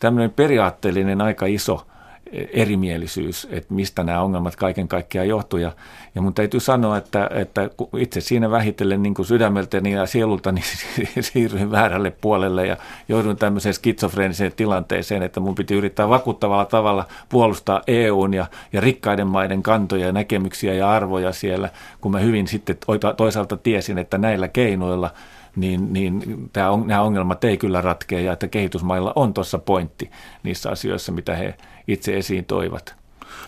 tämmöinen 0.00 0.30
periaatteellinen 0.30 1.20
aika 1.20 1.46
iso 1.46 1.86
erimielisyys, 2.32 3.48
että 3.50 3.74
mistä 3.74 4.04
nämä 4.04 4.22
ongelmat 4.22 4.56
kaiken 4.56 4.88
kaikkiaan 4.88 5.28
johtuu. 5.28 5.58
Ja, 5.58 5.72
ja 6.14 6.22
mun 6.22 6.34
täytyy 6.34 6.60
sanoa, 6.60 6.96
että, 6.96 7.30
että 7.34 7.70
itse 7.98 8.20
siinä 8.20 8.50
vähitellen 8.50 9.02
niin 9.02 9.14
kuin 9.14 9.26
sydämeltäni 9.26 9.92
ja 9.92 10.06
sielultani 10.06 10.60
siirryin 11.20 11.70
väärälle 11.70 12.10
puolelle 12.10 12.66
ja 12.66 12.76
joudun 13.08 13.36
tämmöiseen 13.36 13.74
skitsofreeniseen 13.74 14.52
tilanteeseen, 14.56 15.22
että 15.22 15.40
mun 15.40 15.54
piti 15.54 15.74
yrittää 15.74 16.08
vakuuttavalla 16.08 16.64
tavalla 16.64 17.06
puolustaa 17.28 17.82
EUn 17.86 18.34
ja, 18.34 18.46
ja 18.72 18.80
rikkaiden 18.80 19.26
maiden 19.26 19.62
kantoja 19.62 20.06
ja 20.06 20.12
näkemyksiä 20.12 20.74
ja 20.74 20.90
arvoja 20.90 21.32
siellä, 21.32 21.68
kun 22.00 22.12
mä 22.12 22.18
hyvin 22.18 22.46
sitten 22.46 22.76
toisaalta 23.16 23.56
tiesin, 23.56 23.98
että 23.98 24.18
näillä 24.18 24.48
keinoilla– 24.48 25.10
niin, 25.56 25.92
niin 25.92 26.50
tämä 26.52 26.70
on, 26.70 26.86
nämä 26.86 27.02
ongelmat 27.02 27.44
ei 27.44 27.56
kyllä 27.56 27.80
ratkea 27.80 28.20
ja 28.20 28.32
että 28.32 28.48
kehitysmailla 28.48 29.12
on 29.16 29.34
tuossa 29.34 29.58
pointti 29.58 30.10
niissä 30.42 30.70
asioissa, 30.70 31.12
mitä 31.12 31.36
he 31.36 31.54
itse 31.88 32.16
esiin 32.16 32.44
toivat. 32.44 32.94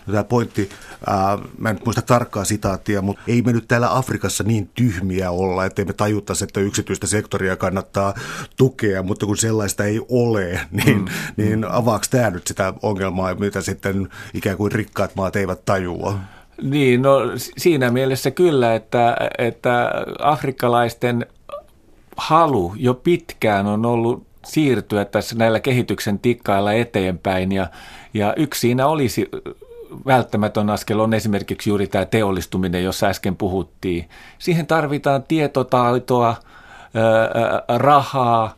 No, 0.07 0.11
tämä 0.11 0.23
pointti, 0.23 0.69
ää, 1.07 1.37
mä 1.57 1.69
en 1.69 1.79
muista 1.85 2.01
tarkkaa 2.01 2.43
sitaattia, 2.43 3.01
mutta 3.01 3.23
ei 3.27 3.41
me 3.41 3.53
nyt 3.53 3.67
täällä 3.67 3.97
Afrikassa 3.97 4.43
niin 4.43 4.69
tyhmiä 4.75 5.31
olla, 5.31 5.65
että 5.65 5.85
me 5.85 5.93
tajuttaisi, 5.93 6.43
että 6.43 6.59
yksityistä 6.59 7.07
sektoria 7.07 7.55
kannattaa 7.55 8.13
tukea, 8.57 9.03
mutta 9.03 9.25
kun 9.25 9.37
sellaista 9.37 9.83
ei 9.83 10.01
ole, 10.09 10.59
niin, 10.71 10.97
mm. 10.97 11.07
niin 11.37 11.65
avaako 11.65 12.05
tämä 12.09 12.29
nyt 12.29 12.47
sitä 12.47 12.73
ongelmaa, 12.81 13.35
mitä 13.35 13.61
sitten 13.61 14.09
ikään 14.33 14.57
kuin 14.57 14.71
rikkaat 14.71 15.15
maat 15.15 15.35
eivät 15.35 15.65
tajua? 15.65 16.19
Niin, 16.61 17.01
no 17.01 17.19
siinä 17.57 17.91
mielessä 17.91 18.31
kyllä, 18.31 18.75
että, 18.75 19.17
että 19.37 19.91
afrikkalaisten 20.19 21.25
halu 22.17 22.73
jo 22.75 22.93
pitkään 22.93 23.67
on 23.67 23.85
ollut 23.85 24.27
siirtyä 24.45 25.05
tässä 25.05 25.35
näillä 25.35 25.59
kehityksen 25.59 26.19
tikkailla 26.19 26.73
eteenpäin 26.73 27.51
ja, 27.51 27.67
ja 28.13 28.33
yksi 28.37 28.59
siinä 28.59 28.87
olisi 28.87 29.29
välttämätön 30.05 30.69
askel 30.69 30.99
on 30.99 31.13
esimerkiksi 31.13 31.69
juuri 31.69 31.87
tämä 31.87 32.05
teollistuminen, 32.05 32.83
jossa 32.83 33.07
äsken 33.07 33.35
puhuttiin. 33.35 34.09
Siihen 34.39 34.67
tarvitaan 34.67 35.23
tietotaitoa, 35.23 36.35
rahaa, 37.77 38.53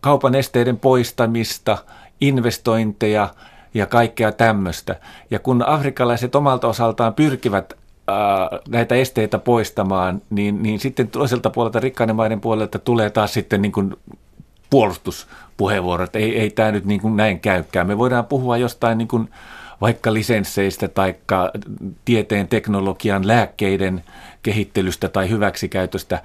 kaupan 0.00 0.34
esteiden 0.34 0.76
poistamista, 0.76 1.78
investointeja 2.20 3.28
ja 3.74 3.86
kaikkea 3.86 4.32
tämmöistä. 4.32 4.96
Ja 5.30 5.38
kun 5.38 5.64
afrikkalaiset 5.66 6.34
omalta 6.34 6.68
osaltaan 6.68 7.14
pyrkivät 7.14 7.77
näitä 8.68 8.94
esteitä 8.94 9.38
poistamaan, 9.38 10.22
niin, 10.30 10.62
niin 10.62 10.80
sitten 10.80 11.08
toiselta 11.08 11.50
puolelta, 11.50 11.80
rikkaiden 11.80 12.16
maiden 12.16 12.40
puolelta 12.40 12.78
tulee 12.78 13.10
taas 13.10 13.34
sitten 13.34 13.62
niin 13.62 13.72
kuin 13.72 13.96
puolustuspuheenvuoro, 14.70 16.04
että 16.04 16.18
ei, 16.18 16.38
ei 16.38 16.50
tämä 16.50 16.72
nyt 16.72 16.84
niin 16.84 17.00
kuin 17.00 17.16
näin 17.16 17.40
käykään. 17.40 17.86
Me 17.86 17.98
voidaan 17.98 18.26
puhua 18.26 18.56
jostain 18.56 18.98
niin 18.98 19.08
kuin 19.08 19.28
vaikka 19.80 20.14
lisensseistä 20.14 20.88
tai 20.88 21.14
tieteen, 22.04 22.48
teknologian, 22.48 23.26
lääkkeiden 23.26 24.04
kehittelystä 24.42 25.08
tai 25.08 25.30
hyväksikäytöstä, 25.30 26.22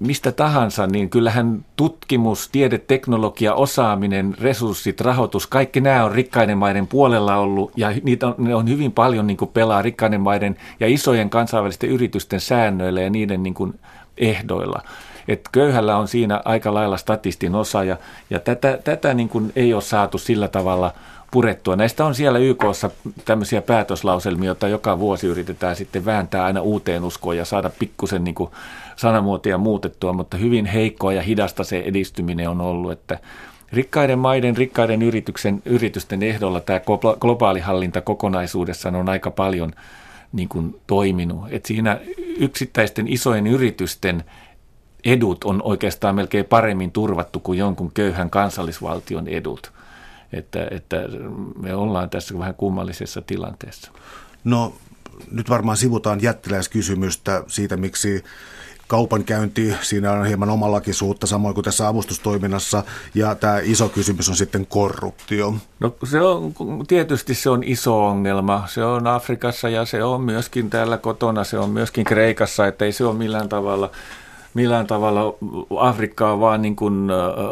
mistä 0.00 0.32
tahansa, 0.32 0.86
niin 0.86 1.10
kyllähän 1.10 1.64
tutkimus, 1.76 2.48
tiede, 2.48 2.78
teknologia, 2.78 3.54
osaaminen, 3.54 4.34
resurssit, 4.40 5.00
rahoitus, 5.00 5.46
kaikki 5.46 5.80
nämä 5.80 6.04
on 6.04 6.12
rikkaiden 6.12 6.58
maiden 6.58 6.86
puolella 6.86 7.36
ollut 7.36 7.72
ja 7.76 7.92
niitä 8.02 8.26
on, 8.26 8.34
ne 8.38 8.54
on 8.54 8.68
hyvin 8.68 8.92
paljon 8.92 9.26
niin 9.26 9.36
kuin 9.36 9.50
pelaa 9.54 9.82
rikkaiden 9.82 10.20
maiden 10.20 10.56
ja 10.80 10.88
isojen 10.88 11.30
kansainvälisten 11.30 11.90
yritysten 11.90 12.40
säännöillä 12.40 13.00
ja 13.00 13.10
niiden 13.10 13.42
niin 13.42 13.54
kuin 13.54 13.80
ehdoilla. 14.18 14.82
Et 15.28 15.48
köyhällä 15.52 15.96
on 15.96 16.08
siinä 16.08 16.42
aika 16.44 16.74
lailla 16.74 16.96
statistin 16.96 17.54
osa 17.54 17.84
ja, 17.84 17.96
ja 18.30 18.38
tätä, 18.38 18.78
tätä 18.84 19.14
niin 19.14 19.28
kuin 19.28 19.52
ei 19.56 19.74
ole 19.74 19.82
saatu 19.82 20.18
sillä 20.18 20.48
tavalla– 20.48 20.92
purettua. 21.32 21.76
Näistä 21.76 22.04
on 22.04 22.14
siellä 22.14 22.38
YKssa 22.38 22.90
tämmöisiä 23.24 23.62
päätöslauselmia, 23.62 24.46
joita 24.46 24.68
joka 24.68 24.98
vuosi 24.98 25.26
yritetään 25.26 25.76
sitten 25.76 26.04
vääntää 26.04 26.44
aina 26.44 26.60
uuteen 26.60 27.04
uskoon 27.04 27.36
ja 27.36 27.44
saada 27.44 27.70
pikkusen 27.78 28.24
niin 28.24 28.34
sanamuotia 28.96 29.58
muutettua, 29.58 30.12
mutta 30.12 30.36
hyvin 30.36 30.66
heikkoa 30.66 31.12
ja 31.12 31.22
hidasta 31.22 31.64
se 31.64 31.78
edistyminen 31.78 32.48
on 32.48 32.60
ollut, 32.60 32.92
että 32.92 33.18
Rikkaiden 33.72 34.18
maiden, 34.18 34.56
rikkaiden 34.56 35.02
yrityksen, 35.02 35.62
yritysten 35.64 36.22
ehdolla 36.22 36.60
tämä 36.60 36.80
globaali 37.20 37.60
hallinta 37.60 38.00
kokonaisuudessaan 38.00 38.96
on 38.96 39.08
aika 39.08 39.30
paljon 39.30 39.72
niin 40.32 40.48
kuin 40.48 40.80
toiminut. 40.86 41.44
Et 41.50 41.66
siinä 41.66 42.00
yksittäisten 42.38 43.08
isojen 43.08 43.46
yritysten 43.46 44.24
edut 45.04 45.44
on 45.44 45.62
oikeastaan 45.62 46.14
melkein 46.14 46.44
paremmin 46.44 46.92
turvattu 46.92 47.40
kuin 47.40 47.58
jonkun 47.58 47.92
köyhän 47.94 48.30
kansallisvaltion 48.30 49.28
edut 49.28 49.72
että, 50.32 50.68
että 50.70 50.96
me 51.62 51.74
ollaan 51.74 52.10
tässä 52.10 52.38
vähän 52.38 52.54
kummallisessa 52.54 53.22
tilanteessa. 53.22 53.92
No 54.44 54.74
nyt 55.30 55.50
varmaan 55.50 55.76
sivutaan 55.76 56.22
jättiläiskysymystä 56.22 57.44
siitä, 57.46 57.76
miksi 57.76 58.24
kaupankäynti, 58.92 59.74
siinä 59.80 60.12
on 60.12 60.26
hieman 60.26 60.50
omalakisuutta, 60.50 61.26
samoin 61.26 61.54
kuin 61.54 61.64
tässä 61.64 61.88
avustustoiminnassa, 61.88 62.82
ja 63.14 63.34
tämä 63.34 63.58
iso 63.62 63.88
kysymys 63.88 64.28
on 64.28 64.36
sitten 64.36 64.66
korruptio. 64.66 65.54
No 65.80 65.94
se 66.04 66.20
on, 66.20 66.52
tietysti 66.88 67.34
se 67.34 67.50
on 67.50 67.62
iso 67.64 68.06
ongelma, 68.06 68.64
se 68.66 68.84
on 68.84 69.06
Afrikassa 69.06 69.68
ja 69.68 69.84
se 69.84 70.04
on 70.04 70.20
myöskin 70.20 70.70
täällä 70.70 70.98
kotona, 70.98 71.44
se 71.44 71.58
on 71.58 71.70
myöskin 71.70 72.04
Kreikassa, 72.04 72.66
että 72.66 72.84
ei 72.84 72.92
se 72.92 73.04
ole 73.04 73.14
millään 73.14 73.48
tavalla 73.48 73.90
millään 74.54 74.86
tavalla 74.86 75.34
Afrikkaa 75.80 76.40
vaan 76.40 76.62
niin 76.62 76.76
kuin 76.76 77.08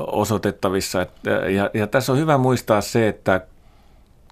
osoitettavissa. 0.07 1.07
Ja, 1.55 1.71
ja 1.75 1.87
tässä 1.87 2.13
on 2.13 2.19
hyvä 2.19 2.39
muistaa 2.39 2.81
se, 2.81 3.09
että 3.09 3.41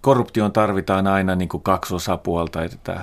korruptioon 0.02 0.52
tarvitaan 0.52 1.06
aina 1.06 1.34
niin 1.34 1.48
kuin 1.48 1.62
kaksi 1.62 1.94
osapuolta. 1.94 2.64
Että, 2.64 3.00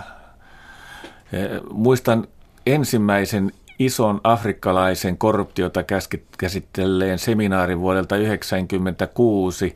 muistan 1.72 2.28
ensimmäisen 2.66 3.52
ison 3.80 4.22
afrikkalaisen 4.24 5.18
korruptiota 5.18 5.84
käsittelleen 6.38 7.20
seminaarin 7.20 7.80
vuodelta 7.80 8.16
1996 8.16 9.76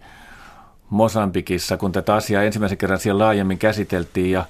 Mosambikissa, 0.89 1.77
kun 1.77 1.91
tätä 1.91 2.15
asiaa 2.15 2.43
ensimmäisen 2.43 2.77
kerran 2.77 2.99
siellä 2.99 3.23
laajemmin 3.23 3.57
käsiteltiin 3.57 4.31
ja 4.31 4.45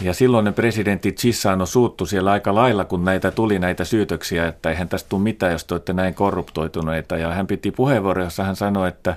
ja 0.00 0.14
silloinen 0.14 0.54
presidentti 0.54 1.12
Chissano 1.12 1.66
suuttu 1.66 2.06
siellä 2.06 2.30
aika 2.30 2.54
lailla, 2.54 2.84
kun 2.84 3.04
näitä 3.04 3.30
tuli 3.30 3.58
näitä 3.58 3.84
syytöksiä, 3.84 4.48
että 4.48 4.70
eihän 4.70 4.88
tästä 4.88 5.08
tule 5.08 5.22
mitään, 5.22 5.52
jos 5.52 5.64
te 5.64 5.74
olette 5.74 5.92
näin 5.92 6.14
korruptoituneita. 6.14 7.16
Ja 7.16 7.32
hän 7.32 7.46
piti 7.46 7.70
puheenvuoro, 7.70 8.24
jossa 8.24 8.44
hän 8.44 8.56
sanoi, 8.56 8.88
että 8.88 9.16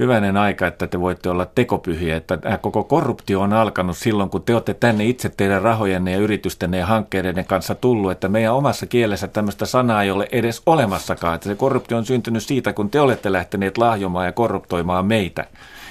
hyvänen 0.00 0.36
aika, 0.36 0.66
että 0.66 0.86
te 0.86 1.00
voitte 1.00 1.30
olla 1.30 1.46
tekopyhiä, 1.46 2.16
että 2.16 2.38
koko 2.60 2.84
korruptio 2.84 3.40
on 3.40 3.52
alkanut 3.52 3.96
silloin, 3.96 4.30
kun 4.30 4.42
te 4.42 4.54
olette 4.54 4.74
tänne 4.74 5.04
itse 5.04 5.28
teidän 5.28 5.62
rahojenne 5.62 6.12
ja 6.12 6.18
yritystenne 6.18 6.78
ja 6.78 6.86
hankkeiden 6.86 7.44
kanssa 7.44 7.74
tullut, 7.74 8.10
että 8.10 8.28
meidän 8.28 8.54
omassa 8.54 8.86
kielessä 8.86 9.28
tämmöistä 9.28 9.66
sanaa 9.66 10.02
ei 10.02 10.10
ole 10.10 10.28
edes 10.32 10.62
olemassakaan, 10.66 11.34
että 11.34 11.48
se 11.48 11.54
korruptio 11.54 11.96
on 11.96 12.06
syntynyt 12.06 12.42
siitä, 12.42 12.72
kun 12.72 12.90
te 12.90 13.00
olette 13.00 13.32
lähteneet 13.32 13.78
lahjomaan 13.78 14.26
ja 14.26 14.32
korruptoimaan 14.32 15.06
meitä 15.06 15.46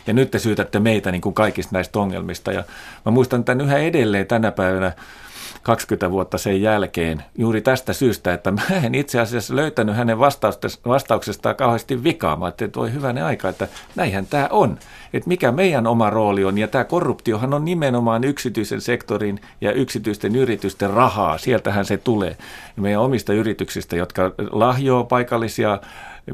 ja 0.07 0.13
nyt 0.13 0.31
te 0.31 0.39
syytätte 0.39 0.79
meitä 0.79 1.11
niin 1.11 1.21
kuin 1.21 1.35
kaikista 1.35 1.75
näistä 1.75 1.99
ongelmista. 1.99 2.51
Ja 2.51 2.63
mä 3.05 3.11
muistan 3.11 3.43
tämän 3.43 3.65
yhä 3.65 3.77
edelleen 3.77 4.27
tänä 4.27 4.51
päivänä 4.51 4.91
20 5.63 6.11
vuotta 6.11 6.37
sen 6.37 6.61
jälkeen 6.61 7.23
juuri 7.37 7.61
tästä 7.61 7.93
syystä, 7.93 8.33
että 8.33 8.51
mä 8.51 8.61
en 8.83 8.95
itse 8.95 9.19
asiassa 9.19 9.55
löytänyt 9.55 9.95
hänen 9.95 10.19
vastauksestaan 10.85 11.55
kauheasti 11.55 12.03
vikaa. 12.03 12.35
Mä 12.35 12.45
ajattelin, 12.45 12.67
että 12.69 12.79
voi 12.79 12.93
hyvänen 12.93 13.23
aika, 13.23 13.49
että 13.49 13.67
näinhän 13.95 14.25
tämä 14.25 14.47
on. 14.51 14.79
Että 15.13 15.27
mikä 15.27 15.51
meidän 15.51 15.87
oma 15.87 16.09
rooli 16.09 16.45
on. 16.45 16.57
Ja 16.57 16.67
tämä 16.67 16.83
korruptiohan 16.83 17.53
on 17.53 17.65
nimenomaan 17.65 18.23
yksityisen 18.23 18.81
sektorin 18.81 19.41
ja 19.61 19.71
yksityisten 19.71 20.35
yritysten 20.35 20.89
rahaa. 20.89 21.37
Sieltähän 21.37 21.85
se 21.85 21.97
tulee. 21.97 22.37
Meidän 22.75 23.01
omista 23.01 23.33
yrityksistä, 23.33 23.95
jotka 23.95 24.31
lahjoo 24.51 25.03
paikallisia 25.03 25.79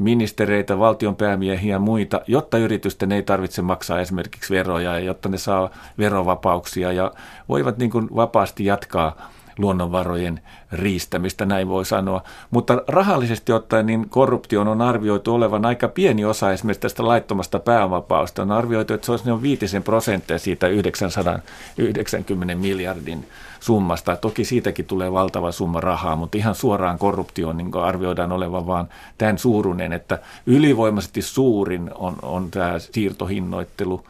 ministereitä, 0.00 0.78
valtionpäämiehiä 0.78 1.74
ja 1.74 1.78
muita, 1.78 2.20
jotta 2.26 2.58
yritysten 2.58 3.12
ei 3.12 3.22
tarvitse 3.22 3.62
maksaa 3.62 4.00
esimerkiksi 4.00 4.54
veroja 4.54 4.92
ja 4.92 4.98
jotta 4.98 5.28
ne 5.28 5.38
saa 5.38 5.70
verovapauksia 5.98 6.92
ja 6.92 7.12
voivat 7.48 7.78
niin 7.78 7.90
kuin 7.90 8.08
vapaasti 8.16 8.64
jatkaa 8.64 9.30
luonnonvarojen 9.58 10.40
riistämistä, 10.72 11.46
näin 11.46 11.68
voi 11.68 11.84
sanoa. 11.84 12.22
Mutta 12.50 12.82
rahallisesti 12.88 13.52
ottaen 13.52 13.86
niin 13.86 14.08
korruption 14.08 14.68
on 14.68 14.82
arvioitu 14.82 15.34
olevan 15.34 15.66
aika 15.66 15.88
pieni 15.88 16.24
osa 16.24 16.52
esimerkiksi 16.52 16.80
tästä 16.80 17.06
laittomasta 17.06 17.58
pääomapausta. 17.58 18.42
On 18.42 18.52
arvioitu, 18.52 18.94
että 18.94 19.04
se 19.04 19.12
olisi 19.12 19.28
noin 19.28 19.42
viitisen 19.42 19.82
prosenttia 19.82 20.38
siitä 20.38 20.68
990 20.68 22.54
miljardin 22.54 23.26
summasta. 23.66 24.16
Toki 24.16 24.44
siitäkin 24.44 24.84
tulee 24.84 25.12
valtava 25.12 25.52
summa 25.52 25.80
rahaa, 25.80 26.16
mutta 26.16 26.38
ihan 26.38 26.54
suoraan 26.54 26.98
korruptioon 26.98 27.56
niin 27.56 27.76
arvioidaan 27.76 28.32
olevan 28.32 28.66
vain 28.66 28.86
tämän 29.18 29.38
suurunen, 29.38 29.92
että 29.92 30.18
ylivoimaisesti 30.46 31.22
suurin 31.22 31.90
on, 31.94 32.16
on 32.22 32.50
tämä 32.50 32.78
siirtohinnoittelu, 32.78 34.04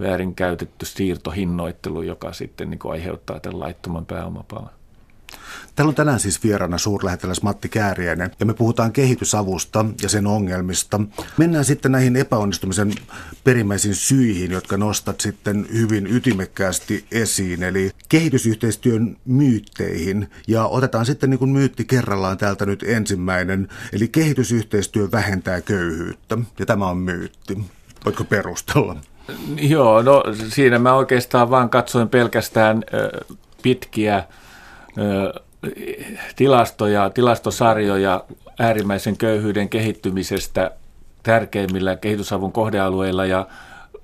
väärinkäytetty 0.00 0.86
siirtohinnoittelu, 0.86 2.02
joka 2.02 2.32
sitten 2.32 2.70
niin 2.70 2.80
aiheuttaa 2.90 3.40
tämän 3.40 3.60
laittoman 3.60 4.06
pääomapaon. 4.06 4.77
Täällä 5.74 5.88
on 5.88 5.94
tänään 5.94 6.20
siis 6.20 6.44
vieraana 6.44 6.78
suurlähettiläs 6.78 7.42
Matti 7.42 7.68
Kääriäinen 7.68 8.30
ja 8.40 8.46
me 8.46 8.54
puhutaan 8.54 8.92
kehitysavusta 8.92 9.84
ja 10.02 10.08
sen 10.08 10.26
ongelmista. 10.26 11.00
Mennään 11.36 11.64
sitten 11.64 11.92
näihin 11.92 12.16
epäonnistumisen 12.16 12.92
perimmäisiin 13.44 13.94
syihin, 13.94 14.50
jotka 14.50 14.76
nostat 14.76 15.20
sitten 15.20 15.66
hyvin 15.72 16.06
ytimekkäästi 16.06 17.04
esiin, 17.12 17.62
eli 17.62 17.90
kehitysyhteistyön 18.08 19.16
myytteihin. 19.24 20.30
Ja 20.48 20.64
otetaan 20.64 21.06
sitten 21.06 21.30
niin 21.30 21.38
kuin 21.38 21.50
myytti 21.50 21.84
kerrallaan 21.84 22.38
täältä 22.38 22.66
nyt 22.66 22.82
ensimmäinen, 22.82 23.68
eli 23.92 24.08
kehitysyhteistyö 24.08 25.08
vähentää 25.12 25.60
köyhyyttä 25.60 26.38
ja 26.58 26.66
tämä 26.66 26.86
on 26.86 26.96
myytti. 26.96 27.58
Voitko 28.04 28.24
perustella? 28.24 28.96
Joo, 29.56 30.02
no 30.02 30.22
siinä 30.48 30.78
mä 30.78 30.94
oikeastaan 30.94 31.50
vaan 31.50 31.70
katsoin 31.70 32.08
pelkästään 32.08 32.84
pitkiä 33.62 34.24
tilastoja, 36.36 37.10
tilastosarjoja 37.10 38.24
äärimmäisen 38.58 39.16
köyhyyden 39.16 39.68
kehittymisestä 39.68 40.70
tärkeimmillä 41.22 41.96
kehitysavun 41.96 42.52
kohdealueilla 42.52 43.26
ja 43.26 43.46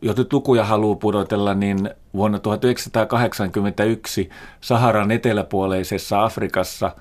jos 0.02 0.16
nyt 0.16 0.32
lukuja 0.32 0.64
haluaa 0.64 0.96
pudotella, 0.96 1.54
niin 1.54 1.90
vuonna 2.14 2.38
1981 2.38 4.30
Saharan 4.60 5.10
eteläpuoleisessa 5.10 6.24
Afrikassa 6.24 6.92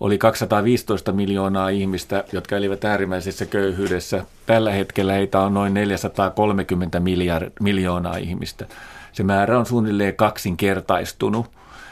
oli 0.00 0.18
215 0.18 1.12
miljoonaa 1.12 1.68
ihmistä, 1.68 2.24
jotka 2.32 2.56
elivät 2.56 2.84
äärimmäisessä 2.84 3.46
köyhyydessä. 3.46 4.24
Tällä 4.46 4.72
hetkellä 4.72 5.12
heitä 5.12 5.40
on 5.40 5.54
noin 5.54 5.74
430 5.74 7.00
miljard, 7.00 7.52
miljoonaa 7.60 8.16
ihmistä. 8.16 8.66
Se 9.12 9.22
määrä 9.22 9.58
on 9.58 9.66
suunnilleen 9.66 10.16
kaksinkertaistunut 10.16 11.46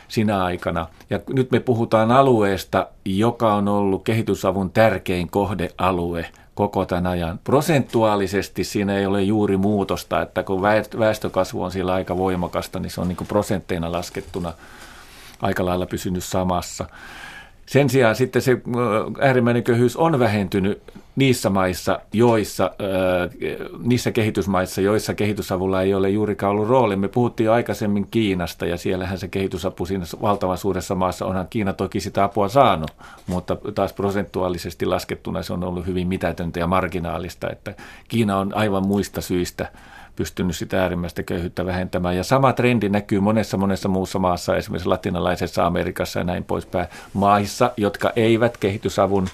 sinä 0.09 0.45
aikana. 0.45 0.87
Ja 1.11 1.21
nyt 1.29 1.51
me 1.51 1.61
puhutaan 1.61 2.11
alueesta, 2.11 2.87
joka 3.05 3.55
on 3.55 3.69
ollut 3.69 4.05
kehitysavun 4.05 4.71
tärkein 4.71 5.31
kohdealue 5.31 6.27
koko 6.55 6.85
tämän 6.85 7.07
ajan. 7.07 7.41
Prosentuaalisesti 7.45 8.65
siinä 8.65 8.97
ei 8.97 9.07
ole 9.07 9.23
juuri 9.23 9.57
muutosta, 9.57 10.23
että 10.23 10.43
kun 10.43 10.63
väestökasvu 10.99 11.63
on 11.63 11.71
siellä 11.71 11.93
aika 11.93 12.17
voimakasta, 12.17 12.81
niin 12.81 12.91
se 12.91 13.01
on 13.01 13.09
niin 13.09 13.17
kuin 13.17 13.29
prosentteina 13.29 13.93
laskettuna 13.93 14.53
aika 15.43 15.65
lailla 15.65 15.87
pysynyt 15.87 16.25
samassa. 16.25 16.87
Sen 17.67 17.91
sijaan 17.91 18.17
sitten 18.17 18.43
se 18.43 18.61
äärimmäinen 19.21 19.63
köyhyys 19.63 19.97
on 19.97 20.19
vähentynyt 20.19 20.83
niissä 21.19 21.51
maissa, 21.51 22.01
joissa, 22.13 22.71
niissä 23.83 24.13
kehitysmaissa, 24.13 24.81
joissa 24.81 25.15
kehitysavulla 25.15 25.83
ei 25.83 25.95
ole 25.95 26.11
juurikaan 26.11 26.51
ollut 26.51 26.69
rooli. 26.69 26.97
Me 26.97 27.09
puhuttiin 27.09 27.45
jo 27.45 27.53
aikaisemmin 27.53 28.07
Kiinasta 28.11 28.67
ja 28.67 28.77
siellähän 28.77 29.19
se 29.19 29.29
kehitysapu 29.29 29.87
siinä 29.87 30.05
valtavan 30.23 30.59
suuressa 30.59 30.95
maassa 30.95 31.27
onhan 31.27 31.47
Kiina 31.51 31.73
toki 31.73 32.01
sitä 32.01 32.25
apua 32.25 32.49
saanut, 32.49 32.91
mutta 33.27 33.57
taas 33.75 33.93
prosentuaalisesti 33.93 34.87
laskettuna 34.87 35.43
se 35.43 35.53
on 35.53 35.65
ollut 35.65 35.87
hyvin 35.87 36.09
mitätöntä 36.09 36.61
ja 36.61 36.67
marginaalista, 36.67 37.51
että 37.51 37.75
Kiina 38.09 38.39
on 38.39 38.55
aivan 38.55 38.87
muista 38.87 39.21
syistä 39.21 39.69
pystynyt 40.19 40.57
sitä 40.57 40.83
äärimmäistä 40.83 41.23
köyhyyttä 41.23 41.67
vähentämään. 41.67 42.17
Ja 42.17 42.25
sama 42.25 42.53
trendi 42.53 42.89
näkyy 42.89 43.21
monessa 43.21 43.57
monessa 43.57 43.89
muussa 43.89 44.19
maassa, 44.19 44.57
esimerkiksi 44.57 44.89
latinalaisessa 44.89 45.67
Amerikassa 45.67 46.19
ja 46.19 46.25
näin 46.25 46.45
poispäin, 46.45 46.89
maissa, 47.13 47.73
jotka 47.77 48.13
eivät 48.17 48.57
kehitysavun 48.57 49.29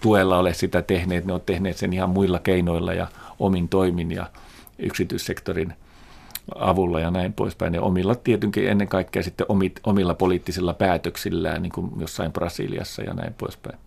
tuella 0.00 0.38
ole 0.38 0.54
sitä 0.54 0.82
tehneet. 0.82 1.24
Ne 1.24 1.32
on 1.32 1.40
tehneet 1.46 1.76
sen 1.76 1.92
ihan 1.92 2.10
muilla 2.10 2.38
keinoilla 2.38 2.94
ja 2.94 3.06
omin 3.38 3.68
toimin 3.68 4.12
ja 4.12 4.26
yksityissektorin 4.78 5.74
avulla 6.54 7.00
ja 7.00 7.10
näin 7.10 7.32
poispäin. 7.32 7.74
Ja 7.74 7.82
omilla 7.82 8.14
tietenkin 8.14 8.68
ennen 8.68 8.88
kaikkea 8.88 9.22
sitten 9.22 9.46
omilla 9.84 10.14
poliittisilla 10.14 10.74
päätöksillään, 10.74 11.62
niin 11.62 11.72
kuin 11.72 11.90
jossain 11.98 12.32
Brasiliassa 12.32 13.02
ja 13.02 13.14
näin 13.14 13.34
poispäin. 13.34 13.78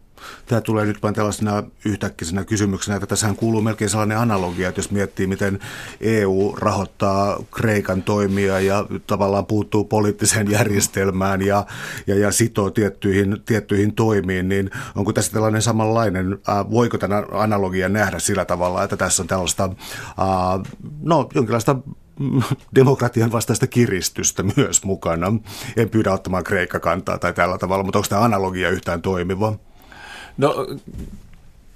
Tämä 0.45 0.61
tulee 0.61 0.85
nyt 0.85 1.03
vain 1.03 1.15
tällaisena 1.15 1.63
yhtäkkisenä 1.85 2.45
kysymyksenä, 2.45 2.95
että 2.95 3.07
tässähän 3.07 3.35
kuuluu 3.35 3.61
melkein 3.61 3.89
sellainen 3.89 4.17
analogia, 4.17 4.69
että 4.69 4.79
jos 4.79 4.91
miettii, 4.91 5.27
miten 5.27 5.59
EU 6.01 6.55
rahoittaa 6.57 7.43
Kreikan 7.51 8.03
toimia 8.03 8.59
ja 8.59 8.85
tavallaan 9.07 9.45
puuttuu 9.45 9.83
poliittiseen 9.83 10.51
järjestelmään 10.51 11.41
ja, 11.41 11.65
ja, 12.07 12.15
ja 12.15 12.31
sitoo 12.31 12.69
tiettyihin, 12.69 13.37
tiettyihin 13.45 13.95
toimiin, 13.95 14.49
niin 14.49 14.69
onko 14.95 15.13
tässä 15.13 15.31
tällainen 15.31 15.61
samanlainen, 15.61 16.33
äh, 16.49 16.71
voiko 16.71 16.97
tämä 16.97 17.23
analogia 17.31 17.89
nähdä 17.89 18.19
sillä 18.19 18.45
tavalla, 18.45 18.83
että 18.83 18.97
tässä 18.97 19.23
on 19.23 19.27
tällaista, 19.27 19.63
äh, 19.63 20.73
no 21.01 21.29
jonkinlaista 21.35 21.75
demokratian 22.75 23.31
vastaista 23.31 23.67
kiristystä 23.67 24.43
myös 24.55 24.83
mukana. 24.83 25.33
En 25.77 25.89
pyydä 25.89 26.13
ottamaan 26.13 26.43
Kreikka-kantaa 26.43 27.17
tai 27.17 27.33
tällä 27.33 27.57
tavalla, 27.57 27.83
mutta 27.83 27.99
onko 27.99 28.07
tämä 28.09 28.21
analogia 28.21 28.69
yhtään 28.69 29.01
toimiva? 29.01 29.68
No 30.39 30.67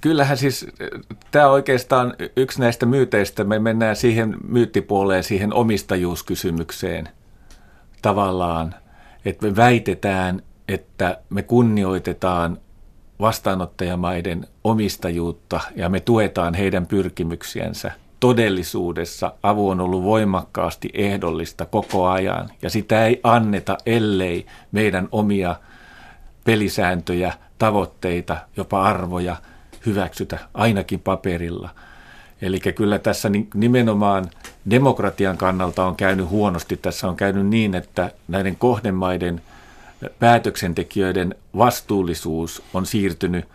kyllähän 0.01 0.37
siis 0.37 0.67
tämä 1.31 1.47
oikeastaan 1.47 2.13
yksi 2.35 2.59
näistä 2.59 2.85
myyteistä, 2.85 3.43
me 3.43 3.59
mennään 3.59 3.95
siihen 3.95 4.35
myyttipuoleen, 4.47 5.23
siihen 5.23 5.53
omistajuuskysymykseen 5.53 7.09
tavallaan, 8.01 8.75
että 9.25 9.47
me 9.47 9.55
väitetään, 9.55 10.41
että 10.67 11.17
me 11.29 11.41
kunnioitetaan 11.41 12.57
vastaanottajamaiden 13.19 14.47
omistajuutta 14.63 15.59
ja 15.75 15.89
me 15.89 15.99
tuetaan 15.99 16.53
heidän 16.53 16.87
pyrkimyksiänsä. 16.87 17.91
Todellisuudessa 18.19 19.33
avu 19.43 19.69
on 19.69 19.79
ollut 19.81 20.03
voimakkaasti 20.03 20.89
ehdollista 20.93 21.65
koko 21.65 22.07
ajan 22.07 22.49
ja 22.61 22.69
sitä 22.69 23.05
ei 23.05 23.19
anneta, 23.23 23.77
ellei 23.85 24.45
meidän 24.71 25.07
omia 25.11 25.55
pelisääntöjä 26.43 27.33
tavoitteita, 27.59 28.37
jopa 28.57 28.83
arvoja 28.83 29.35
hyväksytä, 29.85 30.39
ainakin 30.53 30.99
paperilla. 30.99 31.69
Eli 32.41 32.59
kyllä 32.59 32.99
tässä 32.99 33.29
nimenomaan 33.53 34.29
demokratian 34.69 35.37
kannalta 35.37 35.85
on 35.85 35.95
käynyt 35.95 36.29
huonosti. 36.29 36.77
Tässä 36.77 37.07
on 37.07 37.15
käynyt 37.15 37.47
niin, 37.47 37.75
että 37.75 38.11
näiden 38.27 38.55
kohdemaiden 38.55 39.41
päätöksentekijöiden 40.19 41.35
vastuullisuus 41.57 42.63
on 42.73 42.85
siirtynyt 42.85 43.45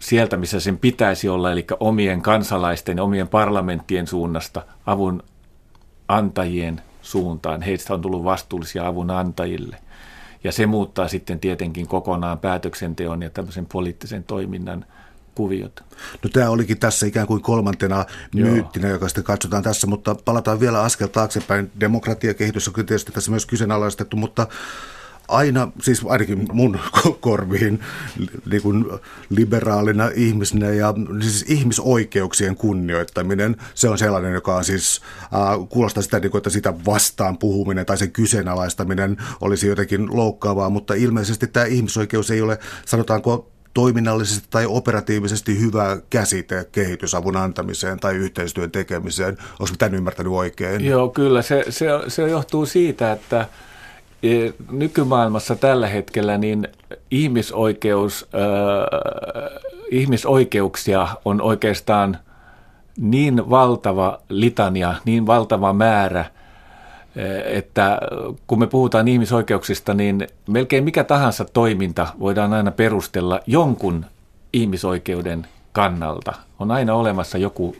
sieltä, 0.00 0.36
missä 0.36 0.60
sen 0.60 0.78
pitäisi 0.78 1.28
olla, 1.28 1.52
eli 1.52 1.66
omien 1.80 2.22
kansalaisten, 2.22 3.00
omien 3.00 3.28
parlamenttien 3.28 4.06
suunnasta 4.06 4.62
avun 4.86 5.22
antajien 6.08 6.82
suuntaan. 7.02 7.62
Heistä 7.62 7.94
on 7.94 8.02
tullut 8.02 8.24
vastuullisia 8.24 8.86
avun 8.86 9.10
antajille. 9.10 9.76
Ja 10.46 10.52
se 10.52 10.66
muuttaa 10.66 11.08
sitten 11.08 11.40
tietenkin 11.40 11.86
kokonaan 11.86 12.38
päätöksenteon 12.38 13.22
ja 13.22 13.30
tämmöisen 13.30 13.66
poliittisen 13.66 14.24
toiminnan 14.24 14.84
kuviot. 15.34 15.84
No 16.22 16.30
tämä 16.32 16.50
olikin 16.50 16.78
tässä 16.78 17.06
ikään 17.06 17.26
kuin 17.26 17.42
kolmantena 17.42 18.04
myyttinä, 18.34 18.88
joka 18.88 19.08
sitten 19.08 19.24
katsotaan 19.24 19.62
tässä, 19.62 19.86
mutta 19.86 20.14
palataan 20.24 20.60
vielä 20.60 20.80
askel 20.82 21.06
taaksepäin. 21.06 21.70
Demokratiakehitys 21.80 22.68
on 22.68 22.74
tietysti 22.74 23.12
tässä 23.12 23.30
myös 23.30 23.46
kyseenalaistettu, 23.46 24.16
mutta 24.16 24.46
aina, 25.28 25.72
siis 25.82 26.04
ainakin 26.08 26.48
mun 26.52 26.78
korviin 27.20 27.80
niin 28.50 28.62
kuin 28.62 28.84
liberaalina 29.30 30.10
ihmisenä 30.14 30.70
ja 30.70 30.94
siis 31.20 31.44
ihmisoikeuksien 31.48 32.56
kunnioittaminen, 32.56 33.56
se 33.74 33.88
on 33.88 33.98
sellainen, 33.98 34.32
joka 34.32 34.56
on 34.56 34.64
siis, 34.64 35.00
äh, 35.22 35.68
kuulostaa 35.68 36.02
sitä, 36.02 36.20
niin 36.20 36.30
kuin, 36.30 36.38
että 36.38 36.50
sitä 36.50 36.74
vastaan 36.86 37.38
puhuminen 37.38 37.86
tai 37.86 37.98
sen 37.98 38.12
kyseenalaistaminen 38.12 39.16
olisi 39.40 39.66
jotenkin 39.66 40.16
loukkaavaa, 40.16 40.70
mutta 40.70 40.94
ilmeisesti 40.94 41.46
tämä 41.46 41.66
ihmisoikeus 41.66 42.30
ei 42.30 42.40
ole, 42.40 42.58
sanotaanko, 42.86 43.50
toiminnallisesti 43.76 44.46
tai 44.50 44.66
operatiivisesti 44.68 45.60
hyvä 45.60 45.98
käsite 46.10 46.68
kehitysavun 46.72 47.36
antamiseen 47.36 48.00
tai 48.00 48.14
yhteistyön 48.14 48.70
tekemiseen. 48.70 49.38
Onko 49.52 49.74
tämän 49.78 49.94
ymmärtänyt 49.94 50.32
oikein? 50.32 50.84
Joo, 50.84 51.08
kyllä. 51.08 51.42
Se, 51.42 51.64
se, 51.68 51.86
se 52.08 52.28
johtuu 52.28 52.66
siitä, 52.66 53.12
että 53.12 53.48
nykymaailmassa 54.70 55.56
tällä 55.56 55.86
hetkellä 55.88 56.38
niin 56.38 56.68
ihmisoikeus, 57.10 58.28
äh, 58.34 59.60
ihmisoikeuksia 59.90 61.08
on 61.24 61.40
oikeastaan 61.40 62.18
niin 62.96 63.50
valtava 63.50 64.20
litania, 64.28 64.94
niin 65.04 65.26
valtava 65.26 65.72
määrä, 65.72 66.24
että 67.44 67.98
kun 68.46 68.58
me 68.58 68.66
puhutaan 68.66 69.08
ihmisoikeuksista, 69.08 69.94
niin 69.94 70.26
melkein 70.48 70.84
mikä 70.84 71.04
tahansa 71.04 71.44
toiminta 71.44 72.06
voidaan 72.20 72.52
aina 72.52 72.70
perustella 72.70 73.40
jonkun 73.46 74.06
ihmisoikeuden 74.52 75.46
kannalta. 75.72 76.32
On 76.58 76.70
aina 76.70 76.94
olemassa 76.94 77.38
joku 77.38 77.76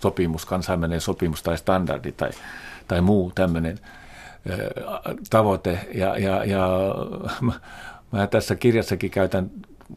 sopimus, 0.00 0.46
kansainvälinen 0.46 1.00
sopimus 1.00 1.42
tai 1.42 1.58
standardi 1.58 2.12
tai, 2.12 2.30
tai 2.88 3.00
muu 3.00 3.32
tämmöinen– 3.34 3.78
tavoite. 5.30 5.78
Ja, 5.94 6.18
ja, 6.18 6.44
ja 6.44 6.68
mä 8.12 8.26
tässä 8.26 8.54
kirjassakin 8.54 9.10
käytän 9.10 9.50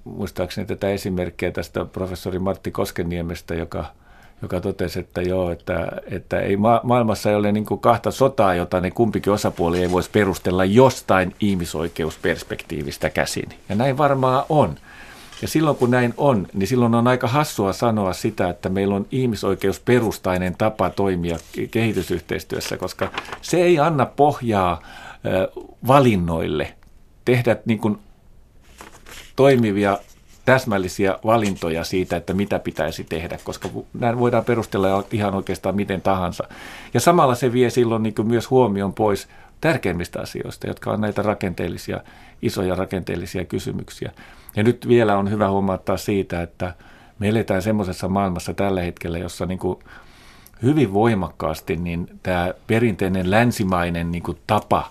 muistaakseni 0.04 0.68
tätä 0.68 0.90
esimerkkiä 0.90 1.52
tästä 1.52 1.86
professori 1.86 2.40
Martti 2.40 2.72
Koskeniemestä, 2.72 3.56
joka 3.56 3.86
joka 4.42 4.62
totesi, 4.62 5.00
että 5.00 5.22
joo, 5.22 5.52
että, 5.52 5.88
että 6.12 6.40
ei 6.40 6.58
ma- 6.58 6.82
maailmassa 6.84 7.30
ei 7.30 7.36
ole 7.36 7.52
niin 7.52 7.66
kahta 7.82 8.12
sotaa, 8.12 8.56
jota 8.56 8.82
ne 8.82 8.92
kumpikin 8.92 9.34
osapuoli 9.34 9.82
ei 9.82 9.92
voisi 9.92 10.10
perustella 10.12 10.66
jostain 10.66 11.36
ihmisoikeusperspektiivistä 11.40 13.10
käsin. 13.10 13.50
Ja 13.70 13.76
näin 13.76 13.98
varmaan 13.98 14.46
on. 14.50 14.76
Ja 15.42 15.48
silloin 15.48 15.78
kun 15.78 15.92
näin 15.92 16.14
on, 16.18 16.48
niin 16.54 16.68
silloin 16.68 16.96
on 16.96 17.08
aika 17.08 17.28
hassua 17.28 17.74
sanoa 17.74 18.14
sitä, 18.14 18.50
että 18.50 18.70
meillä 18.70 18.96
on 18.96 19.06
ihmisoikeusperustainen 19.12 20.56
tapa 20.58 20.90
toimia 20.90 21.38
kehitysyhteistyössä, 21.72 22.78
koska 22.78 23.12
se 23.42 23.58
ei 23.58 23.80
anna 23.80 24.06
pohjaa 24.06 24.82
valinnoille, 25.88 26.74
tehdä 27.26 27.58
niin 27.66 27.80
kuin 27.80 27.98
toimivia 29.36 29.98
täsmällisiä 30.46 31.20
valintoja 31.26 31.84
siitä, 31.84 32.16
että 32.16 32.34
mitä 32.34 32.60
pitäisi 32.60 33.04
tehdä, 33.04 33.40
koska 33.44 33.70
näin 33.94 34.20
voidaan 34.20 34.46
perustella 34.46 35.04
ihan 35.12 35.36
oikeastaan 35.36 35.76
miten 35.76 36.02
tahansa. 36.02 36.44
Ja 36.94 37.00
samalla 37.00 37.36
se 37.36 37.54
vie 37.54 37.70
silloin 37.70 38.04
niin 38.04 38.16
myös 38.24 38.50
huomion 38.50 38.94
pois 38.94 39.28
tärkeimmistä 39.66 40.22
asioista, 40.22 40.68
jotka 40.68 40.92
on 40.92 41.02
näitä 41.02 41.22
rakenteellisia, 41.22 42.02
isoja 42.42 42.76
rakenteellisia 42.76 43.46
kysymyksiä. 43.46 44.12
Ja 44.56 44.64
nyt 44.64 44.88
vielä 44.88 45.18
on 45.18 45.32
hyvä 45.32 45.50
huomata 45.50 45.98
siitä, 45.98 46.42
että 46.42 46.74
me 47.20 47.30
eletään 47.30 47.62
semmoisessa 47.62 48.08
maailmassa 48.08 48.54
tällä 48.54 48.82
hetkellä, 48.82 49.18
jossa 49.18 49.46
niin 49.46 49.60
kuin 49.60 49.80
hyvin 50.64 50.94
voimakkaasti 50.94 51.76
niin 51.76 52.08
tämä 52.24 52.54
perinteinen 52.68 53.32
länsimainen 53.32 54.12
niin 54.12 54.24
kuin 54.24 54.38
tapa, 54.48 54.90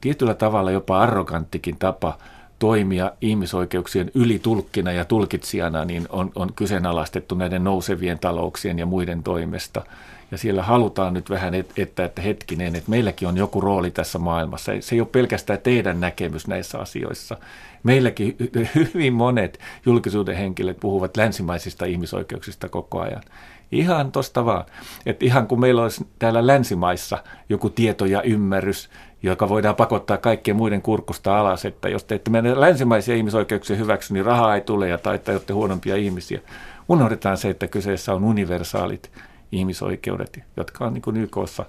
tietyllä 0.00 0.34
tavalla 0.34 0.70
jopa 0.70 0.98
arroganttikin 0.98 1.76
tapa 1.78 2.18
toimia 2.58 3.12
ihmisoikeuksien 3.20 4.10
ylitulkkina 4.14 4.92
ja 4.92 5.04
tulkitsijana, 5.04 5.84
niin 5.84 6.06
on, 6.08 6.32
on 6.34 6.52
kyseenalaistettu 6.52 7.34
näiden 7.34 7.64
nousevien 7.64 8.18
talouksien 8.18 8.78
ja 8.78 8.86
muiden 8.86 9.22
toimesta– 9.22 9.82
ja 10.30 10.38
siellä 10.38 10.62
halutaan 10.62 11.14
nyt 11.14 11.30
vähän, 11.30 11.54
että, 11.54 11.82
että 12.02 12.22
hetkinen, 12.22 12.76
että 12.76 12.90
meilläkin 12.90 13.28
on 13.28 13.36
joku 13.36 13.60
rooli 13.60 13.90
tässä 13.90 14.18
maailmassa. 14.18 14.72
Se 14.80 14.94
ei 14.94 15.00
ole 15.00 15.08
pelkästään 15.12 15.58
teidän 15.62 16.00
näkemys 16.00 16.46
näissä 16.46 16.78
asioissa. 16.78 17.36
Meilläkin 17.82 18.36
hyvin 18.74 19.12
monet 19.12 19.58
julkisuuden 19.86 20.36
henkilöt 20.36 20.80
puhuvat 20.80 21.16
länsimaisista 21.16 21.84
ihmisoikeuksista 21.84 22.68
koko 22.68 23.00
ajan. 23.00 23.22
Ihan 23.72 24.12
tosta 24.12 24.44
vaan. 24.44 24.64
Että 25.06 25.24
ihan 25.24 25.46
kun 25.46 25.60
meillä 25.60 25.82
olisi 25.82 26.06
täällä 26.18 26.46
länsimaissa 26.46 27.18
joku 27.48 27.70
tieto 27.70 28.06
ja 28.06 28.22
ymmärrys, 28.22 28.90
joka 29.22 29.48
voidaan 29.48 29.76
pakottaa 29.76 30.16
kaikkien 30.16 30.56
muiden 30.56 30.82
kurkusta 30.82 31.40
alas, 31.40 31.64
että 31.64 31.88
jos 31.88 32.04
te 32.04 32.14
ette 32.14 32.30
mene 32.30 32.60
länsimaisia 32.60 33.14
ihmisoikeuksia 33.14 33.76
hyväksy, 33.76 34.14
niin 34.14 34.24
rahaa 34.24 34.54
ei 34.54 34.60
tule 34.60 34.88
ja 34.88 34.98
tai 34.98 35.20
olette 35.28 35.52
huonompia 35.52 35.96
ihmisiä. 35.96 36.40
Unohdetaan 36.88 37.36
se, 37.36 37.50
että 37.50 37.66
kyseessä 37.66 38.14
on 38.14 38.24
universaalit 38.24 39.10
ihmisoikeudet, 39.52 40.38
jotka 40.56 40.84
on 40.84 40.94
niin 40.94 41.02
kuin 41.02 41.16
YKssa 41.16 41.66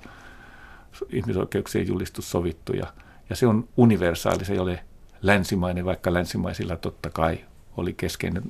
ihmisoikeuksien 1.10 1.88
julistus 1.88 2.32
sovittu. 2.32 2.74
Ja, 2.74 2.94
ja 3.30 3.36
se 3.36 3.48
on 3.48 3.68
universaali, 3.78 4.46
se 4.46 4.54
ei 4.54 4.60
ole 4.60 4.84
länsimainen, 5.22 5.86
vaikka 5.86 6.14
länsimaisilla 6.14 6.76
totta 6.76 7.10
kai 7.10 7.40
oli 7.78 7.94
keskeinen 7.94 8.44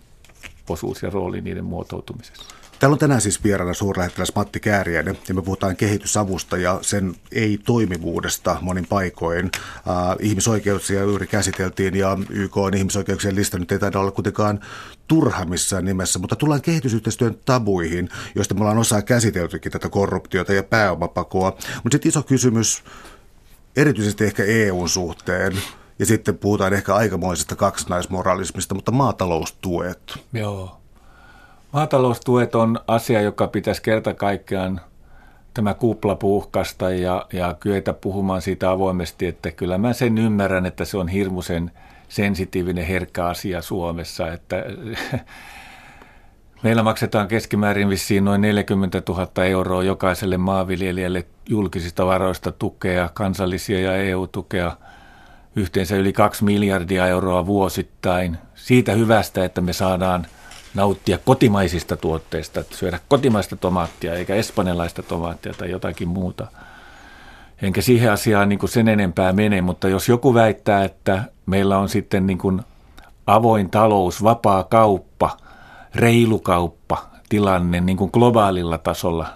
osuus 0.69 1.03
ja 1.03 1.09
rooli 1.09 1.41
niiden 1.41 1.65
muotoutumisessa. 1.65 2.55
Täällä 2.80 2.93
on 2.93 2.99
tänään 2.99 3.21
siis 3.21 3.43
vieraana 3.43 3.73
suurlähettiläs 3.73 4.32
Matti 4.36 4.59
Kääriäinen 4.59 5.17
ja 5.27 5.34
me 5.34 5.41
puhutaan 5.41 5.75
kehitysavusta 5.75 6.57
ja 6.57 6.80
sen 6.82 7.15
ei-toimivuudesta 7.32 8.57
monin 8.61 8.88
paikoin. 8.88 9.51
Ihmisoikeuksia 10.19 11.01
juuri 11.01 11.27
käsiteltiin 11.27 11.95
ja 11.95 12.17
YK 12.30 12.57
on 12.57 12.73
ihmisoikeuksien 12.73 13.36
lista 13.36 13.59
nyt 13.59 13.71
ei 13.71 13.80
taida 13.80 13.99
olla 13.99 14.11
kuitenkaan 14.11 14.59
turha 15.07 15.45
missään 15.45 15.86
nimessä, 15.86 16.19
mutta 16.19 16.36
tullaan 16.36 16.61
kehitysyhteistyön 16.61 17.38
tabuihin, 17.45 18.09
joista 18.36 18.53
me 18.53 18.61
ollaan 18.61 18.77
osaa 18.77 19.01
käsiteltykin 19.01 19.71
tätä 19.71 19.89
korruptiota 19.89 20.53
ja 20.53 20.63
pääomapakoa. 20.63 21.57
Mutta 21.84 21.95
sitten 21.95 22.09
iso 22.09 22.23
kysymys, 22.23 22.84
erityisesti 23.75 24.23
ehkä 24.23 24.43
EUn 24.43 24.89
suhteen, 24.89 25.53
ja 25.99 26.05
sitten 26.05 26.38
puhutaan 26.38 26.73
ehkä 26.73 26.95
aikamoisesta 26.95 27.55
kaksinaismoralismista, 27.55 28.75
mutta 28.75 28.91
maataloustuet. 28.91 30.19
Joo. 30.34 30.78
Maataloustuet 31.72 32.55
on 32.55 32.80
asia, 32.88 33.22
joka 33.22 33.47
pitäisi 33.47 33.82
kerta 33.82 34.13
kaikkiaan 34.13 34.82
tämä 35.53 35.74
kupla 35.74 36.15
puhkasta 36.15 36.89
ja, 36.89 37.26
ja 37.34 37.55
kyetä 37.59 37.93
puhumaan 37.93 38.41
siitä 38.41 38.72
avoimesti, 38.72 39.26
että 39.26 39.51
kyllä 39.51 39.78
mä 39.78 39.93
sen 39.93 40.17
ymmärrän, 40.17 40.65
että 40.65 40.86
se 40.86 40.97
on 40.97 41.07
hirmuisen 41.07 41.72
sensitiivinen, 42.07 42.86
herkkä 42.86 43.26
asia 43.26 43.61
Suomessa, 43.61 44.34
että 44.34 44.55
meillä 46.63 46.84
maksetaan 46.84 47.28
keskimäärin 47.28 47.89
vissiin 47.89 48.26
noin 48.26 48.41
40 48.41 49.01
000 49.09 49.45
euroa 49.45 49.84
jokaiselle 49.84 50.38
maanviljelijälle 50.38 51.26
julkisista 51.49 52.05
varoista 52.05 52.51
tukea, 52.51 53.09
kansallisia 53.13 53.80
ja 53.80 53.95
EU-tukea, 53.95 54.78
yhteensä 55.55 55.95
yli 55.95 56.13
2 56.13 56.43
miljardia 56.43 57.07
euroa 57.07 57.45
vuosittain. 57.45 58.38
Siitä 58.55 58.91
hyvästä, 58.91 59.45
että 59.45 59.61
me 59.61 59.74
saadaan– 59.74 60.28
nauttia 60.74 61.17
kotimaisista 61.17 61.97
tuotteista, 61.97 62.63
syödä 62.72 62.99
kotimaista 63.07 63.55
tomaattia 63.55 64.13
eikä 64.13 64.36
espanjalaista 64.36 65.03
tomaattia 65.03 65.53
tai 65.53 65.72
jotakin 65.72 66.07
muuta. 66.07 66.47
Enkä 67.61 67.82
siihen 67.82 68.11
asiaan 68.11 68.49
niin 68.49 68.59
kuin 68.59 68.70
sen 68.70 68.88
enempää 68.88 69.34
mene, 69.34 69.61
mutta 69.61 69.89
jos 69.89 70.09
joku 70.09 70.34
väittää, 70.34 70.84
että 70.84 71.24
meillä 71.45 71.78
on 71.78 71.89
sitten 71.89 72.28
niin 72.28 72.38
kuin 72.38 72.61
avoin 73.28 73.70
talous, 73.70 74.24
vapaa 74.24 74.63
kauppa, 74.63 75.38
reilu 75.95 76.39
kauppa 76.39 77.09
tilanne 77.30 77.82
niin 77.82 77.97
kuin 77.97 78.09
globaalilla 78.13 78.78
tasolla, 78.78 79.28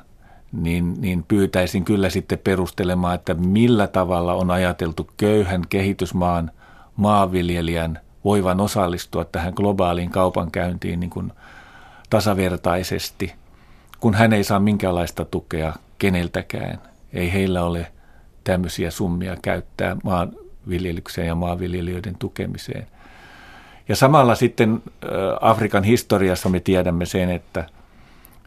niin, 0.52 0.94
niin 1.02 1.24
pyytäisin 1.28 1.86
kyllä 1.86 2.10
sitten 2.10 2.40
perustelemaan, 2.40 3.16
että 3.16 3.34
millä 3.34 3.88
tavalla 3.88 4.34
on 4.34 4.52
ajateltu 4.52 5.10
köyhän 5.18 5.62
kehitysmaan 5.70 6.52
maanviljelijän– 6.96 8.00
voivan 8.26 8.60
osallistua 8.60 9.26
tähän 9.26 9.54
globaaliin 9.56 10.10
kaupankäyntiin 10.10 11.00
niin 11.00 11.10
kuin 11.10 11.32
tasavertaisesti, 12.10 13.34
kun 14.00 14.14
hän 14.14 14.34
ei 14.34 14.44
saa 14.44 14.60
minkäänlaista 14.60 15.26
tukea 15.26 15.74
keneltäkään. 16.00 16.80
Ei 17.14 17.34
heillä 17.34 17.64
ole 17.64 17.92
tämmöisiä 18.44 18.92
summia 18.92 19.38
käyttää 19.42 19.98
maanviljelykseen 20.04 21.28
ja 21.28 21.36
maanviljelijöiden 21.36 22.16
tukemiseen. 22.20 22.88
Ja 23.90 23.96
samalla 23.96 24.36
sitten 24.36 24.84
Afrikan 25.42 25.84
historiassa 25.84 26.50
me 26.50 26.60
tiedämme 26.60 27.06
sen, 27.06 27.30
että, 27.30 27.66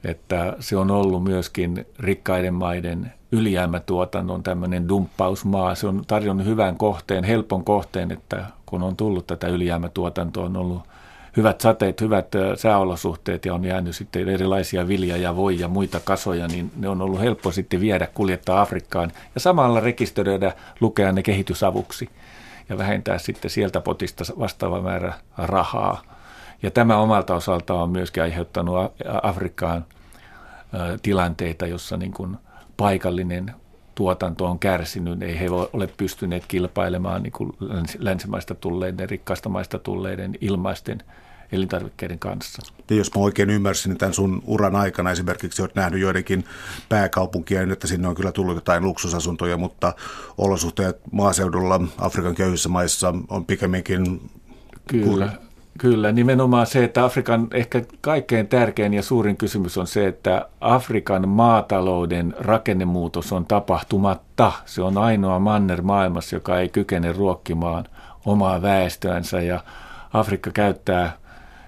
että 0.05 0.57
se 0.61 0.77
on 0.77 0.91
ollut 0.91 1.25
myöskin 1.25 1.87
rikkaiden 1.99 2.55
maiden 2.55 3.13
ylijäämätuotannon 3.33 4.43
tämmöinen 4.43 4.89
dumppausmaa. 4.89 5.75
Se 5.75 5.87
on 5.87 6.03
tarjonnut 6.07 6.47
hyvän 6.47 6.77
kohteen, 6.77 7.25
helpon 7.25 7.65
kohteen, 7.65 8.13
että 8.13 8.47
kun 8.67 8.83
on 8.83 8.97
tullut 8.97 9.27
tätä 9.27 9.49
ylijäämätuotantoa, 9.49 10.45
on 10.45 10.57
ollut 10.57 10.83
hyvät 11.37 11.61
sateet, 11.61 12.01
hyvät 12.01 12.27
sääolosuhteet 12.57 13.45
ja 13.45 13.55
on 13.55 13.65
jäänyt 13.65 13.97
sitten 13.97 14.29
erilaisia 14.29 14.89
vilja- 14.89 15.17
ja 15.17 15.37
voi- 15.37 15.61
ja 15.61 15.69
muita 15.69 16.01
kasoja, 16.01 16.49
niin 16.49 16.73
ne 16.77 16.89
on 16.89 17.03
ollut 17.03 17.21
helppo 17.21 17.53
sitten 17.53 17.81
viedä, 17.81 18.09
kuljettaa 18.15 18.61
Afrikkaan 18.61 19.13
ja 19.35 19.41
samalla 19.41 19.81
rekisteröidä, 19.81 20.53
lukea 20.81 21.13
ne 21.13 21.23
kehitysavuksi 21.23 22.09
ja 22.69 22.79
vähentää 22.79 23.19
sitten 23.19 23.51
sieltä 23.51 23.81
potista 23.81 24.25
vastaava 24.39 24.81
määrä 24.81 25.15
rahaa. 25.39 26.03
Ja 26.63 26.71
tämä 26.71 26.99
omalta 26.99 27.35
osaltaan 27.35 27.81
on 27.81 27.91
myöskin 27.91 28.23
aiheuttanut 28.23 28.93
Afrikkaan 29.23 29.85
tilanteita, 31.03 31.67
jossa 31.67 31.97
niin 31.97 32.13
kuin 32.13 32.37
paikallinen 32.77 33.55
tuotanto 33.95 34.47
on 34.47 34.59
kärsinyt, 34.59 35.23
ei 35.23 35.41
he 35.41 35.51
ole 35.51 35.87
pystyneet 35.87 36.45
kilpailemaan 36.49 37.23
niin 37.23 37.33
kuin 37.33 37.53
länsimaista 37.99 38.55
tulleiden, 38.55 39.11
rikkaista 39.11 39.49
maista 39.49 39.79
tulleiden 39.79 40.35
ilmaisten 40.41 41.03
elintarvikkeiden 41.53 42.19
kanssa. 42.19 42.63
Ja 42.91 42.97
jos 42.97 43.15
mä 43.15 43.23
oikein 43.23 43.51
ymmärsin, 43.51 43.91
niin 43.91 43.99
tämän 43.99 44.15
sun 44.15 44.43
uran 44.47 44.77
aikana 44.77 45.11
esimerkiksi 45.11 45.63
olet 45.63 45.75
nähnyt 45.75 46.01
joidenkin 46.01 46.45
pääkaupunkia, 46.89 47.63
että 47.63 47.87
sinne 47.87 48.09
on 48.09 48.15
kyllä 48.15 48.33
tullut 48.33 48.55
jotain 48.55 48.83
luksusasuntoja, 48.83 49.57
mutta 49.57 49.95
olosuhteet 50.39 51.01
maaseudulla 51.13 51.81
Afrikan 51.99 52.35
köyhissä 52.35 52.69
maissa 52.69 53.15
on 53.29 53.47
pikemminkin 53.47 54.31
Kyllä, 54.87 55.33
Kyllä, 55.79 56.13
nimenomaan 56.13 56.67
se, 56.67 56.85
että 56.85 57.05
Afrikan 57.05 57.49
ehkä 57.53 57.83
kaikkein 58.01 58.49
tärkein 58.49 58.95
ja 58.95 59.03
suurin 59.03 59.37
kysymys 59.37 59.79
on 59.79 59.87
se, 59.87 60.07
että 60.07 60.49
Afrikan 60.61 61.29
maatalouden 61.29 62.35
rakennemuutos 62.39 63.33
on 63.33 63.47
tapahtumatta. 63.47 64.53
Se 64.65 64.83
on 64.83 64.99
ainoa 64.99 65.39
manner 65.39 65.83
maailmassa, 65.83 66.37
joka 66.37 66.61
ei 66.61 66.69
kykene 66.69 67.13
ruokkimaan 67.13 67.85
omaa 68.27 68.63
väestöänsä 68.63 69.41
ja 69.41 69.61
Afrikka 70.13 70.51
käyttää 70.51 71.13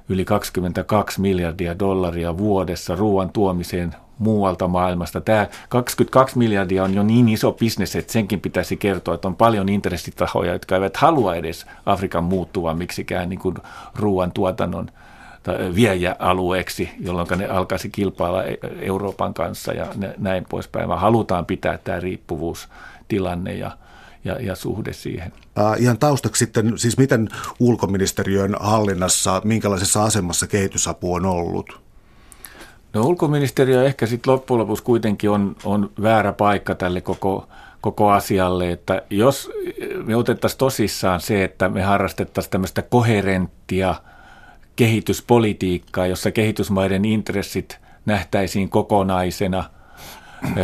yli 0.09 0.25
22 0.25 1.21
miljardia 1.21 1.79
dollaria 1.79 2.39
vuodessa 2.39 2.97
ruoan 2.97 3.31
tuomiseen 3.31 3.95
muualta 4.19 4.69
maailmasta. 4.69 5.21
Tämä 5.21 5.47
22 5.69 6.39
miljardia 6.39 6.85
on 6.85 6.95
jo 6.95 7.03
niin 7.03 7.29
iso 7.29 7.53
bisnes, 7.53 7.97
että 7.97 8.13
senkin 8.13 8.41
pitäisi 8.41 8.77
kertoa, 8.77 9.15
että 9.15 9.29
on 9.29 9.37
paljon 9.37 9.69
intressitahoja, 9.69 10.53
jotka 10.53 10.75
eivät 10.75 10.97
halua 10.97 11.35
edes 11.35 11.67
Afrikan 11.87 12.25
muuttua 12.25 12.75
miksikään 12.75 13.29
niin 13.29 13.41
kuin 13.41 13.55
ruoan 13.97 14.33
tuotannon 14.33 14.91
viejäalueeksi, 15.75 16.91
jolloin 17.01 17.29
ne 17.37 17.47
alkaisi 17.47 17.91
kilpailla 17.91 18.45
e-, 18.45 18.59
Euroopan 18.81 19.35
kanssa 19.35 19.73
ja 19.73 19.87
näin 20.19 20.47
poispäin, 20.49 20.89
vaan 20.89 21.01
halutaan 21.01 21.47
pitää 21.47 21.79
tämä 21.79 22.01
riippuvuustilanne 22.01 23.55
ja, 23.55 23.71
ja, 24.25 24.41
ja 24.41 24.57
suhde 24.57 24.93
siihen. 24.93 25.33
Äh, 25.59 25.83
ihan 25.83 25.99
taustaksi 25.99 26.39
sitten, 26.39 26.79
siis 26.79 26.99
miten 26.99 27.29
ulkoministeriön 27.61 28.57
hallinnassa, 28.61 29.41
minkälaisessa 29.45 30.05
asemassa 30.05 30.47
kehitysapu 30.47 31.15
on 31.15 31.27
ollut? 31.27 31.88
No 32.93 33.03
ulkoministeriö 33.03 33.85
ehkä 33.85 34.07
sitten 34.07 34.33
loppujen 34.33 34.59
lopuksi 34.59 34.85
kuitenkin 34.85 35.31
on, 35.31 35.57
on 35.65 35.91
väärä 36.03 36.33
paikka 36.33 36.75
tälle 36.75 37.01
koko, 37.01 37.49
koko 37.81 38.11
asialle, 38.11 38.71
että 38.71 39.03
jos 39.11 39.51
me 40.05 40.17
otettaisiin 40.17 40.59
tosissaan 40.59 41.21
se, 41.21 41.45
että 41.45 41.69
me 41.69 41.83
harrastettaisiin 41.83 42.51
tämmöistä 42.51 42.83
koherenttia 42.83 43.95
kehityspolitiikkaa, 44.77 46.07
jossa 46.07 46.31
kehitysmaiden 46.31 47.05
intressit 47.05 47.79
nähtäisiin 48.07 48.69
kokonaisena, 48.69 49.65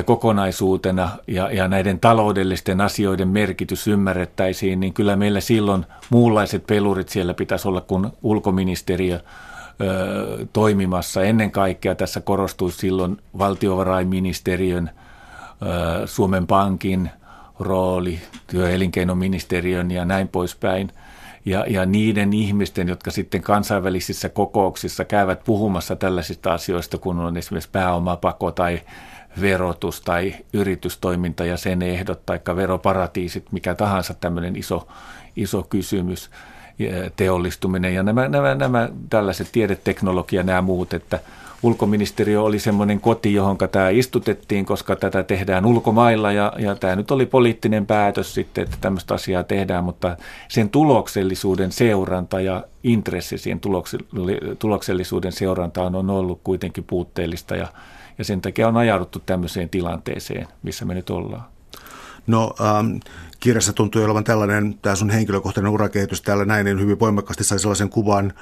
kokonaisuutena 0.05 1.09
ja, 1.27 1.51
ja 1.51 1.69
näiden 1.69 2.01
taloudellisten 2.01 2.81
asioiden 2.81 3.29
merkitys 3.29 3.87
ymmärrettäisiin, 3.89 4.81
niin 4.81 4.93
kyllä 4.93 5.17
meillä 5.17 5.41
silloin 5.41 5.87
muunlaiset 6.11 6.67
pelurit 6.67 7.09
siellä 7.09 7.35
pitäisi 7.35 7.69
olla 7.69 7.81
kuin 7.81 8.07
ulkoministeriö 8.23 9.21
toimimassa. 10.53 11.23
Ennen 11.23 11.51
kaikkea 11.51 11.95
tässä 11.95 12.21
korostui 12.21 12.73
silloin 12.73 13.17
valtiovarainministeriön, 13.39 14.91
Suomen 16.05 16.47
Pankin 16.47 17.11
rooli, 17.59 18.21
työ- 18.47 18.71
ja 18.71 18.73
ja 19.91 20.05
näin 20.05 20.29
poispäin. 20.29 20.91
Ja, 21.45 21.65
ja 21.69 21.87
niiden 21.87 22.33
ihmisten, 22.33 22.89
jotka 22.89 23.11
sitten 23.11 23.43
kansainvälisissä 23.43 24.29
kokouksissa 24.29 25.05
käyvät 25.05 25.45
puhumassa 25.45 25.97
tällaisista 25.97 26.53
asioista, 26.53 26.99
kun 26.99 27.19
on 27.19 27.37
esimerkiksi 27.37 27.71
pääomapako 27.71 28.53
tai 28.53 28.81
verotus 29.41 30.01
tai 30.01 30.35
yritystoiminta 30.53 31.45
ja 31.45 31.57
sen 31.57 31.83
ehdot, 31.83 32.27
tai 32.27 32.41
veroparatiisit, 32.57 33.53
mikä 33.53 33.75
tahansa 33.75 34.15
tämmöinen 34.15 34.57
iso, 34.57 34.89
iso 35.37 35.63
kysymys– 35.63 36.31
teollistuminen 37.17 37.95
ja 37.95 38.03
nämä, 38.03 38.29
nämä, 38.29 38.55
nämä 38.55 38.89
tällaiset 39.11 39.49
tiedeteknologia 39.53 40.43
nämä 40.43 40.63
muut, 40.63 40.95
että 40.95 41.21
ulkoministeriö 41.65 42.43
oli 42.43 42.59
semmoinen 42.59 43.01
koti, 43.01 43.35
johon 43.35 43.59
tämä 43.73 43.89
istutettiin, 43.89 44.67
koska 44.67 44.97
tätä 44.97 45.23
tehdään 45.23 45.67
ulkomailla 45.67 46.33
ja, 46.33 46.53
ja 46.59 46.75
tämä 46.75 46.97
nyt 46.97 47.11
oli 47.11 47.27
poliittinen 47.27 47.87
päätös 47.87 48.35
sitten, 48.35 48.65
että 48.65 48.77
tämmöistä 48.81 49.15
asiaa 49.15 49.43
tehdään, 49.43 49.85
mutta 49.85 50.17
sen 50.49 50.71
tuloksellisuuden 50.71 51.73
seuranta 51.73 52.41
ja 52.41 52.65
intressi 52.83 53.39
siihen 53.39 53.61
tuloksellisuuden 54.59 55.33
seurantaan 55.33 55.95
on 55.95 56.11
ollut 56.11 56.41
kuitenkin 56.45 56.85
puutteellista 56.85 57.57
ja, 57.57 57.69
ja 58.19 58.25
sen 58.25 58.41
takia 58.41 58.69
on 58.69 58.77
ajauduttu 58.77 59.23
tämmöiseen 59.27 59.69
tilanteeseen, 59.69 60.49
missä 60.63 60.85
me 60.85 60.95
nyt 60.95 61.11
ollaan. 61.11 61.45
No 62.27 62.55
ähm, 62.61 62.97
kirjassa 63.45 63.73
tuntuu 63.73 64.05
olevan 64.05 64.25
tällainen, 64.25 64.75
tämä 64.83 64.95
sun 64.95 65.11
henkilökohtainen 65.11 65.73
urakehitys 65.73 66.23
täällä 66.23 66.45
näin, 66.45 66.65
niin 66.65 66.81
hyvin 66.81 67.01
voimakkaasti 67.01 67.45
sai 67.45 67.59
sellaisen 67.59 67.89
kuvan, 67.89 68.33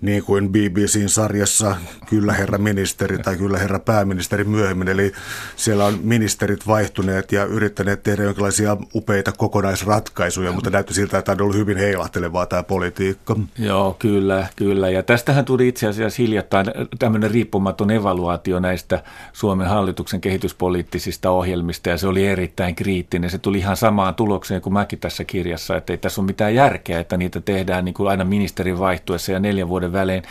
niin 0.00 0.24
kuin 0.24 0.48
BBCn 0.48 1.08
sarjassa 1.08 1.76
Kyllä 2.10 2.32
herra 2.32 2.58
ministeri 2.58 3.18
tai 3.18 3.36
Kyllä 3.36 3.58
herra 3.58 3.78
pääministeri 3.78 4.44
myöhemmin. 4.44 4.88
Eli 4.88 5.12
siellä 5.56 5.84
on 5.84 5.98
ministerit 6.02 6.66
vaihtuneet 6.66 7.32
ja 7.32 7.44
yrittäneet 7.44 8.02
tehdä 8.02 8.22
jonkinlaisia 8.22 8.76
upeita 8.94 9.32
kokonaisratkaisuja, 9.32 10.52
mutta 10.52 10.70
näytti 10.70 10.94
siltä, 10.94 11.18
että 11.18 11.32
on 11.32 11.42
ollut 11.42 11.56
hyvin 11.56 11.78
heilahtelevaa 11.78 12.46
tämä 12.46 12.62
politiikka. 12.62 13.36
Joo, 13.58 13.96
kyllä, 13.98 14.46
kyllä. 14.56 14.90
Ja 14.90 15.02
tästähän 15.02 15.44
tuli 15.44 15.68
itse 15.68 15.86
asiassa 15.86 16.22
hiljattain 16.22 16.66
tämmöinen 16.98 17.30
riippumaton 17.30 17.90
evaluaatio 17.90 18.60
näistä 18.60 19.02
Suomen 19.32 19.66
hallituksen 19.66 20.20
kehityspoliittisista 20.20 21.30
ohjelmista 21.30 21.88
ja 21.88 21.98
se 21.98 22.06
oli 22.06 22.26
erittäin 22.26 22.74
kriittinen. 22.74 23.30
Se 23.30 23.38
tuli 23.38 23.58
ihan 23.58 23.76
samaan 23.76 24.14
tulokseen 24.14 24.60
kuin 24.60 24.72
mäkin 24.72 24.98
tässä 24.98 25.24
kirjassa, 25.24 25.76
että 25.76 25.92
ei 25.92 25.98
tässä 25.98 26.20
ole 26.20 26.26
mitään 26.26 26.54
järkeä, 26.54 27.00
että 27.00 27.16
niitä 27.16 27.40
tehdään 27.40 27.84
niin 27.84 27.94
kuin 27.94 28.10
aina 28.10 28.24
ministerin 28.24 28.78
vaihtuessa 28.78 29.32
ja 29.32 29.40
neljän 29.40 29.68
vuoden 29.68 29.79
välein, 29.92 30.22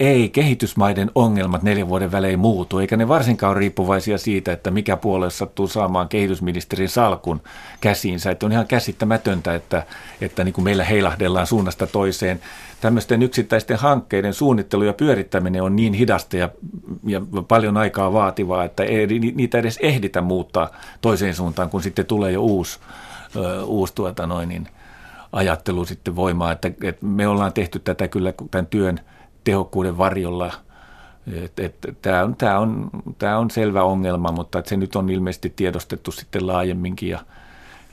ei 0.00 0.28
kehitysmaiden 0.28 1.10
ongelmat 1.14 1.62
neljän 1.62 1.88
vuoden 1.88 2.12
välein 2.12 2.38
muutu, 2.38 2.78
eikä 2.78 2.96
ne 2.96 3.08
varsinkaan 3.08 3.50
ole 3.50 3.58
riippuvaisia 3.58 4.18
siitä, 4.18 4.52
että 4.52 4.70
mikä 4.70 4.96
puolue 4.96 5.30
sattuu 5.30 5.68
saamaan 5.68 6.08
kehitysministerin 6.08 6.88
salkun 6.88 7.40
käsiinsä. 7.80 8.30
Että 8.30 8.46
on 8.46 8.52
ihan 8.52 8.66
käsittämätöntä, 8.66 9.54
että, 9.54 9.82
että 10.20 10.44
niin 10.44 10.52
kuin 10.52 10.64
meillä 10.64 10.84
heilahdellaan 10.84 11.46
suunnasta 11.46 11.86
toiseen. 11.86 12.40
Tämmöisten 12.80 13.22
yksittäisten 13.22 13.76
hankkeiden 13.76 14.34
suunnittelu 14.34 14.82
ja 14.82 14.92
pyörittäminen 14.92 15.62
on 15.62 15.76
niin 15.76 15.92
hidasta 15.92 16.36
ja, 16.36 16.48
ja 17.06 17.20
paljon 17.48 17.76
aikaa 17.76 18.12
vaativaa, 18.12 18.64
että 18.64 18.84
ei 18.84 19.06
niitä 19.06 19.58
edes 19.58 19.78
ehditä 19.82 20.20
muuttaa 20.20 20.70
toiseen 21.00 21.34
suuntaan, 21.34 21.70
kun 21.70 21.82
sitten 21.82 22.06
tulee 22.06 22.32
jo 22.32 22.42
uusi, 22.42 22.78
uusi 23.64 23.94
tuota 23.94 24.26
noin, 24.26 24.48
niin, 24.48 24.68
ajattelu 25.32 25.84
sitten 25.84 26.16
voimaa, 26.16 26.52
että, 26.52 26.68
että 26.82 27.06
me 27.06 27.28
ollaan 27.28 27.52
tehty 27.52 27.78
tätä 27.78 28.08
kyllä 28.08 28.32
tämän 28.50 28.66
työn 28.66 29.00
tehokkuuden 29.44 29.98
varjolla. 29.98 30.52
Tämä 32.02 32.22
on, 32.22 32.36
tämä, 32.36 32.58
on, 32.58 32.90
tämä 33.18 33.38
on 33.38 33.50
selvä 33.50 33.82
ongelma, 33.82 34.32
mutta 34.32 34.62
se 34.66 34.76
nyt 34.76 34.96
on 34.96 35.10
ilmeisesti 35.10 35.52
tiedostettu 35.56 36.12
sitten 36.12 36.46
laajemminkin 36.46 37.08
ja, 37.08 37.18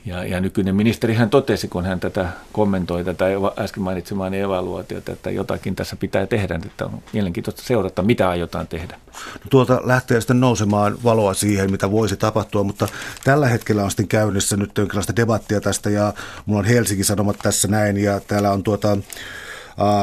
ja, 0.08 0.24
ja 0.24 0.40
nykyinen 0.40 0.76
ministeri 0.76 1.14
hän 1.14 1.30
totesi, 1.30 1.68
kun 1.68 1.84
hän 1.84 2.00
tätä 2.00 2.28
kommentoi, 2.52 3.04
tätä 3.04 3.24
äsken 3.58 3.82
mainitsemaani 3.82 4.40
evaluaatiota, 4.40 5.12
että 5.12 5.30
jotakin 5.30 5.76
tässä 5.76 5.96
pitää 5.96 6.26
tehdä, 6.26 6.60
että 6.66 6.84
on 6.86 7.02
mielenkiintoista 7.12 7.62
seurata, 7.62 8.02
mitä 8.02 8.28
aiotaan 8.28 8.66
tehdä. 8.66 8.98
No 9.14 9.46
tuolta 9.50 9.80
lähtee 9.84 10.20
sitten 10.20 10.40
nousemaan 10.40 10.98
valoa 11.04 11.34
siihen, 11.34 11.70
mitä 11.70 11.90
voisi 11.90 12.16
tapahtua, 12.16 12.64
mutta 12.64 12.88
tällä 13.24 13.48
hetkellä 13.48 13.84
on 13.84 13.90
sitten 13.90 14.08
käynnissä 14.08 14.56
nyt 14.56 14.78
jonkinlaista 14.78 15.16
debattia 15.16 15.60
tästä 15.60 15.90
ja 15.90 16.12
mulla 16.46 16.58
on 16.58 16.64
Helsingin 16.64 17.04
Sanomat 17.04 17.38
tässä 17.42 17.68
näin 17.68 17.96
ja 17.96 18.20
täällä 18.20 18.50
on 18.50 18.62
tuota 18.62 18.98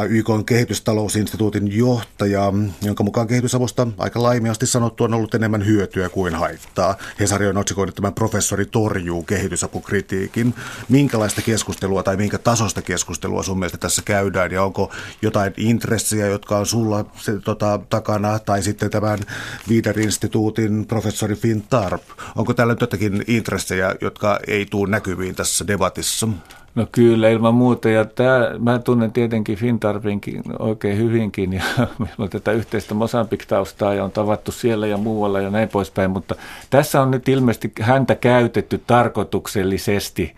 YK 0.10 0.30
on 0.30 0.46
kehitystalousinstituutin 0.46 1.78
johtaja, 1.78 2.54
jonka 2.82 3.04
mukaan 3.04 3.28
kehitysavusta 3.28 3.88
aika 3.98 4.24
laimiasti 4.24 4.66
sanottu 4.66 5.04
on 5.04 5.14
ollut 5.14 5.36
enemmän 5.36 5.66
hyötyä 5.66 6.10
kuin 6.10 6.36
haittaa. 6.36 6.96
Hesari 7.20 7.48
on 7.48 7.58
otsikoinut 7.58 7.96
tämän 7.96 8.14
professori 8.14 8.66
torjuu 8.66 9.24
kehitysapukritiikin. 9.24 10.54
Minkälaista 10.90 11.42
keskustelua 11.42 12.04
tai 12.04 12.18
minkä 12.18 12.38
tasosta 12.38 12.82
keskustelua 12.82 13.44
sun 13.44 13.60
mielestä 13.60 13.78
tässä 13.78 14.02
käydään 14.06 14.52
ja 14.52 14.64
onko 14.64 14.92
jotain 15.22 15.54
intressejä, 15.58 16.28
jotka 16.28 16.58
on 16.58 16.66
sulla 16.66 17.06
se, 17.22 17.40
tota, 17.40 17.80
takana 17.90 18.40
tai 18.40 18.64
sitten 18.64 18.90
tämän 18.90 19.20
Vider-instituutin 19.70 20.86
professori 20.88 21.36
Finn 21.36 21.64
Tarp. 21.70 22.04
Onko 22.36 22.54
täällä 22.54 22.76
jotakin 22.82 23.24
intressejä, 23.28 23.96
jotka 24.02 24.40
ei 24.48 24.66
tule 24.66 24.90
näkyviin 24.90 25.36
tässä 25.36 25.68
debatissa? 25.68 26.28
No 26.76 26.88
kyllä, 26.92 27.30
ilman 27.30 27.54
muuta. 27.54 27.90
Ja 27.90 28.06
tämä, 28.06 28.52
mä 28.60 28.80
tunnen 28.80 29.12
tietenkin 29.12 29.58
Fintarpinkin 29.58 30.44
oikein 30.60 30.98
hyvinkin 30.98 31.54
ja 31.54 31.64
meillä 32.00 32.16
on 32.18 32.30
tätä 32.30 32.52
yhteistä 32.52 32.94
Mosambik-taustaa 32.94 33.94
ja 33.94 34.04
on 34.04 34.12
tavattu 34.12 34.52
siellä 34.52 34.88
ja 34.88 34.98
muualla 34.98 35.40
ja 35.40 35.50
näin 35.50 35.70
poispäin. 35.70 36.12
Mutta 36.12 36.36
tässä 36.70 37.02
on 37.02 37.12
nyt 37.12 37.30
ilmeisesti 37.30 37.72
häntä 37.82 38.16
käytetty 38.16 38.84
tarkoituksellisesti 38.88 40.36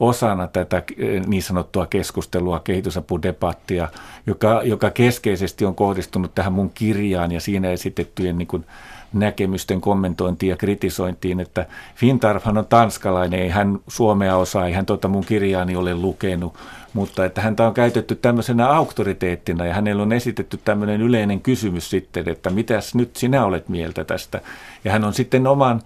osana 0.00 0.46
tätä 0.46 0.82
eh, 0.98 1.26
niin 1.26 1.42
sanottua 1.42 1.86
keskustelua, 1.86 2.60
kehitysapudebattia, 2.60 3.88
joka, 4.26 4.60
joka 4.64 4.90
keskeisesti 4.90 5.64
on 5.64 5.74
kohdistunut 5.74 6.34
tähän 6.34 6.52
mun 6.52 6.70
kirjaan 6.70 7.32
ja 7.32 7.40
siinä 7.40 7.70
esitettyjen 7.70 8.38
niin 8.38 8.48
kuin, 8.48 8.64
näkemysten 9.12 9.80
kommentointiin 9.80 10.50
ja 10.50 10.56
kritisointiin, 10.56 11.40
että 11.40 11.66
Fintarfhan 11.94 12.58
on 12.58 12.66
tanskalainen, 12.66 13.40
ei 13.40 13.48
hän 13.48 13.78
suomea 13.88 14.36
osaa, 14.36 14.66
ei 14.66 14.72
hän 14.72 14.86
tuota 14.86 15.08
mun 15.08 15.24
kirjaani 15.24 15.76
ole 15.76 15.94
lukenut, 15.94 16.54
mutta 16.92 17.24
että 17.24 17.40
häntä 17.40 17.66
on 17.66 17.74
käytetty 17.74 18.14
tämmöisenä 18.14 18.68
auktoriteettina 18.68 19.66
ja 19.66 19.74
hänellä 19.74 20.02
on 20.02 20.12
esitetty 20.12 20.60
tämmöinen 20.64 21.00
yleinen 21.00 21.40
kysymys 21.40 21.90
sitten, 21.90 22.28
että 22.28 22.50
mitäs 22.50 22.94
nyt 22.94 23.16
sinä 23.16 23.44
olet 23.44 23.68
mieltä 23.68 24.04
tästä. 24.04 24.40
Ja 24.84 24.92
hän 24.92 25.04
on 25.04 25.14
sitten 25.14 25.46
oman 25.46 25.80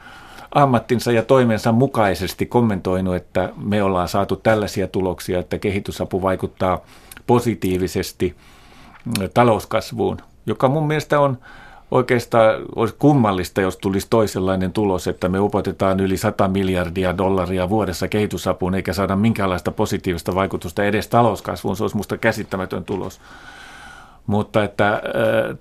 ammattinsa 0.55 1.13
ja 1.13 1.23
toimensa 1.23 1.73
mukaisesti 1.73 2.47
kommentoinut, 2.47 3.17
että 3.17 3.53
me 3.57 3.83
ollaan 3.83 4.09
saatu 4.09 4.37
tällaisia 4.37 4.89
tuloksia, 4.89 5.39
että 5.39 5.59
kehitysapu 5.59 6.23
vaikuttaa 6.23 6.81
positiivisesti 7.27 8.37
talouskasvuun, 9.35 10.17
joka 10.47 10.69
mun 10.69 10.87
mielestä 10.87 11.21
on 11.21 11.39
oikeastaan 11.93 12.63
olisi 12.77 12.95
kummallista, 12.99 13.61
jos 13.61 13.77
tulisi 13.77 14.07
toisenlainen 14.11 14.73
tulos, 14.73 15.09
että 15.09 15.29
me 15.29 15.41
upotetaan 15.41 16.01
yli 16.01 16.17
100 16.17 16.49
miljardia 16.49 17.19
dollaria 17.19 17.69
vuodessa 17.69 18.09
kehitysapuun 18.09 18.75
eikä 18.75 18.93
saada 18.93 19.17
minkäänlaista 19.17 19.71
positiivista 19.71 20.35
vaikutusta 20.35 20.85
edes 20.85 21.09
talouskasvuun. 21.09 21.77
Se 21.77 21.85
olisi 21.85 21.97
minusta 21.97 22.19
käsittämätön 22.19 22.85
tulos. 22.85 23.21
Mutta 24.27 24.65
että 24.65 24.93
äh, 24.93 25.01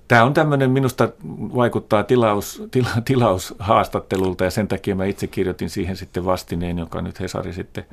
tämä 0.08 0.24
on 0.24 0.34
tämmöinen, 0.34 0.70
minusta 0.70 1.08
vaikuttaa 1.56 2.04
tilaus, 2.04 2.62
tila, 2.70 2.90
tilaushaastattelulta 3.04 4.44
ja 4.44 4.50
sen 4.50 4.68
takia 4.68 4.94
mä 4.94 5.04
itse 5.04 5.26
kirjoitin 5.26 5.70
siihen 5.70 5.96
sitten 5.96 6.24
vastineen, 6.24 6.78
joka 6.78 7.02
nyt 7.02 7.20
Hesari 7.20 7.52
sitten 7.52 7.84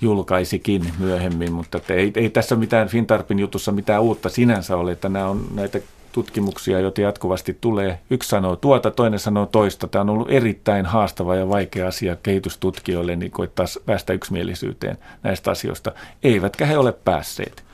julkaisikin 0.00 0.92
myöhemmin, 0.98 1.52
mutta 1.52 1.80
ei, 1.88 2.12
ei 2.16 2.30
tässä 2.30 2.56
mitään 2.56 2.88
Fintarpin 2.88 3.38
jutussa 3.38 3.72
mitään 3.72 4.02
uutta 4.02 4.28
sinänsä 4.28 4.76
ole, 4.76 4.92
että 4.92 5.08
nämä 5.08 5.26
on 5.26 5.44
näitä 5.54 5.78
tutkimuksia, 6.14 6.80
joita 6.80 7.00
jatkuvasti 7.00 7.58
tulee. 7.60 8.00
Yksi 8.10 8.28
sanoo 8.28 8.56
tuota, 8.56 8.90
toinen 8.90 9.18
sanoo 9.18 9.46
toista. 9.46 9.88
Tämä 9.88 10.02
on 10.02 10.10
ollut 10.10 10.30
erittäin 10.30 10.86
haastava 10.86 11.36
ja 11.36 11.48
vaikea 11.48 11.88
asia 11.88 12.16
kehitystutkijoille 12.16 13.16
niin 13.16 13.30
koittaa 13.30 13.66
päästä 13.86 14.12
yksimielisyyteen 14.12 14.98
näistä 15.22 15.50
asioista. 15.50 15.92
Eivätkä 16.22 16.66
he 16.66 16.78
ole 16.78 16.92
päässeet. 16.92 17.64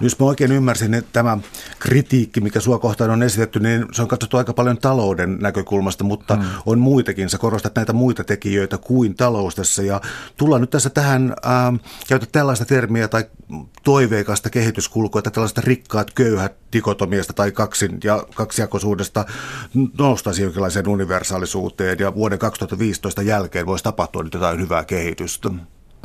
Jos 0.00 0.18
mä 0.18 0.26
oikein 0.26 0.52
ymmärsin, 0.52 0.94
että 0.94 1.10
tämä 1.12 1.38
kritiikki, 1.78 2.40
mikä 2.40 2.60
sua 2.60 2.78
kohtaan 2.78 3.10
on 3.10 3.22
esitetty, 3.22 3.60
niin 3.60 3.86
se 3.92 4.02
on 4.02 4.08
katsottu 4.08 4.36
aika 4.36 4.52
paljon 4.52 4.78
talouden 4.78 5.38
näkökulmasta, 5.38 6.04
mutta 6.04 6.36
mm. 6.36 6.42
on 6.66 6.78
muitakin. 6.78 7.30
Sä 7.30 7.38
korostat 7.38 7.74
näitä 7.76 7.92
muita 7.92 8.24
tekijöitä 8.24 8.78
kuin 8.78 9.14
talous 9.14 9.54
tässä. 9.54 9.82
Ja 9.82 10.00
tullaan 10.36 10.60
nyt 10.60 10.70
tässä 10.70 10.90
tähän, 10.90 11.34
äh, 11.46 11.80
käytä 12.08 12.26
tällaista 12.32 12.64
termiä 12.64 13.08
tai 13.08 13.24
toiveikasta 13.84 14.50
kehityskulkua, 14.50 15.18
että 15.18 15.30
tällaista 15.30 15.60
rikkaat, 15.64 16.10
köyhät 16.14 16.56
dikotomiasta 16.72 17.32
tai 17.32 17.52
kaksin 17.52 17.98
ja 18.04 18.26
kaksijakoisuudesta 18.34 19.24
noustaisi 19.98 20.42
jonkinlaiseen 20.42 20.88
universaalisuuteen 20.88 21.98
ja 21.98 22.14
vuoden 22.14 22.38
2015 22.38 23.22
jälkeen 23.22 23.66
voisi 23.66 23.84
tapahtua 23.84 24.22
nyt 24.22 24.34
jotain 24.34 24.60
hyvää 24.60 24.84
kehitystä. 24.84 25.50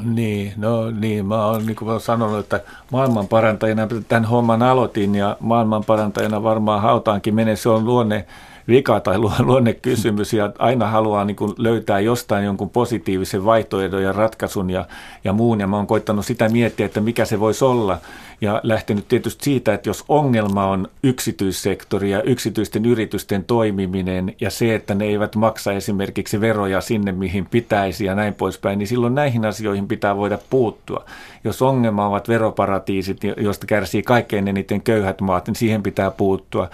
Niin, 0.03 0.53
no 0.57 0.91
niin, 0.91 1.25
mä 1.25 1.45
oon 1.45 1.65
niin 1.65 1.75
kuin 1.75 2.01
sanonut, 2.01 2.39
että 2.39 2.61
maailmanparantajana 2.91 3.87
tämän 4.07 4.25
homman 4.25 4.63
aloitin 4.63 5.15
ja 5.15 5.37
maailmanparantajana 5.39 6.43
varmaan 6.43 6.81
hautaankin 6.81 7.35
menee, 7.35 7.55
se 7.55 7.69
on 7.69 7.85
luonne 7.85 8.25
vika 8.69 8.99
tai 8.99 9.17
luonnekysymys 9.39 10.33
ja 10.33 10.51
aina 10.59 10.87
haluaa 10.87 11.25
niin 11.25 11.35
kuin 11.35 11.53
löytää 11.57 11.99
jostain 11.99 12.45
jonkun 12.45 12.69
positiivisen 12.69 13.45
vaihtoehdon 13.45 14.03
ja 14.03 14.11
ratkaisun 14.11 14.69
ja, 14.69 14.85
ja 15.23 15.33
muun. 15.33 15.59
Ja 15.59 15.67
mä 15.67 15.75
oon 15.75 15.87
koittanut 15.87 16.25
sitä 16.25 16.49
miettiä, 16.49 16.85
että 16.85 17.01
mikä 17.01 17.25
se 17.25 17.39
voisi 17.39 17.65
olla 17.65 17.97
ja 18.41 18.59
lähtenyt 18.63 19.07
tietysti 19.07 19.43
siitä, 19.43 19.73
että 19.73 19.89
jos 19.89 20.03
ongelma 20.07 20.65
on 20.65 20.87
yksityissektori 21.03 22.11
ja 22.11 22.21
yksityisten 22.21 22.85
yritysten 22.85 23.43
toimiminen 23.43 24.35
ja 24.41 24.49
se, 24.49 24.75
että 24.75 24.95
ne 24.95 25.05
eivät 25.05 25.35
maksa 25.35 25.73
esimerkiksi 25.73 26.41
veroja 26.41 26.81
sinne, 26.81 27.11
mihin 27.11 27.45
pitäisi 27.45 28.05
ja 28.05 28.15
näin 28.15 28.33
poispäin, 28.33 28.79
niin 28.79 28.87
silloin 28.87 29.15
näihin 29.15 29.45
asioihin 29.45 29.87
pitää 29.87 30.17
voida 30.17 30.37
puuttua. 30.49 31.05
Jos 31.43 31.61
ongelma 31.61 32.07
ovat 32.07 32.27
veroparatiisit, 32.27 33.17
joista 33.37 33.65
kärsii 33.65 34.03
kaikkein 34.03 34.47
eniten 34.47 34.81
köyhät 34.81 35.21
maat, 35.21 35.47
niin 35.47 35.55
siihen 35.55 35.83
pitää 35.83 36.11
puuttua 36.11 36.69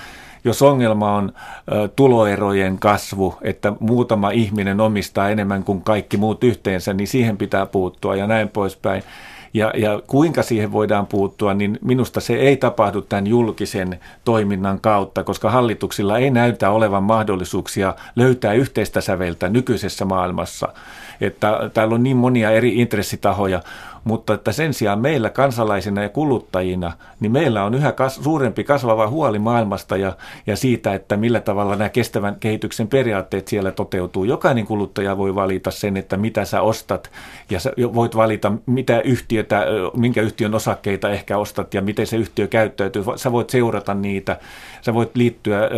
jos 0.46 0.62
ongelma 0.62 1.16
on 1.16 1.34
tuloerojen 1.96 2.80
kasvu, 2.80 3.36
että 3.42 3.74
muutama 3.80 4.30
ihminen 4.30 4.82
omistaa 4.82 5.30
enemmän 5.30 5.64
kuin 5.64 5.82
kaikki 5.82 6.18
muut 6.18 6.44
yhteensä, 6.44 6.94
niin 6.94 7.08
siihen 7.08 7.38
pitää 7.38 7.66
puuttua 7.66 8.16
ja 8.16 8.28
näin 8.28 8.50
poispäin. 8.50 9.04
Ja, 9.54 9.72
ja 9.78 10.02
kuinka 10.08 10.44
siihen 10.44 10.72
voidaan 10.72 11.08
puuttua, 11.08 11.54
niin 11.54 11.80
minusta 11.82 12.20
se 12.20 12.34
ei 12.34 12.58
tapahdu 12.58 13.02
tämän 13.02 13.28
julkisen 13.28 14.00
toiminnan 14.26 14.80
kautta, 14.80 15.24
koska 15.24 15.50
hallituksilla 15.50 16.18
ei 16.18 16.30
näytä 16.30 16.70
olevan 16.70 17.04
mahdollisuuksia 17.04 17.96
löytää 18.16 18.54
yhteistä 18.54 19.02
säveltä 19.02 19.50
nykyisessä 19.50 20.06
maailmassa. 20.06 20.68
Että 21.22 21.70
täällä 21.74 21.96
on 21.96 22.04
niin 22.04 22.18
monia 22.18 22.52
eri 22.52 22.76
intressitahoja, 22.76 23.62
mutta 24.06 24.34
että 24.34 24.52
sen 24.52 24.74
sijaan 24.74 25.00
meillä 25.00 25.30
kansalaisina 25.30 26.04
ja 26.04 26.10
kuluttajina, 26.10 26.92
niin 27.20 27.32
meillä 27.32 27.64
on 27.64 27.74
yhä 27.74 27.92
kas, 27.92 28.16
suurempi 28.16 28.64
kasvava 28.64 29.08
huoli 29.08 29.40
maailmasta 29.40 29.98
ja, 29.98 30.18
ja 30.48 30.56
siitä, 30.56 30.94
että 30.94 31.18
millä 31.18 31.40
tavalla 31.40 31.76
nämä 31.76 31.90
kestävän 31.90 32.36
kehityksen 32.40 32.88
periaatteet 32.88 33.48
siellä 33.48 33.72
toteutuu. 33.72 34.24
Jokainen 34.24 34.66
kuluttaja 34.66 35.18
voi 35.18 35.36
valita 35.36 35.72
sen, 35.72 35.98
että 35.98 36.18
mitä 36.18 36.46
sä 36.46 36.62
ostat 36.62 37.12
ja 37.50 37.60
sä 37.60 37.72
voit 37.94 38.16
valita, 38.16 38.52
mitä 38.66 39.02
yhtiötä, 39.02 39.66
minkä 39.98 40.22
yhtiön 40.22 40.56
osakkeita 40.56 41.10
ehkä 41.10 41.38
ostat 41.38 41.74
ja 41.74 41.82
miten 41.82 42.08
se 42.08 42.18
yhtiö 42.18 42.48
käyttäytyy. 42.48 43.04
Sä 43.16 43.32
voit 43.32 43.50
seurata 43.50 43.94
niitä, 43.94 44.40
sä 44.82 44.94
voit 44.94 45.16
liittyä 45.16 45.70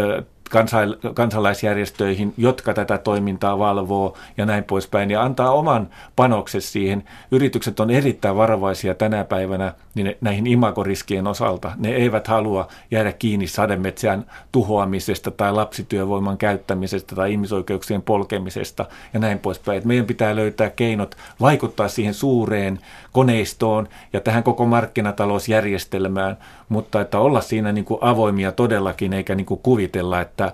kansalaisjärjestöihin, 1.14 2.34
jotka 2.38 2.74
tätä 2.74 2.98
toimintaa 2.98 3.60
valvoo 3.60 4.18
ja 4.38 4.46
näin 4.46 4.64
poispäin, 4.64 5.12
ja 5.12 5.24
antaa 5.24 5.52
oman 5.52 5.90
panoksen 6.16 6.62
siihen. 6.62 7.04
Yritykset 7.32 7.80
on 7.80 7.90
erittäin 7.90 8.36
varovaisia 8.36 8.96
tänä 8.96 9.24
päivänä 9.24 9.74
niin 9.96 10.16
näihin 10.22 10.48
imagoriskien 10.48 11.28
osalta. 11.28 11.72
Ne 11.78 11.90
eivät 11.90 12.28
halua 12.28 12.68
jäädä 12.92 13.12
kiinni 13.12 13.48
sademetsän 13.48 14.26
tuhoamisesta 14.52 15.32
tai 15.32 15.54
lapsityövoiman 15.54 16.38
käyttämisestä 16.38 17.16
tai 17.16 17.32
ihmisoikeuksien 17.32 18.02
polkemisesta 18.02 18.86
ja 19.14 19.20
näin 19.20 19.40
poispäin. 19.40 19.82
meidän 19.86 20.06
pitää 20.06 20.36
löytää 20.36 20.70
keinot 20.70 21.16
vaikuttaa 21.42 21.88
siihen 21.88 22.14
suureen 22.14 22.80
koneistoon 23.12 23.88
ja 24.14 24.20
tähän 24.20 24.44
koko 24.44 24.66
markkinatalousjärjestelmään, 24.66 26.38
mutta 26.70 27.02
että 27.02 27.20
olla 27.20 27.42
siinä 27.42 27.72
niin 27.72 27.86
kuin 27.86 27.98
avoimia 28.02 28.52
todellakin, 28.52 29.14
eikä 29.14 29.36
niin 29.36 29.46
kuin 29.46 29.60
kuvitella, 29.64 30.22
että 30.22 30.54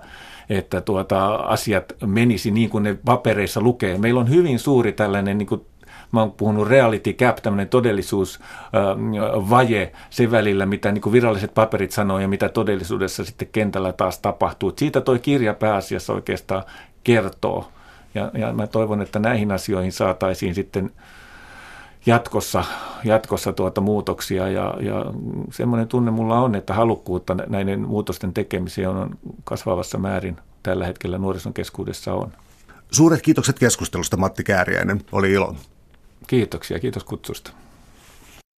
että 0.50 0.80
tuota, 0.80 1.34
asiat 1.34 1.92
menisi 2.06 2.50
niin 2.50 2.70
kuin 2.70 2.84
ne 2.84 2.98
papereissa 3.04 3.60
lukee. 3.60 3.98
Meillä 3.98 4.20
on 4.20 4.30
hyvin 4.30 4.58
suuri 4.58 4.92
tällainen 4.92 5.38
niin 5.38 5.46
kuin 5.46 5.66
mä 6.12 6.20
oon 6.20 6.32
puhunut 6.32 6.68
reality 6.68 7.12
gap, 7.12 7.36
tämmöinen 7.36 7.68
todellisuusvaje 7.68 9.92
sen 10.10 10.30
välillä, 10.30 10.66
mitä 10.66 10.92
niin 10.92 11.12
viralliset 11.12 11.54
paperit 11.54 11.92
sanoo 11.92 12.18
ja 12.18 12.28
mitä 12.28 12.48
todellisuudessa 12.48 13.24
sitten 13.24 13.48
kentällä 13.52 13.92
taas 13.92 14.18
tapahtuu. 14.18 14.72
Siitä 14.76 15.00
toi 15.00 15.18
kirja 15.18 15.54
pääasiassa 15.54 16.12
oikeastaan 16.12 16.62
kertoo. 17.04 17.68
Ja, 18.14 18.30
ja 18.34 18.52
mä 18.52 18.66
toivon, 18.66 19.02
että 19.02 19.18
näihin 19.18 19.52
asioihin 19.52 19.92
saataisiin 19.92 20.54
sitten 20.54 20.90
jatkossa, 22.06 22.64
jatkossa 23.04 23.52
tuota 23.52 23.80
muutoksia 23.80 24.48
ja, 24.48 24.74
ja 24.80 25.04
semmoinen 25.52 25.88
tunne 25.88 26.10
mulla 26.10 26.40
on, 26.40 26.54
että 26.54 26.74
halukkuutta 26.74 27.34
näiden 27.34 27.80
muutosten 27.80 28.34
tekemiseen 28.34 28.88
on 28.88 29.18
kasvavassa 29.44 29.98
määrin 29.98 30.36
tällä 30.62 30.86
hetkellä 30.86 31.18
nuorison 31.18 31.54
keskuudessa 31.54 32.14
on. 32.14 32.32
Suuret 32.90 33.22
kiitokset 33.22 33.58
keskustelusta 33.58 34.16
Matti 34.16 34.44
Kääriäinen, 34.44 35.00
oli 35.12 35.32
ilo. 35.32 35.56
Kiitoksia, 36.26 36.80
kiitos 36.80 37.04
kutsusta. 37.04 37.50